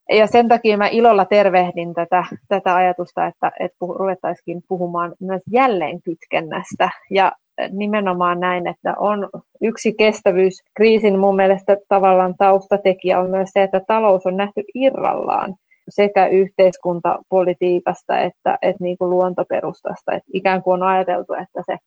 Ja 0.09 0.27
sen 0.27 0.47
takia 0.47 0.77
mä 0.77 0.87
ilolla 0.87 1.25
tervehdin 1.25 1.93
tätä, 1.93 2.23
tätä 2.47 2.75
ajatusta, 2.75 3.27
että, 3.27 3.51
että 3.59 3.77
ruvettaisiin 3.79 4.63
puhumaan 4.67 5.13
myös 5.19 5.41
jälleenkytkennästä. 5.51 6.89
Ja 7.09 7.31
nimenomaan 7.71 8.39
näin, 8.39 8.67
että 8.67 8.93
on 8.97 9.29
yksi 9.61 9.93
kestävyyskriisin 9.93 11.19
mun 11.19 11.35
mielestä 11.35 11.77
tavallaan 11.89 12.35
taustatekijä 12.37 13.19
on 13.19 13.29
myös 13.29 13.49
se, 13.53 13.63
että 13.63 13.81
talous 13.87 14.25
on 14.25 14.37
nähty 14.37 14.63
irrallaan 14.73 15.55
sekä 15.89 16.27
yhteiskuntapolitiikasta 16.27 18.19
että, 18.19 18.57
että 18.61 18.83
niin 18.83 18.97
kuin 18.97 19.09
luontoperustasta. 19.09 20.13
Että 20.13 20.29
ikään 20.33 20.63
kuin 20.63 20.73
on 20.73 20.83
ajateltu, 20.83 21.33
että 21.33 21.63
se 21.65 21.77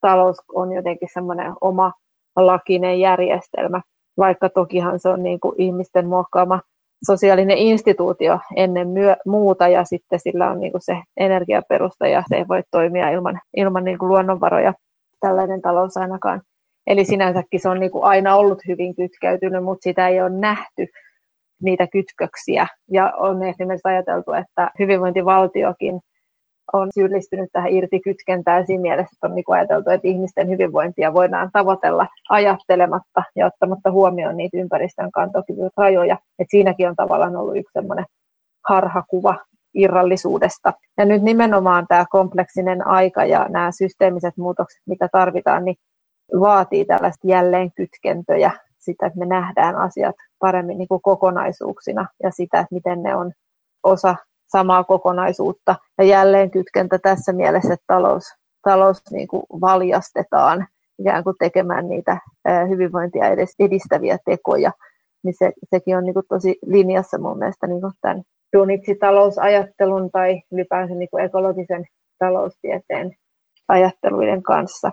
talous 0.00 0.36
on 0.54 0.72
jotenkin 0.72 1.08
semmoinen 1.12 1.52
oma 1.60 1.92
lakinen 2.36 3.00
järjestelmä, 3.00 3.80
vaikka 4.18 4.48
tokihan 4.48 5.00
se 5.00 5.08
on 5.08 5.22
niin 5.22 5.40
kuin 5.40 5.54
ihmisten 5.58 6.06
muokkaama 6.06 6.60
sosiaalinen 7.06 7.58
instituutio 7.58 8.38
ennen 8.56 8.88
myö, 8.88 9.16
muuta 9.26 9.68
ja 9.68 9.84
sitten 9.84 10.20
sillä 10.20 10.50
on 10.50 10.60
niin 10.60 10.72
kuin 10.72 10.82
se 10.82 10.96
energiaperusta 11.16 12.06
ja 12.06 12.22
se 12.28 12.36
ei 12.36 12.48
voi 12.48 12.62
toimia 12.70 13.10
ilman, 13.10 13.40
ilman 13.56 13.84
niin 13.84 13.98
kuin 13.98 14.08
luonnonvaroja 14.08 14.74
tällainen 15.26 15.62
talous 15.62 15.96
ainakaan. 15.96 16.42
Eli 16.86 17.04
sinänsäkin 17.04 17.60
se 17.60 17.68
on 17.68 17.80
niin 17.80 17.90
kuin 17.90 18.04
aina 18.04 18.36
ollut 18.36 18.58
hyvin 18.68 18.94
kytkeytynyt, 18.96 19.64
mutta 19.64 19.82
sitä 19.82 20.08
ei 20.08 20.20
ole 20.20 20.30
nähty 20.30 20.86
niitä 21.62 21.86
kytköksiä. 21.86 22.66
Ja 22.90 23.12
on 23.16 23.42
esimerkiksi 23.42 23.88
ajateltu, 23.88 24.32
että 24.32 24.70
hyvinvointivaltiokin 24.78 26.00
on 26.72 26.88
syyllistynyt 26.94 27.48
tähän 27.52 27.72
irtikytkentään 27.72 28.66
siinä 28.66 28.82
mielessä, 28.82 29.10
että 29.12 29.26
on 29.26 29.34
niin 29.34 29.44
kuin 29.44 29.56
ajateltu, 29.56 29.90
että 29.90 30.08
ihmisten 30.08 30.48
hyvinvointia 30.48 31.14
voidaan 31.14 31.50
tavoitella 31.52 32.06
ajattelematta 32.30 33.22
ja 33.36 33.46
ottamatta 33.46 33.90
huomioon 33.90 34.36
niitä 34.36 34.56
ympäristön 34.56 35.12
kantokyvyn 35.12 35.70
rajoja. 35.76 36.18
Et 36.38 36.46
siinäkin 36.50 36.88
on 36.88 36.96
tavallaan 36.96 37.36
ollut 37.36 37.56
yksi 37.56 37.72
sellainen 37.72 38.06
harhakuva 38.68 39.36
irrallisuudesta. 39.74 40.72
Ja 40.98 41.04
nyt 41.04 41.22
nimenomaan 41.22 41.86
tämä 41.88 42.04
kompleksinen 42.10 42.86
aika 42.86 43.24
ja 43.24 43.46
nämä 43.48 43.70
systeemiset 43.72 44.36
muutokset, 44.36 44.82
mitä 44.86 45.08
tarvitaan, 45.12 45.64
niin 45.64 45.76
vaatii 46.40 46.84
tällaista 46.84 47.28
jälleenkytkentöjä, 47.28 48.50
sitä, 48.78 49.06
että 49.06 49.18
me 49.18 49.26
nähdään 49.26 49.76
asiat 49.76 50.16
paremmin 50.38 50.78
niin 50.78 50.88
kuin 50.88 51.02
kokonaisuuksina 51.02 52.06
ja 52.22 52.30
sitä, 52.30 52.60
että 52.60 52.74
miten 52.74 53.02
ne 53.02 53.16
on 53.16 53.32
osa 53.82 54.16
samaa 54.46 54.84
kokonaisuutta. 54.84 55.76
Ja 55.98 56.04
jälleen 56.04 56.50
kytkentä 56.50 56.98
tässä 56.98 57.32
mielessä, 57.32 57.74
että 57.74 57.84
talous, 57.86 58.24
talous 58.62 59.02
niin 59.10 59.28
kuin 59.28 59.42
valjastetaan 59.60 60.66
ikään 60.98 61.24
kuin 61.24 61.36
tekemään 61.38 61.88
niitä 61.88 62.18
hyvinvointia 62.68 63.24
edistäviä 63.58 64.18
tekoja, 64.24 64.72
niin 65.24 65.34
se, 65.38 65.52
sekin 65.70 65.96
on 65.96 66.04
niin 66.04 66.14
kuin 66.14 66.26
tosi 66.28 66.58
linjassa 66.66 67.18
mun 67.18 67.38
mielestä 67.38 67.66
niin 67.66 67.80
kuin 67.80 67.92
tämän 68.00 68.22
Dunitsi-talousajattelun 68.54 70.10
tai 70.10 70.42
ylipäänsä 70.52 70.94
niin 70.94 71.08
kuin 71.10 71.24
ekologisen 71.24 71.84
taloustieteen 72.18 73.16
ajatteluiden 73.68 74.42
kanssa. 74.42 74.92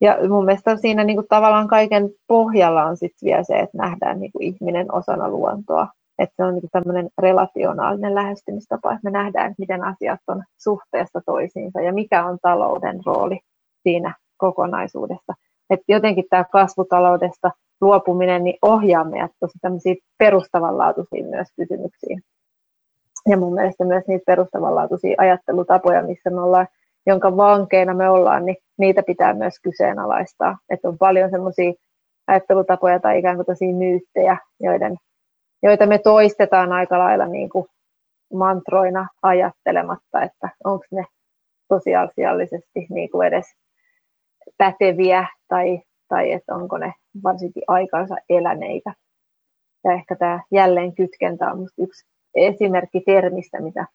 Ja 0.00 0.18
mun 0.28 0.44
mielestä 0.44 0.76
siinä 0.76 1.04
niin 1.04 1.16
kuin 1.16 1.28
tavallaan 1.28 1.68
kaiken 1.68 2.10
pohjalla 2.26 2.84
on 2.84 2.96
sitten 2.96 3.26
vielä 3.26 3.42
se, 3.42 3.58
että 3.58 3.78
nähdään 3.78 4.20
niin 4.20 4.32
kuin 4.32 4.42
ihminen 4.42 4.94
osana 4.94 5.28
luontoa. 5.28 5.88
Että 6.18 6.34
se 6.36 6.44
on 6.44 6.54
niin 6.54 6.70
tämmöinen 6.72 7.08
relationaalinen 7.18 8.14
lähestymistapa, 8.14 8.92
että 8.92 9.00
me 9.04 9.10
nähdään, 9.10 9.46
että 9.46 9.54
miten 9.58 9.84
asiat 9.84 10.20
on 10.26 10.42
suhteessa 10.60 11.20
toisiinsa 11.26 11.80
ja 11.80 11.92
mikä 11.92 12.24
on 12.24 12.38
talouden 12.42 13.00
rooli 13.06 13.40
siinä 13.82 14.14
kokonaisuudessa. 14.36 15.32
Että 15.70 15.84
jotenkin 15.88 16.24
tämä 16.30 16.44
kasvutaloudesta 16.44 17.50
luopuminen 17.80 18.44
niin 18.44 18.58
ohjaa 18.62 19.04
meidät 19.04 19.30
tosi 19.40 19.58
tämmöisiin 19.60 19.96
perustavanlaatuisiin 20.18 21.26
myös 21.26 21.48
kysymyksiin. 21.56 22.22
Ja 23.28 23.36
mun 23.36 23.54
mielestä 23.54 23.84
myös 23.84 24.04
niitä 24.08 24.24
perustavanlaatuisia 24.26 25.14
ajattelutapoja, 25.18 26.02
missä 26.02 26.30
me 26.30 26.40
ollaan, 26.40 26.66
jonka 27.06 27.36
vankeina 27.36 27.94
me 27.94 28.10
ollaan, 28.10 28.46
niin 28.46 28.56
niitä 28.78 29.02
pitää 29.02 29.34
myös 29.34 29.54
kyseenalaistaa. 29.62 30.58
Että 30.70 30.88
on 30.88 30.98
paljon 30.98 31.30
semmoisia 31.30 31.72
ajattelutapoja 32.26 33.00
tai 33.00 33.18
ikään 33.18 33.36
kuin 33.36 33.46
tosi 33.46 33.72
myyttejä, 33.72 34.36
joiden 34.60 34.96
joita 35.64 35.86
me 35.86 35.98
toistetaan 35.98 36.72
aika 36.72 36.98
lailla 36.98 37.26
niin 37.26 37.48
kuin 37.48 37.66
mantroina 38.34 39.08
ajattelematta, 39.22 40.22
että 40.22 40.48
onko 40.64 40.84
ne 40.90 41.04
tosiasiallisesti 41.68 42.86
niin 42.90 43.10
kuin 43.10 43.28
edes 43.28 43.46
päteviä 44.58 45.26
tai, 45.48 45.82
tai 46.08 46.32
että 46.32 46.54
onko 46.54 46.78
ne 46.78 46.92
varsinkin 47.22 47.62
aikansa 47.66 48.16
eläneitä. 48.28 48.92
Ja 49.84 49.92
ehkä 49.92 50.16
tämä 50.16 50.40
jälleen 50.50 50.94
kytkentä 50.94 51.52
on 51.52 51.68
yksi 51.78 52.06
esimerkki 52.34 53.00
termistä, 53.00 53.60
mitä, 53.60 53.86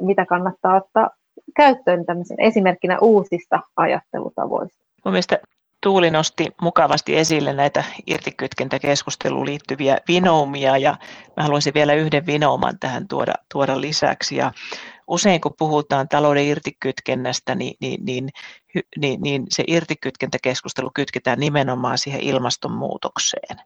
mitä 0.00 0.26
kannattaa 0.26 0.76
ottaa 0.76 1.10
käyttöön 1.56 2.04
esimerkkinä 2.38 2.98
uusista 3.00 3.60
ajattelutavoista. 3.76 4.78
Mielestäni 5.04 5.42
Tuuli 5.82 6.10
nosti 6.10 6.46
mukavasti 6.60 7.16
esille 7.16 7.52
näitä 7.52 7.84
irtikytkentäkeskusteluun 8.06 9.46
liittyviä 9.46 9.98
vinoumia 10.08 10.78
ja 10.78 10.96
mä 11.36 11.42
haluaisin 11.42 11.74
vielä 11.74 11.94
yhden 11.94 12.26
vinouman 12.26 12.78
tähän 12.78 13.08
tuoda, 13.08 13.34
tuoda 13.52 13.80
lisäksi. 13.80 14.36
Ja 14.36 14.52
usein 15.06 15.40
kun 15.40 15.54
puhutaan 15.58 16.08
talouden 16.08 16.44
irtikytkennästä, 16.44 17.54
niin, 17.54 17.76
niin, 17.80 18.04
niin, 18.04 18.28
niin, 18.96 19.20
niin 19.20 19.46
se 19.48 19.64
irtikytkentäkeskustelu 19.66 20.90
kytketään 20.94 21.40
nimenomaan 21.40 21.98
siihen 21.98 22.20
ilmastonmuutokseen. 22.20 23.58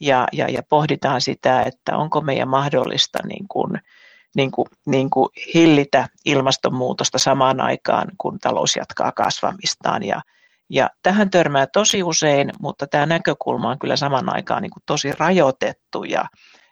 Ja, 0.00 0.26
ja, 0.32 0.48
ja 0.48 0.62
pohditaan 0.68 1.20
sitä, 1.20 1.62
että 1.62 1.96
onko 1.96 2.20
meidän 2.20 2.48
mahdollista 2.48 3.18
niin 3.26 3.48
kuin, 3.48 3.80
niin 4.36 4.50
kuin, 4.50 4.66
niin 4.86 5.10
kuin 5.10 5.28
hillitä 5.54 6.08
ilmastonmuutosta 6.24 7.18
samaan 7.18 7.60
aikaan, 7.60 8.08
kun 8.18 8.38
talous 8.38 8.76
jatkaa 8.76 9.12
kasvamistaan. 9.12 10.02
Ja, 10.02 10.22
ja 10.70 10.90
tähän 11.02 11.30
törmää 11.30 11.66
tosi 11.66 12.02
usein, 12.02 12.52
mutta 12.60 12.86
tämä 12.86 13.06
näkökulma 13.06 13.70
on 13.70 13.78
kyllä 13.78 13.96
saman 13.96 14.34
aikaan 14.34 14.62
niin 14.62 14.70
kuin 14.70 14.82
tosi 14.86 15.12
rajoitettu 15.12 16.04
ja, 16.04 16.24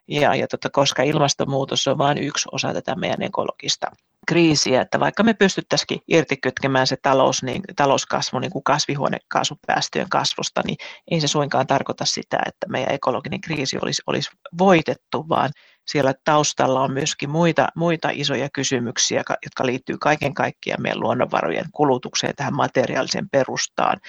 ja, 0.08 0.34
ja 0.34 0.48
tota, 0.48 0.70
koska 0.70 1.02
ilmastonmuutos 1.02 1.88
on 1.88 1.98
vain 1.98 2.18
yksi 2.18 2.48
osa 2.52 2.72
tätä 2.72 2.94
meidän 2.94 3.22
ekologista 3.22 3.86
kriisiä, 4.28 4.80
että 4.80 5.00
vaikka 5.00 5.22
me 5.22 5.34
pystyttäisikin 5.34 5.98
irtikytkemään 6.08 6.86
se 6.86 6.96
talous, 7.02 7.42
niin, 7.42 7.62
talouskasvu 7.76 8.38
niin 8.38 8.50
kuin 8.50 8.64
kasvihuonekaasupäästöjen 8.64 10.08
kasvusta, 10.08 10.62
niin 10.66 10.76
ei 11.10 11.20
se 11.20 11.28
suinkaan 11.28 11.66
tarkoita 11.66 12.04
sitä, 12.04 12.38
että 12.46 12.66
meidän 12.68 12.94
ekologinen 12.94 13.40
kriisi 13.40 13.78
olisi, 13.82 14.02
olisi 14.06 14.30
voitettu, 14.58 15.28
vaan 15.28 15.50
siellä 15.88 16.14
taustalla 16.24 16.80
on 16.80 16.92
myöskin 16.92 17.30
muita, 17.30 17.68
muita 17.74 18.08
isoja 18.12 18.48
kysymyksiä, 18.52 19.22
jotka 19.44 19.66
liittyy 19.66 19.96
kaiken 20.00 20.34
kaikkiaan 20.34 20.82
meidän 20.82 21.00
luonnonvarojen 21.00 21.64
kulutukseen, 21.72 22.34
tähän 22.36 22.56
materiaaliseen 22.56 23.28
perustaan, 23.30 24.00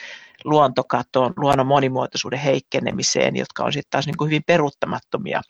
luontokatoon, 0.44 1.34
luonnon 1.38 1.68
monimuotoisuuden 1.68 2.40
heikkenemiseen, 2.40 3.36
jotka 3.36 3.64
on 3.64 3.74
sitten 3.74 3.90
taas 3.90 4.06
niin 4.06 4.18
kuin 4.18 4.28
hyvin 4.28 4.44
peruuttamattomia 4.48 5.42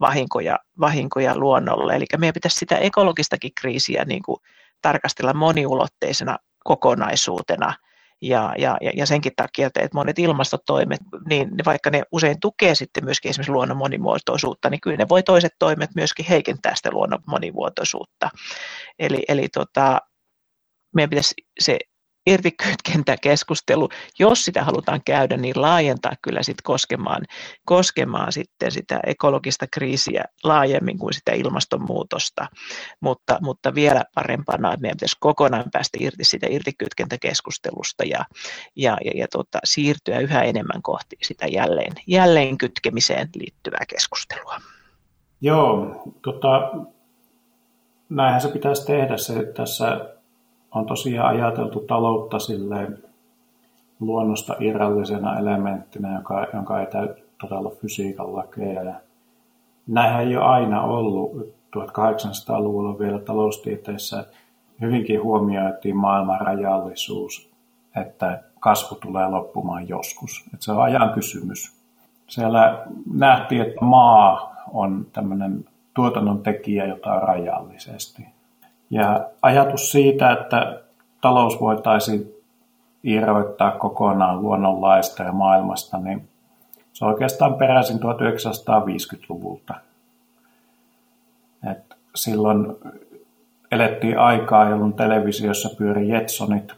vahinkoja, 0.00 0.58
vahinkoja 0.80 1.36
luonnolle. 1.38 1.96
Eli 1.96 2.04
meidän 2.18 2.34
pitäisi 2.34 2.58
sitä 2.58 2.76
ekologistakin 2.76 3.54
kriisiä 3.60 4.04
niin 4.04 4.22
kuin 4.22 4.40
tarkastella 4.82 5.34
moniulotteisena 5.34 6.38
kokonaisuutena– 6.64 7.74
ja, 8.22 8.54
ja, 8.58 8.76
ja 8.94 9.06
senkin 9.06 9.32
takia, 9.36 9.66
että 9.66 9.88
monet 9.94 10.18
ilmastotoimet, 10.18 11.00
niin 11.28 11.48
vaikka 11.66 11.90
ne 11.90 12.02
usein 12.12 12.40
tukee 12.40 12.74
sitten 12.74 13.04
myöskin 13.04 13.30
esimerkiksi 13.30 13.52
luonnon 13.52 13.76
monimuotoisuutta, 13.76 14.70
niin 14.70 14.80
kyllä 14.80 14.96
ne 14.96 15.08
voi 15.08 15.22
toiset 15.22 15.52
toimet 15.58 15.90
myöskin 15.94 16.26
heikentää 16.26 16.72
sitä 16.76 16.90
luonnon 16.92 17.22
monimuotoisuutta. 17.26 18.30
Eli, 18.98 19.22
eli 19.28 19.48
tota, 19.48 20.00
meidän 20.94 21.10
pitäisi 21.10 21.34
se 21.60 21.78
irtikytkentäkeskustelu, 22.26 23.88
jos 24.18 24.44
sitä 24.44 24.64
halutaan 24.64 25.00
käydä, 25.04 25.36
niin 25.36 25.62
laajentaa 25.62 26.12
kyllä 26.22 26.42
sit 26.42 26.62
koskemaan, 26.62 27.22
koskemaan 27.64 28.32
sitten 28.32 28.72
sitä 28.72 29.00
ekologista 29.06 29.66
kriisiä 29.72 30.24
laajemmin 30.44 30.98
kuin 30.98 31.14
sitä 31.14 31.32
ilmastonmuutosta, 31.32 32.46
mutta, 33.00 33.38
mutta 33.40 33.74
vielä 33.74 34.04
parempana, 34.14 34.72
että 34.72 34.80
meidän 34.80 34.96
pitäisi 34.96 35.16
kokonaan 35.20 35.64
päästä 35.72 35.98
irti 36.00 36.24
sitä 36.24 36.46
irtikytkentäkeskustelusta 36.50 38.04
ja, 38.04 38.24
ja, 38.76 38.96
ja, 39.04 39.12
ja 39.14 39.26
tota, 39.32 39.58
siirtyä 39.64 40.18
yhä 40.18 40.42
enemmän 40.42 40.82
kohti 40.82 41.16
sitä 41.22 41.46
jälleen, 41.46 41.92
jälleen 42.06 42.58
kytkemiseen 42.58 43.28
liittyvää 43.36 43.84
keskustelua. 43.88 44.56
Joo, 45.40 46.02
tota, 46.22 46.72
näinhän 48.08 48.40
se 48.40 48.48
pitäisi 48.48 48.86
tehdä. 48.86 49.16
Se 49.16 49.52
tässä 49.56 50.12
on 50.74 50.86
tosiaan 50.86 51.28
ajateltu 51.28 51.80
taloutta 51.80 52.38
silleen 52.38 52.98
luonnosta 54.00 54.56
irrallisena 54.60 55.38
elementtinä, 55.38 56.14
joka, 56.14 56.46
jonka 56.54 56.80
ei 56.80 56.86
todella 57.40 57.70
fysiikan 57.70 58.36
lakeja. 58.36 58.82
Ja 58.82 58.94
näinhän 59.86 60.22
ei 60.22 60.36
ole 60.36 60.44
aina 60.44 60.82
ollut. 60.82 61.54
1800-luvulla 61.76 62.98
vielä 62.98 63.18
taloustieteissä 63.18 64.24
hyvinkin 64.80 65.22
huomioitiin 65.22 65.96
maailman 65.96 66.40
rajallisuus, 66.40 67.50
että 67.96 68.42
kasvu 68.60 68.96
tulee 68.96 69.28
loppumaan 69.28 69.88
joskus. 69.88 70.44
Että 70.54 70.64
se 70.64 70.72
on 70.72 70.82
ajan 70.82 71.12
kysymys. 71.12 71.76
Siellä 72.26 72.86
nähtiin, 73.14 73.62
että 73.62 73.84
maa 73.84 74.54
on 74.72 75.06
tämmöinen 75.12 75.64
tuotannon 75.94 76.42
tekijä, 76.42 76.86
jota 76.86 77.12
on 77.12 77.22
rajallisesti. 77.22 78.26
Ja 78.92 79.26
ajatus 79.42 79.92
siitä, 79.92 80.32
että 80.32 80.80
talous 81.20 81.60
voitaisiin 81.60 82.34
irroittaa 83.02 83.70
kokonaan 83.70 84.42
luonnonlaista 84.42 85.22
ja 85.22 85.32
maailmasta, 85.32 85.98
niin 85.98 86.28
se 86.92 87.04
on 87.04 87.10
oikeastaan 87.10 87.54
peräisin 87.54 87.96
1950-luvulta. 87.96 89.74
Et 91.70 91.96
silloin 92.14 92.66
elettiin 93.70 94.18
aikaa, 94.18 94.68
jolloin 94.68 94.92
televisiossa 94.92 95.70
pyöri 95.78 96.08
Jetsonit 96.08 96.72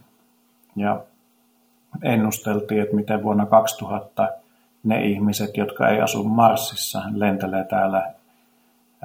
ja 0.77 1.01
ennusteltiin, 2.03 2.83
että 2.83 2.97
miten 2.97 3.23
vuonna 3.23 3.47
2000 3.47 4.29
ne 4.85 5.05
ihmiset, 5.05 5.57
jotka 5.57 5.89
ei 5.89 6.01
asu 6.01 6.25
Marsissa, 6.25 7.03
lentelee 7.15 7.65
täällä 7.65 8.13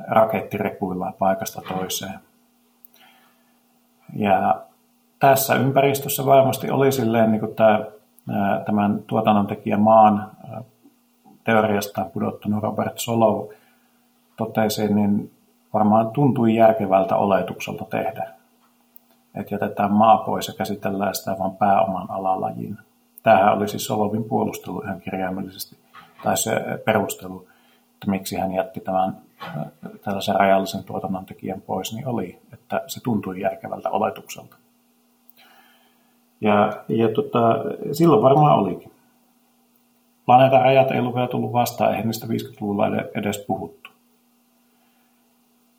rakettirekuilla 0.07 1.13
paikasta 1.19 1.61
toiseen. 1.67 2.19
Ja 4.15 4.61
tässä 5.19 5.55
ympäristössä 5.55 6.25
varmasti 6.25 6.71
oli 6.71 6.91
silleen 6.91 7.31
niin 7.31 7.39
kuin 7.39 7.55
tämä, 7.55 7.85
tämän 8.65 8.99
tuotannontekijän 9.07 9.81
maan 9.81 10.31
teoriasta 11.43 12.05
pudottanut 12.13 12.63
Robert 12.63 12.97
Solow 12.99 13.47
totesi, 14.37 14.93
niin 14.93 15.31
varmaan 15.73 16.11
tuntui 16.11 16.55
järkevältä 16.55 17.15
oletukselta 17.15 17.85
tehdä. 17.85 18.29
että 19.35 19.55
jätetään 19.55 19.91
maa 19.91 20.17
pois 20.17 20.47
ja 20.47 20.53
käsitellään 20.53 21.15
sitä 21.15 21.35
vain 21.39 21.55
pääoman 21.55 22.11
alalajin. 22.11 22.77
Tämähän 23.23 23.53
oli 23.53 23.67
siis 23.67 23.85
Solovin 23.85 24.23
puolustelu 24.23 24.81
ihan 24.81 25.01
kirjaimellisesti, 25.01 25.77
tai 26.23 26.37
se 26.37 26.81
perustelu, 26.85 27.47
että 27.93 28.11
miksi 28.11 28.37
hän 28.37 28.53
jätti 28.53 28.79
tämän 28.79 29.17
tällaisen 30.03 30.35
rajallisen 30.35 30.83
tuotannon 30.83 31.25
tekijän 31.25 31.61
pois, 31.61 31.93
niin 31.93 32.07
oli, 32.07 32.39
että 32.53 32.81
se 32.87 33.03
tuntui 33.03 33.41
järkevältä 33.41 33.89
oletukselta. 33.89 34.55
Ja, 36.41 36.83
ja 36.87 37.09
tota, 37.13 37.55
silloin 37.91 38.21
varmaan 38.21 38.59
olikin. 38.59 38.91
Planeetan 40.25 40.61
rajat 40.61 40.91
ei 40.91 40.99
ollut 40.99 41.15
vielä 41.15 41.27
tullut 41.27 41.53
vastaan, 41.53 41.91
eihän 41.91 42.05
niistä 42.05 42.27
50-luvulla 42.27 42.87
edes 43.15 43.45
puhuttu. 43.47 43.89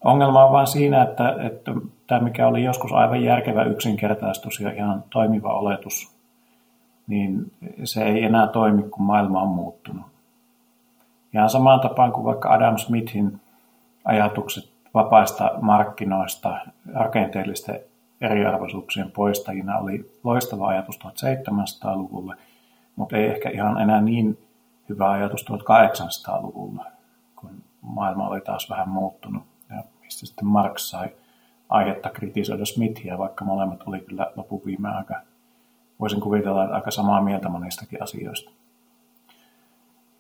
Ongelma 0.05 0.45
on 0.45 0.53
vain 0.53 0.67
siinä, 0.67 1.03
että, 1.03 1.37
että 1.41 1.73
tämä 2.07 2.21
mikä 2.21 2.47
oli 2.47 2.65
joskus 2.65 2.93
aivan 2.93 3.25
järkevä 3.25 3.65
yksinkertaistus 3.65 4.61
ja 4.61 4.73
ihan 4.73 5.05
toimiva 5.11 5.59
oletus, 5.59 6.17
niin 7.07 7.53
se 7.85 8.03
ei 8.03 8.25
enää 8.25 8.47
toimi, 8.47 8.83
kun 8.83 9.03
maailma 9.03 9.43
on 9.43 9.49
muuttunut. 9.49 10.07
Ihan 11.35 11.51
samaan 11.51 11.81
tapaan 11.81 12.13
kuin 12.13 12.25
vaikka 12.25 12.53
Adam 12.53 12.79
Smithin 12.79 13.41
ajatukset 14.05 14.73
vapaista 14.95 15.51
markkinoista 15.61 16.59
rakenteellisten 16.95 17.81
eriarvoisuuksien 18.21 19.11
poistajina 19.11 19.79
oli 19.79 20.13
loistava 20.25 20.69
ajatus 20.69 20.99
1700-luvulle, 20.99 22.37
mutta 22.97 23.17
ei 23.17 23.27
ehkä 23.27 23.51
ihan 23.51 23.81
enää 23.81 24.01
niin 24.01 24.39
hyvä 24.89 25.11
ajatus 25.11 25.45
1800-luvulla, 25.51 26.87
kun 27.37 27.51
maailma 27.83 28.29
oli 28.29 28.41
taas 28.41 28.71
vähän 28.71 28.89
muuttunut 28.89 29.43
ja 29.71 29.83
mistä 30.01 30.27
sitten 30.27 30.47
Marx 30.47 30.81
sai 30.81 31.09
aihetta 31.69 32.11
kritisoida 32.11 32.65
Smithia, 32.65 33.19
vaikka 33.19 33.45
molemmat 33.45 33.83
oli 33.87 34.01
kyllä 34.01 34.33
lopun 34.37 34.63
viime 34.67 34.89
aika, 34.89 35.21
voisin 36.01 36.21
kuvitella, 36.21 36.65
että 36.65 36.77
aika 36.77 36.91
samaa 36.91 37.23
mieltä 37.23 37.49
monistakin 37.49 38.03
asioista. 38.03 38.51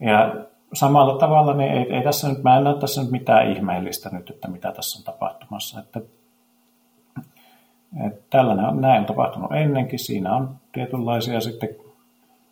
Ja 0.01 0.35
samalla 0.73 1.18
tavalla 1.18 1.55
niin 1.55 1.73
ei, 1.73 1.95
ei 1.95 2.03
tässä 2.03 2.29
nyt, 2.29 2.43
mä 2.43 2.57
en 2.57 2.64
näe 2.64 2.75
tässä 2.75 3.03
nyt 3.03 3.11
mitään 3.11 3.53
ihmeellistä 3.53 4.11
nyt, 4.12 4.31
että 4.31 4.49
mitä 4.49 4.73
tässä 4.73 4.99
on 4.99 5.05
tapahtumassa. 5.05 5.81
Että, 5.81 6.01
että 8.07 8.23
tällainen 8.31 8.64
on, 8.64 8.81
näin 8.81 9.01
on 9.01 9.07
tapahtunut 9.07 9.53
ennenkin. 9.53 9.99
Siinä 9.99 10.37
on 10.37 10.57
tietynlaisia 10.73 11.41
sitten, 11.41 11.68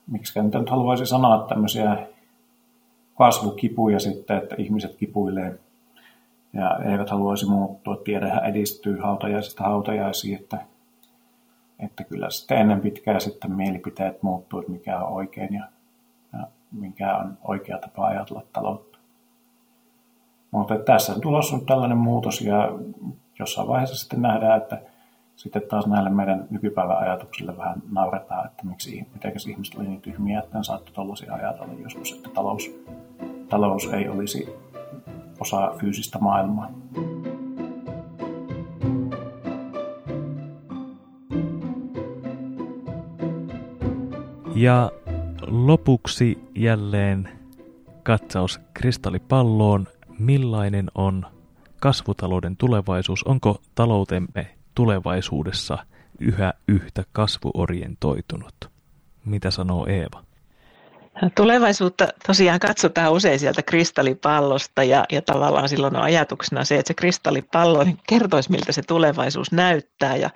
miksi 0.07 0.43
nyt 0.43 0.71
haluaisi 0.71 1.07
sanoa 1.07 1.47
tämmöisiä 1.49 2.07
kasvukipuja 3.15 4.01
sitten, 4.01 4.39
että 4.39 4.55
ihmiset 4.59 4.97
kipuilee 4.97 5.59
ja 6.53 6.79
eivät 6.93 7.11
haluaisi 7.11 7.47
muuttua. 7.47 7.97
Tiedehän 7.97 8.45
edistyy 8.45 8.99
hautajaisista 8.99 9.65
hautajaisiin, 9.65 10.39
että, 10.39 10.59
että 11.79 12.05
kyllä 12.05 12.31
sitten 12.31 12.59
ennen 12.59 12.81
pitkää 12.81 13.21
sitten 13.21 13.53
mielipiteet 13.53 14.23
muuttuu, 14.23 14.61
että 14.61 14.73
mikä 14.73 14.99
on 14.99 15.13
oikein 15.13 15.55
ja 15.55 15.65
mikä 16.73 17.17
on 17.17 17.39
oikea 17.45 17.79
tapa 17.79 18.07
ajatella 18.07 18.43
taloutta. 18.53 18.99
Mutta 20.51 20.79
tässä 20.79 21.13
on 21.13 21.21
tulossa 21.21 21.57
nyt 21.57 21.67
tällainen 21.67 21.99
muutos 21.99 22.41
ja 22.41 22.73
jossain 23.39 23.69
vaiheessa 23.69 23.97
sitten 23.97 24.23
nähdään, 24.23 24.63
että 24.63 24.81
sitten 25.37 25.63
taas 25.63 25.87
näille 25.87 26.11
meidän 26.11 26.47
nykypäivän 26.51 26.99
ajatuksille 26.99 27.57
vähän 27.57 27.83
nauretaan, 27.91 28.47
että 28.47 28.67
miksi, 28.67 29.07
miten 29.15 29.33
ihmiset 29.49 29.75
oli 29.75 29.89
niin 29.89 30.01
tyhmiä, 30.01 30.39
että 30.39 30.59
ne 30.59 30.65
saattoi 30.65 30.95
tuollaisia 30.95 31.35
ajatella 31.35 31.73
joskus, 31.83 32.13
että 32.13 32.31
talous, 32.35 32.85
talous 33.49 33.93
ei 33.93 34.09
olisi 34.09 34.49
osa 35.41 35.75
fyysistä 35.79 36.19
maailmaa. 36.19 36.71
Ja 44.55 44.91
lopuksi 45.47 46.39
jälleen 46.55 47.29
katsaus 48.03 48.61
kristallipalloon. 48.75 49.89
Millainen 50.19 50.91
on 50.95 51.27
kasvutalouden 51.81 52.57
tulevaisuus? 52.57 53.25
Onko 53.25 53.61
taloutemme 53.75 54.57
tulevaisuudessa 54.75 55.79
yhä 56.19 56.55
yhtä 56.69 57.05
kasvuorientoitunut? 57.13 58.71
Mitä 59.25 59.51
sanoo 59.51 59.87
Eeva? 59.87 60.28
Tulevaisuutta 61.37 62.09
tosiaan 62.27 62.61
katsotaan 62.61 63.13
usein 63.13 63.39
sieltä 63.39 63.63
kristallipallosta 63.63 64.85
ja, 64.85 65.05
ja 65.13 65.23
tavallaan 65.23 65.69
silloin 65.69 65.97
on 65.97 66.03
ajatuksena 66.03 66.65
se, 66.65 66.79
että 66.79 66.89
se 66.89 66.95
kristallipallo 66.95 67.85
niin 67.85 67.99
kertoisi, 68.09 68.51
miltä 68.51 68.73
se 68.73 68.83
tulevaisuus 68.83 69.53
näyttää. 69.53 70.17
Ja, 70.17 70.31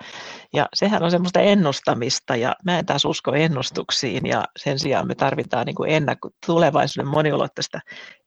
ja 0.53 0.69
sehän 0.73 1.03
on 1.03 1.11
semmoista 1.11 1.39
ennustamista 1.39 2.35
ja 2.35 2.55
mä 2.65 2.79
en 2.79 2.85
taas 2.85 3.05
usko 3.05 3.33
ennustuksiin 3.33 4.25
ja 4.25 4.43
sen 4.59 4.79
sijaan 4.79 5.07
me 5.07 5.15
tarvitaan 5.15 5.65
niin 5.65 5.75
kuin 5.75 5.89
ennakko, 5.89 6.29
tulevaisuuden 6.45 7.11
moniulotteista 7.11 7.79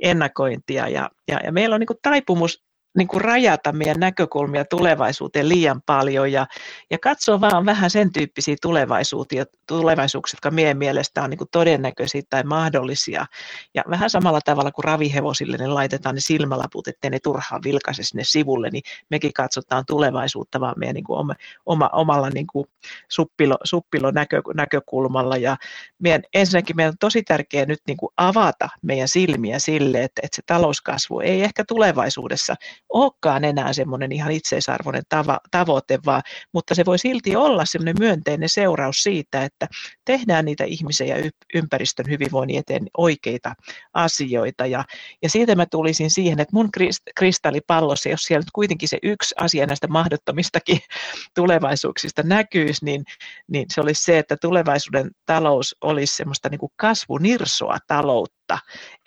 ennakointia. 0.02 0.88
Ja, 0.88 1.10
ja, 1.28 1.40
ja 1.44 1.52
meillä 1.52 1.74
on 1.74 1.80
niin 1.80 1.86
kuin 1.86 1.98
taipumus 2.02 2.65
niin 2.96 3.08
kuin 3.08 3.20
rajata 3.20 3.72
meidän 3.72 4.00
näkökulmia 4.00 4.64
tulevaisuuteen 4.64 5.48
liian 5.48 5.82
paljon 5.86 6.32
ja, 6.32 6.46
ja 6.90 6.98
katsoa 6.98 7.40
vaan 7.40 7.66
vähän 7.66 7.90
sen 7.90 8.12
tyyppisiä 8.12 8.56
tulevaisuuksia, 8.62 9.44
tulevaisuuksia 9.68 10.36
jotka 10.36 10.50
meidän 10.50 10.78
mielestä 10.78 11.22
on 11.22 11.30
niin 11.30 11.38
kuin 11.38 11.48
todennäköisiä 11.52 12.22
tai 12.30 12.42
mahdollisia. 12.42 13.26
Ja 13.74 13.84
vähän 13.90 14.10
samalla 14.10 14.40
tavalla 14.44 14.72
kuin 14.72 14.84
ravihevosille 14.84 15.56
ne 15.56 15.66
laitetaan 15.66 16.14
ne 16.14 16.20
silmälaput, 16.20 16.88
ettei 16.88 17.10
ne 17.10 17.18
turhaan 17.22 17.62
vilkaise 17.64 18.02
sinne 18.02 18.24
sivulle, 18.24 18.70
niin 18.70 18.82
mekin 19.10 19.32
katsotaan 19.32 19.84
tulevaisuutta 19.86 20.60
vaan 20.60 20.74
meidän 20.76 20.94
niin 20.94 21.04
kuin 21.04 21.18
oma, 21.18 21.34
oma, 21.66 21.90
omalla 21.92 22.30
niin 22.30 22.46
kuin 22.46 22.66
suppilo, 23.08 23.56
suppilo 23.64 24.10
näkö, 24.10 24.42
näkökulmalla. 24.54 25.36
Ja 25.36 25.56
meidän, 25.98 26.22
ensinnäkin 26.34 26.76
meidän 26.76 26.92
on 26.92 26.98
tosi 27.00 27.22
tärkeää 27.22 27.66
nyt 27.66 27.80
niin 27.86 27.96
kuin 27.96 28.10
avata 28.16 28.68
meidän 28.82 29.08
silmiä 29.08 29.58
sille, 29.58 30.04
että, 30.04 30.20
että 30.24 30.36
se 30.36 30.42
talouskasvu 30.46 31.20
ei 31.20 31.42
ehkä 31.42 31.64
tulevaisuudessa 31.68 32.54
olekaan 32.92 33.44
enää 33.44 33.72
semmoinen 33.72 34.12
ihan 34.12 34.32
itseisarvoinen 34.32 35.02
tava, 35.08 35.40
tavoite, 35.50 35.98
vaan, 36.06 36.22
mutta 36.52 36.74
se 36.74 36.84
voi 36.84 36.98
silti 36.98 37.36
olla 37.36 37.64
semmoinen 37.64 37.94
myönteinen 37.98 38.48
seuraus 38.48 39.02
siitä, 39.02 39.44
että 39.44 39.66
tehdään 40.04 40.44
niitä 40.44 40.64
ihmisen 40.64 41.08
ja 41.08 41.16
ympäristön 41.54 42.06
hyvinvoinnin 42.08 42.58
eteen 42.58 42.86
oikeita 42.96 43.54
asioita. 43.94 44.66
Ja, 44.66 44.84
ja 45.22 45.30
siitä 45.30 45.54
mä 45.54 45.66
tulisin 45.66 46.10
siihen, 46.10 46.40
että 46.40 46.56
mun 46.56 46.70
kristallipallossa, 47.16 48.08
jos 48.08 48.22
siellä 48.22 48.40
nyt 48.40 48.50
kuitenkin 48.52 48.88
se 48.88 48.98
yksi 49.02 49.34
asia 49.40 49.66
näistä 49.66 49.86
mahdottomistakin 49.86 50.78
tulevaisuuksista 51.36 52.22
näkyisi, 52.22 52.84
niin, 52.84 53.04
niin 53.48 53.66
se 53.72 53.80
olisi 53.80 54.04
se, 54.04 54.18
että 54.18 54.36
tulevaisuuden 54.40 55.10
talous 55.26 55.76
olisi 55.80 56.16
semmoista 56.16 56.48
niin 56.48 56.58
kuin 56.58 56.72
kasvunirsoa 56.76 57.78
taloutta 57.86 58.35
taloutta. 58.46 58.58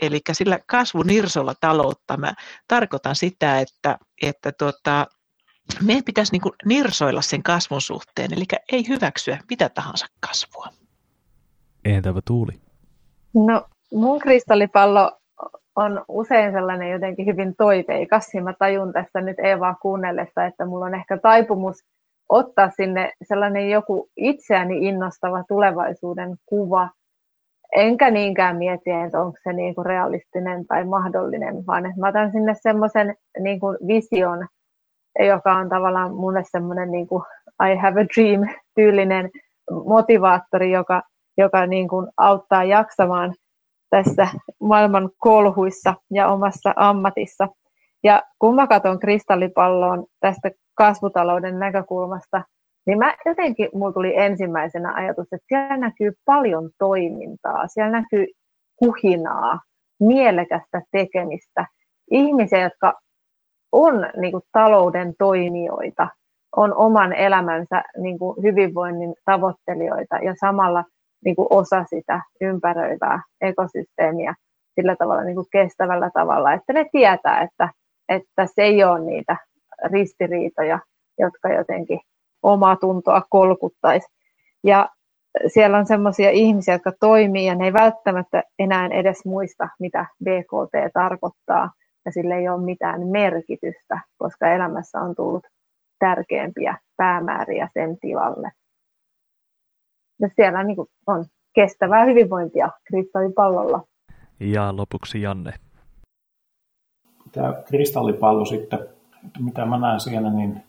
Eli 0.02 0.20
sillä 0.32 0.60
kasvunirsolla 0.66 1.54
taloutta 1.62 2.18
mä 2.18 2.34
tarkoitan 2.68 3.16
sitä, 3.16 3.60
että, 3.60 3.98
että 4.22 4.52
tota, 4.52 5.08
meidän 5.84 6.04
pitäisi 6.04 6.32
niin 6.32 6.54
nirsoilla 6.66 7.22
sen 7.22 7.44
kasvun 7.44 7.82
suhteen, 7.82 8.34
eli 8.34 8.46
ei 8.72 8.88
hyväksyä 8.88 9.38
mitä 9.50 9.70
tahansa 9.70 10.06
kasvua. 10.20 10.68
Entäpä 11.86 12.22
Tuuli? 12.28 12.52
No 13.34 13.66
mun 13.94 14.20
kristallipallo 14.20 15.12
on 15.76 16.06
usein 16.08 16.52
sellainen 16.52 16.92
jotenkin 16.92 17.26
hyvin 17.26 17.56
toiveikas, 17.56 18.34
ja 18.34 18.42
mä 18.42 18.54
tajun 18.60 18.94
tässä 18.94 19.22
nyt 19.22 19.40
Eevaa 19.40 19.76
kuunnellessa, 19.82 20.46
että 20.46 20.66
mulla 20.66 20.86
on 20.86 20.96
ehkä 20.96 21.18
taipumus 21.18 21.76
ottaa 22.30 22.70
sinne 22.70 23.14
sellainen 23.24 23.70
joku 23.70 24.10
itseäni 24.18 24.88
innostava 24.88 25.44
tulevaisuuden 25.48 26.36
kuva, 26.46 26.90
enkä 27.76 28.12
niinkään 28.12 28.58
mieti, 28.58 28.90
että 29.06 29.22
onko 29.22 29.38
se 29.44 29.54
niin 29.54 29.76
kuin 29.76 29.86
realistinen 29.86 30.68
tai 30.68 30.86
mahdollinen, 30.86 31.66
vaan 31.68 31.86
että 31.86 32.00
mä 32.00 32.08
otan 32.08 32.32
sinne 32.32 32.56
semmoisen 32.62 33.16
niin 33.40 33.60
vision, 33.88 34.48
joka 35.20 35.54
on 35.54 35.70
tavallaan 35.70 36.16
mulle 36.16 36.44
semmoinen 36.52 36.92
niin 36.92 37.08
kuin 37.08 37.24
I 37.72 37.76
have 37.76 38.02
a 38.02 38.06
dream-tyylinen 38.06 39.30
motivaattori, 39.86 40.72
joka, 40.72 41.02
joka 41.38 41.66
niin 41.66 41.88
kuin 41.88 42.08
auttaa 42.18 42.64
jaksamaan 42.64 43.34
tässä 43.90 44.28
maailman 44.60 45.10
kolhuissa 45.18 45.94
ja 46.12 46.28
omassa 46.28 46.74
ammatissa. 46.76 47.48
Ja 48.04 48.24
kun 48.40 48.56
mä 48.56 48.68
katson 48.68 49.00
kristallipalloon 49.00 50.06
tästä 50.20 50.52
kasvutalouden 50.76 51.60
näkökulmasta, 51.60 52.44
niin 52.88 53.00
mä 53.00 53.16
jotenkin, 53.26 53.70
mulla 53.74 53.94
tuli 53.94 54.18
ensimmäisenä 54.18 54.94
ajatus, 54.94 55.28
että 55.32 55.46
siellä 55.48 55.78
näkyy 55.78 56.14
paljon 56.26 56.70
toimintaa, 56.78 57.68
siellä 57.68 57.92
näkyy 57.92 58.26
kuhinaa, 58.76 59.60
mielekästä 60.00 60.82
tekemistä, 60.92 61.66
ihmisiä, 62.12 62.62
jotka 62.62 62.94
on 63.72 64.08
niin 64.18 64.32
kuin, 64.32 64.44
talouden 64.52 65.14
toimijoita, 65.18 66.08
on 66.56 66.74
oman 66.76 67.14
elämänsä 67.14 67.84
niin 67.98 68.20
kuin, 68.20 68.44
hyvinvoinnin 68.44 69.16
tavoittelijoita 69.26 70.18
ja 70.18 70.36
samalla 70.40 70.84
niin 71.26 71.36
kuin, 71.36 71.48
osa 71.50 71.84
sitä 71.90 72.22
ympäröivää 72.42 73.22
ekosysteemiä 73.42 74.36
sillä 74.76 74.96
tavalla 74.96 75.24
niin 75.24 75.36
kuin, 75.36 75.48
kestävällä 75.52 76.12
tavalla, 76.14 76.54
että 76.54 76.74
ne 76.74 76.86
tietää, 76.92 77.42
että, 77.42 77.70
että 78.10 78.46
se 78.46 78.62
ei 78.62 78.84
ole 78.84 79.00
niitä 79.00 79.38
ristiriitoja, 79.92 80.80
jotka 81.20 81.50
jotenkin 81.50 82.00
omaa 82.44 82.76
tuntoa 82.76 83.22
kolkuttaisi. 83.30 84.08
Ja 84.64 84.90
siellä 85.48 85.78
on 85.78 85.86
sellaisia 85.86 86.30
ihmisiä, 86.30 86.74
jotka 86.74 86.92
toimii 87.00 87.46
ja 87.46 87.56
ne 87.56 87.66
ei 87.66 87.74
välttämättä 87.74 88.44
enää 88.60 88.88
edes 88.88 89.26
muista, 89.26 89.68
mitä 89.80 90.06
BKT 90.24 90.94
tarkoittaa 90.94 91.72
ja 92.06 92.12
sille 92.12 92.36
ei 92.36 92.50
ole 92.50 92.66
mitään 92.66 93.08
merkitystä, 93.08 94.02
koska 94.18 94.52
elämässä 94.52 95.00
on 95.00 95.16
tullut 95.16 95.44
tärkeämpiä 96.00 96.78
päämääriä 96.98 97.70
sen 97.74 97.98
tilalle. 98.02 98.52
Ja 100.22 100.30
siellä 100.36 100.64
niin 100.64 100.78
on 101.08 101.26
kestävää 101.56 102.06
hyvinvointia 102.06 102.70
kristallipallolla. 102.88 103.84
Ja 104.40 104.78
lopuksi 104.78 105.22
Janne. 105.22 105.54
Tämä 107.32 107.54
kristallipallo 107.68 108.46
sitten, 108.46 108.80
mitä 109.40 109.66
mä 109.66 109.78
näen 109.78 110.00
siinä, 110.00 110.30
niin 110.30 110.64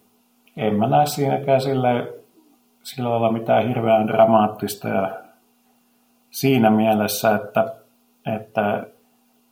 en 0.57 0.75
mä 0.75 0.89
näe 0.89 1.07
siinäkään 1.07 1.61
sille, 1.61 2.13
sillä 2.83 3.11
lailla 3.11 3.33
mitään 3.33 3.69
hirveän 3.69 4.07
dramaattista 4.07 4.89
ja 4.89 5.11
siinä 6.31 6.71
mielessä, 6.71 7.35
että, 7.35 7.75
että 8.37 8.87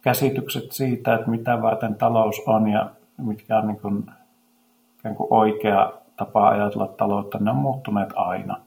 käsitykset 0.02 0.72
siitä, 0.72 1.14
että 1.14 1.30
mitä 1.30 1.62
varten 1.62 1.94
talous 1.94 2.42
on 2.46 2.68
ja 2.68 2.90
mitkä 3.16 3.58
on 3.58 3.66
niin 3.66 3.80
kuin, 3.80 4.06
kuin 5.16 5.28
oikea 5.30 5.92
tapa 6.16 6.48
ajatella 6.48 6.86
taloutta, 6.86 7.38
ne 7.38 7.50
on 7.50 7.56
muuttuneet 7.56 8.10
aina. 8.16 8.60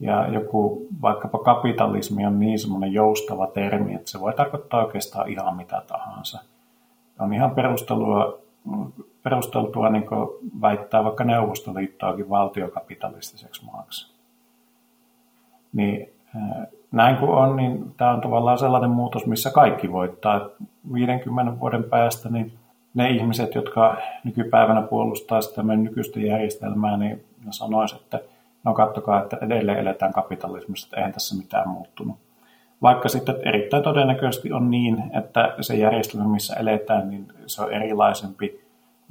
Ja 0.00 0.28
joku 0.28 0.86
vaikkapa 1.02 1.38
kapitalismi 1.38 2.26
on 2.26 2.40
niin 2.40 2.58
semmoinen 2.58 2.92
joustava 2.92 3.46
termi, 3.46 3.94
että 3.94 4.10
se 4.10 4.20
voi 4.20 4.32
tarkoittaa 4.32 4.84
oikeastaan 4.84 5.28
ihan 5.28 5.56
mitä 5.56 5.82
tahansa. 5.86 6.42
On 7.18 7.34
ihan 7.34 7.50
perustelua, 7.50 8.38
perusteltua 9.22 9.88
niin 9.88 10.06
väittää 10.60 11.04
vaikka 11.04 11.24
Neuvostoliittoakin 11.24 12.30
valtiokapitalistiseksi 12.30 13.64
maaksi. 13.64 14.14
Niin 15.72 16.12
näin 16.92 17.16
kuin 17.16 17.30
on, 17.30 17.56
niin 17.56 17.94
tämä 17.96 18.10
on 18.10 18.20
tavallaan 18.20 18.58
sellainen 18.58 18.90
muutos, 18.90 19.26
missä 19.26 19.50
kaikki 19.50 19.92
voittaa. 19.92 20.48
50 20.92 21.60
vuoden 21.60 21.84
päästä 21.84 22.28
niin 22.28 22.52
ne 22.94 23.10
ihmiset, 23.10 23.54
jotka 23.54 23.96
nykypäivänä 24.24 24.82
puolustaa 24.82 25.40
sitä 25.40 25.62
meidän 25.62 25.84
nykyistä 25.84 26.20
järjestelmää, 26.20 26.96
niin 26.96 27.24
ne 27.44 27.52
sanoisivat, 27.52 28.02
että 28.02 28.20
no 28.64 28.74
kattokaa, 28.74 29.22
että 29.22 29.38
edelleen 29.42 29.78
eletään 29.78 30.12
kapitalismissa, 30.12 30.86
että 30.86 30.96
eihän 30.96 31.12
tässä 31.12 31.36
mitään 31.36 31.68
muuttunut. 31.68 32.16
Vaikka 32.82 33.08
sitten 33.08 33.36
erittäin 33.44 33.82
todennäköisesti 33.82 34.52
on 34.52 34.70
niin, 34.70 35.02
että 35.18 35.54
se 35.60 35.76
järjestelmä, 35.76 36.28
missä 36.28 36.54
eletään, 36.54 37.10
niin 37.10 37.28
se 37.46 37.62
on 37.62 37.72
erilaisempi 37.72 38.60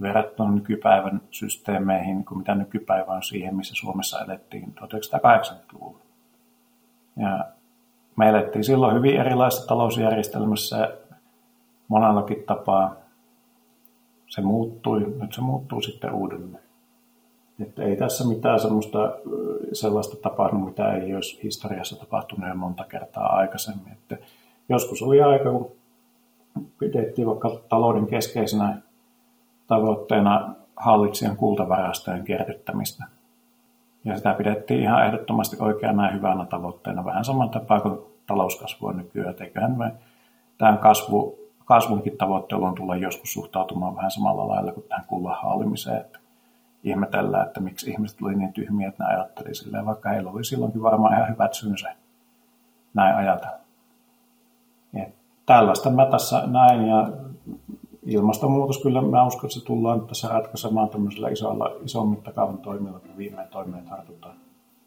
verrattuna 0.02 0.52
nykypäivän 0.52 1.22
systeemeihin 1.32 2.26
kuin 2.26 2.38
mitä 2.38 2.56
nykypäivä 2.56 3.12
on 3.12 3.24
siihen, 3.24 3.56
missä 3.56 3.76
Suomessa 3.76 4.20
elettiin 4.20 4.74
1980-luvulla. 4.80 6.00
Ja 7.18 7.46
me 8.16 8.30
elettiin 8.30 8.64
silloin 8.64 8.96
hyvin 8.96 9.20
erilaisessa 9.20 9.68
talousjärjestelmässä 9.68 10.98
monellakin 11.88 12.44
tapaa. 12.48 12.96
Se 14.28 14.42
muuttui, 14.42 15.16
nyt 15.22 15.34
se 15.34 15.42
muuttuu 15.42 15.82
sitten 15.82 16.14
uudelleen. 16.14 16.64
Että 17.60 17.84
ei 17.84 17.96
tässä 17.96 18.28
mitään 18.28 18.60
sellaista, 18.60 19.12
sellaista 19.74 20.18
tapahtunut, 20.18 20.66
mitä 20.70 20.94
ei 20.94 21.16
olisi 21.16 21.40
historiassa 21.44 22.00
tapahtunut 22.00 22.50
jo 22.50 22.56
monta 22.56 22.84
kertaa 22.84 23.36
aikaisemmin. 23.36 23.94
Että 23.94 24.18
joskus 24.70 25.02
oli 25.02 25.22
aika, 25.22 25.52
kun 25.52 25.72
pidettiin 26.80 27.28
vaikka 27.28 27.60
talouden 27.70 28.08
keskeisenä 28.08 28.78
tavoitteena 29.70 30.56
hallitsijan 30.76 31.38
kultavarastojen 31.38 32.24
kerryttämistä– 32.24 33.04
ja 34.06 34.18
sitä 34.18 34.34
pidettiin 34.34 34.82
ihan 34.82 35.06
ehdottomasti 35.06 35.58
oikeana 35.60 36.06
ja 36.06 36.12
hyvänä 36.12 36.46
tavoitteena, 36.46 37.06
vähän 37.06 37.26
saman 37.26 37.50
tapaa 37.50 37.82
kuin 37.82 38.00
talouskasvu 38.28 38.88
on 38.88 38.98
nykyään. 38.98 39.36
Eiköhän 39.40 39.78
me 39.78 39.94
tämän 40.58 40.78
kasvu, 40.78 41.40
kasvunkin 41.66 42.18
tavoitteluun 42.18 42.76
tulla 42.76 42.96
joskus 42.96 43.34
suhtautumaan 43.34 43.96
vähän 43.96 44.12
samalla 44.12 44.48
lailla 44.48 44.72
kuin 44.72 44.86
tähän 44.90 45.06
kullan 45.08 45.38
haalimiseen. 45.42 45.98
Että 45.98 46.20
ihmetellään, 46.84 47.48
että 47.48 47.60
miksi 47.60 47.92
ihmiset 47.92 48.22
oli 48.22 48.36
niin 48.36 48.54
tyhmiä, 48.54 48.88
että 48.88 49.04
ne 49.04 49.10
ajatteli 49.10 49.56
silleen, 49.56 49.86
vaikka 49.86 50.10
heillä 50.10 50.32
oli 50.32 50.44
silloinkin 50.44 50.82
varmaan 50.82 51.14
ihan 51.14 51.30
hyvät 51.30 51.54
syynsä 51.54 51.96
näin 52.94 53.16
ajatella. 53.16 53.60
Ja 54.94 55.06
tällaista 55.46 55.90
mä 55.90 56.06
tässä 56.06 56.44
näin 56.48 56.88
ja 56.88 57.10
ilmastonmuutos 58.12 58.84
kyllä, 58.84 59.02
mä 59.02 59.26
uskon, 59.26 59.48
että 59.48 59.60
se 59.60 59.66
tullaan 59.66 60.02
tässä 60.02 60.28
ratkaisemaan 60.28 60.90
tämmöisellä 60.90 61.30
isolla, 61.30 61.72
ison 61.84 62.08
mittakaavan 62.08 62.58
toimilla, 62.58 63.00
kun 63.00 63.18
viimein 63.18 63.48
toimeen 63.48 63.86
tartutaan. 63.86 64.36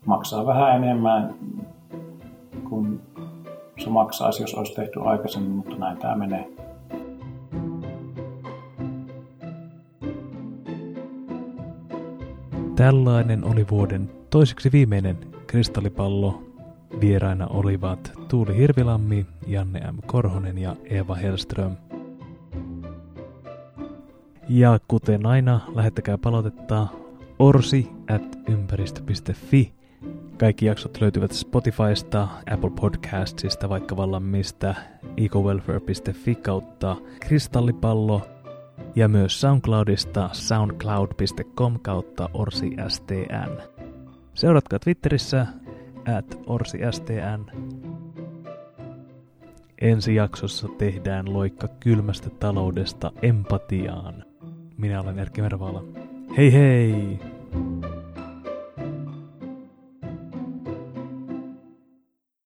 Maksaa 0.07 0.47
vähän 0.47 0.77
enemmän 0.77 1.35
kuin 2.69 3.01
se 3.79 3.91
maksaisi, 3.91 4.43
jos 4.43 4.55
olisi 4.55 4.75
tehty 4.75 5.01
aikaisemmin, 5.01 5.53
mutta 5.53 5.77
näin 5.77 5.99
tämä 5.99 6.17
menee. 6.17 6.49
Tällainen 12.77 13.45
oli 13.45 13.67
vuoden 13.71 14.11
toiseksi 14.31 14.73
viimeinen 14.73 15.19
kristallipallo. 15.47 16.43
Vieraina 17.01 17.47
olivat 17.47 18.13
Tuuli 18.29 18.57
Hirvilammi, 18.57 19.27
Janne 19.47 19.81
M. 19.81 19.99
Korhonen 20.07 20.59
ja 20.59 20.77
Eva 20.85 21.15
Hellström. 21.15 21.77
Ja 24.49 24.81
kuten 24.89 25.27
aina, 25.27 25.61
lähettäkää 25.75 26.19
palautetta 26.19 26.87
orsi 27.39 27.91
at 28.15 28.39
ympäristö.fi. 28.49 29.73
Kaikki 30.39 30.67
jaksot 30.67 31.01
löytyvät 31.01 31.33
Spotifysta, 31.33 32.29
Apple 32.51 32.71
Podcastsista, 32.81 33.69
vaikka 33.69 33.97
vallan 33.97 34.23
mistä, 34.23 34.75
ecowelfare.fi 35.17 36.35
kautta 36.35 36.97
kristallipallo 37.21 38.23
ja 38.97 39.09
myös 39.09 39.41
SoundCloudista 39.41 40.31
soundcloud.com 40.33 41.79
kautta 41.83 42.29
orsistn. 42.35 43.63
Seuratkaa 44.35 44.79
Twitterissä 44.79 45.47
at 46.19 46.39
orsistn. 46.47 47.63
Ensi 49.81 50.15
jaksossa 50.15 50.69
tehdään 50.79 51.33
loikka 51.33 51.69
kylmästä 51.69 52.31
taloudesta 52.31 53.13
empatiaan. 53.23 54.32
Minä 54.83 55.01
olen 55.01 55.19
Erkki 55.19 55.43
Mervaala. 55.43 55.85
Hei 56.37 56.53
hei! 56.53 57.19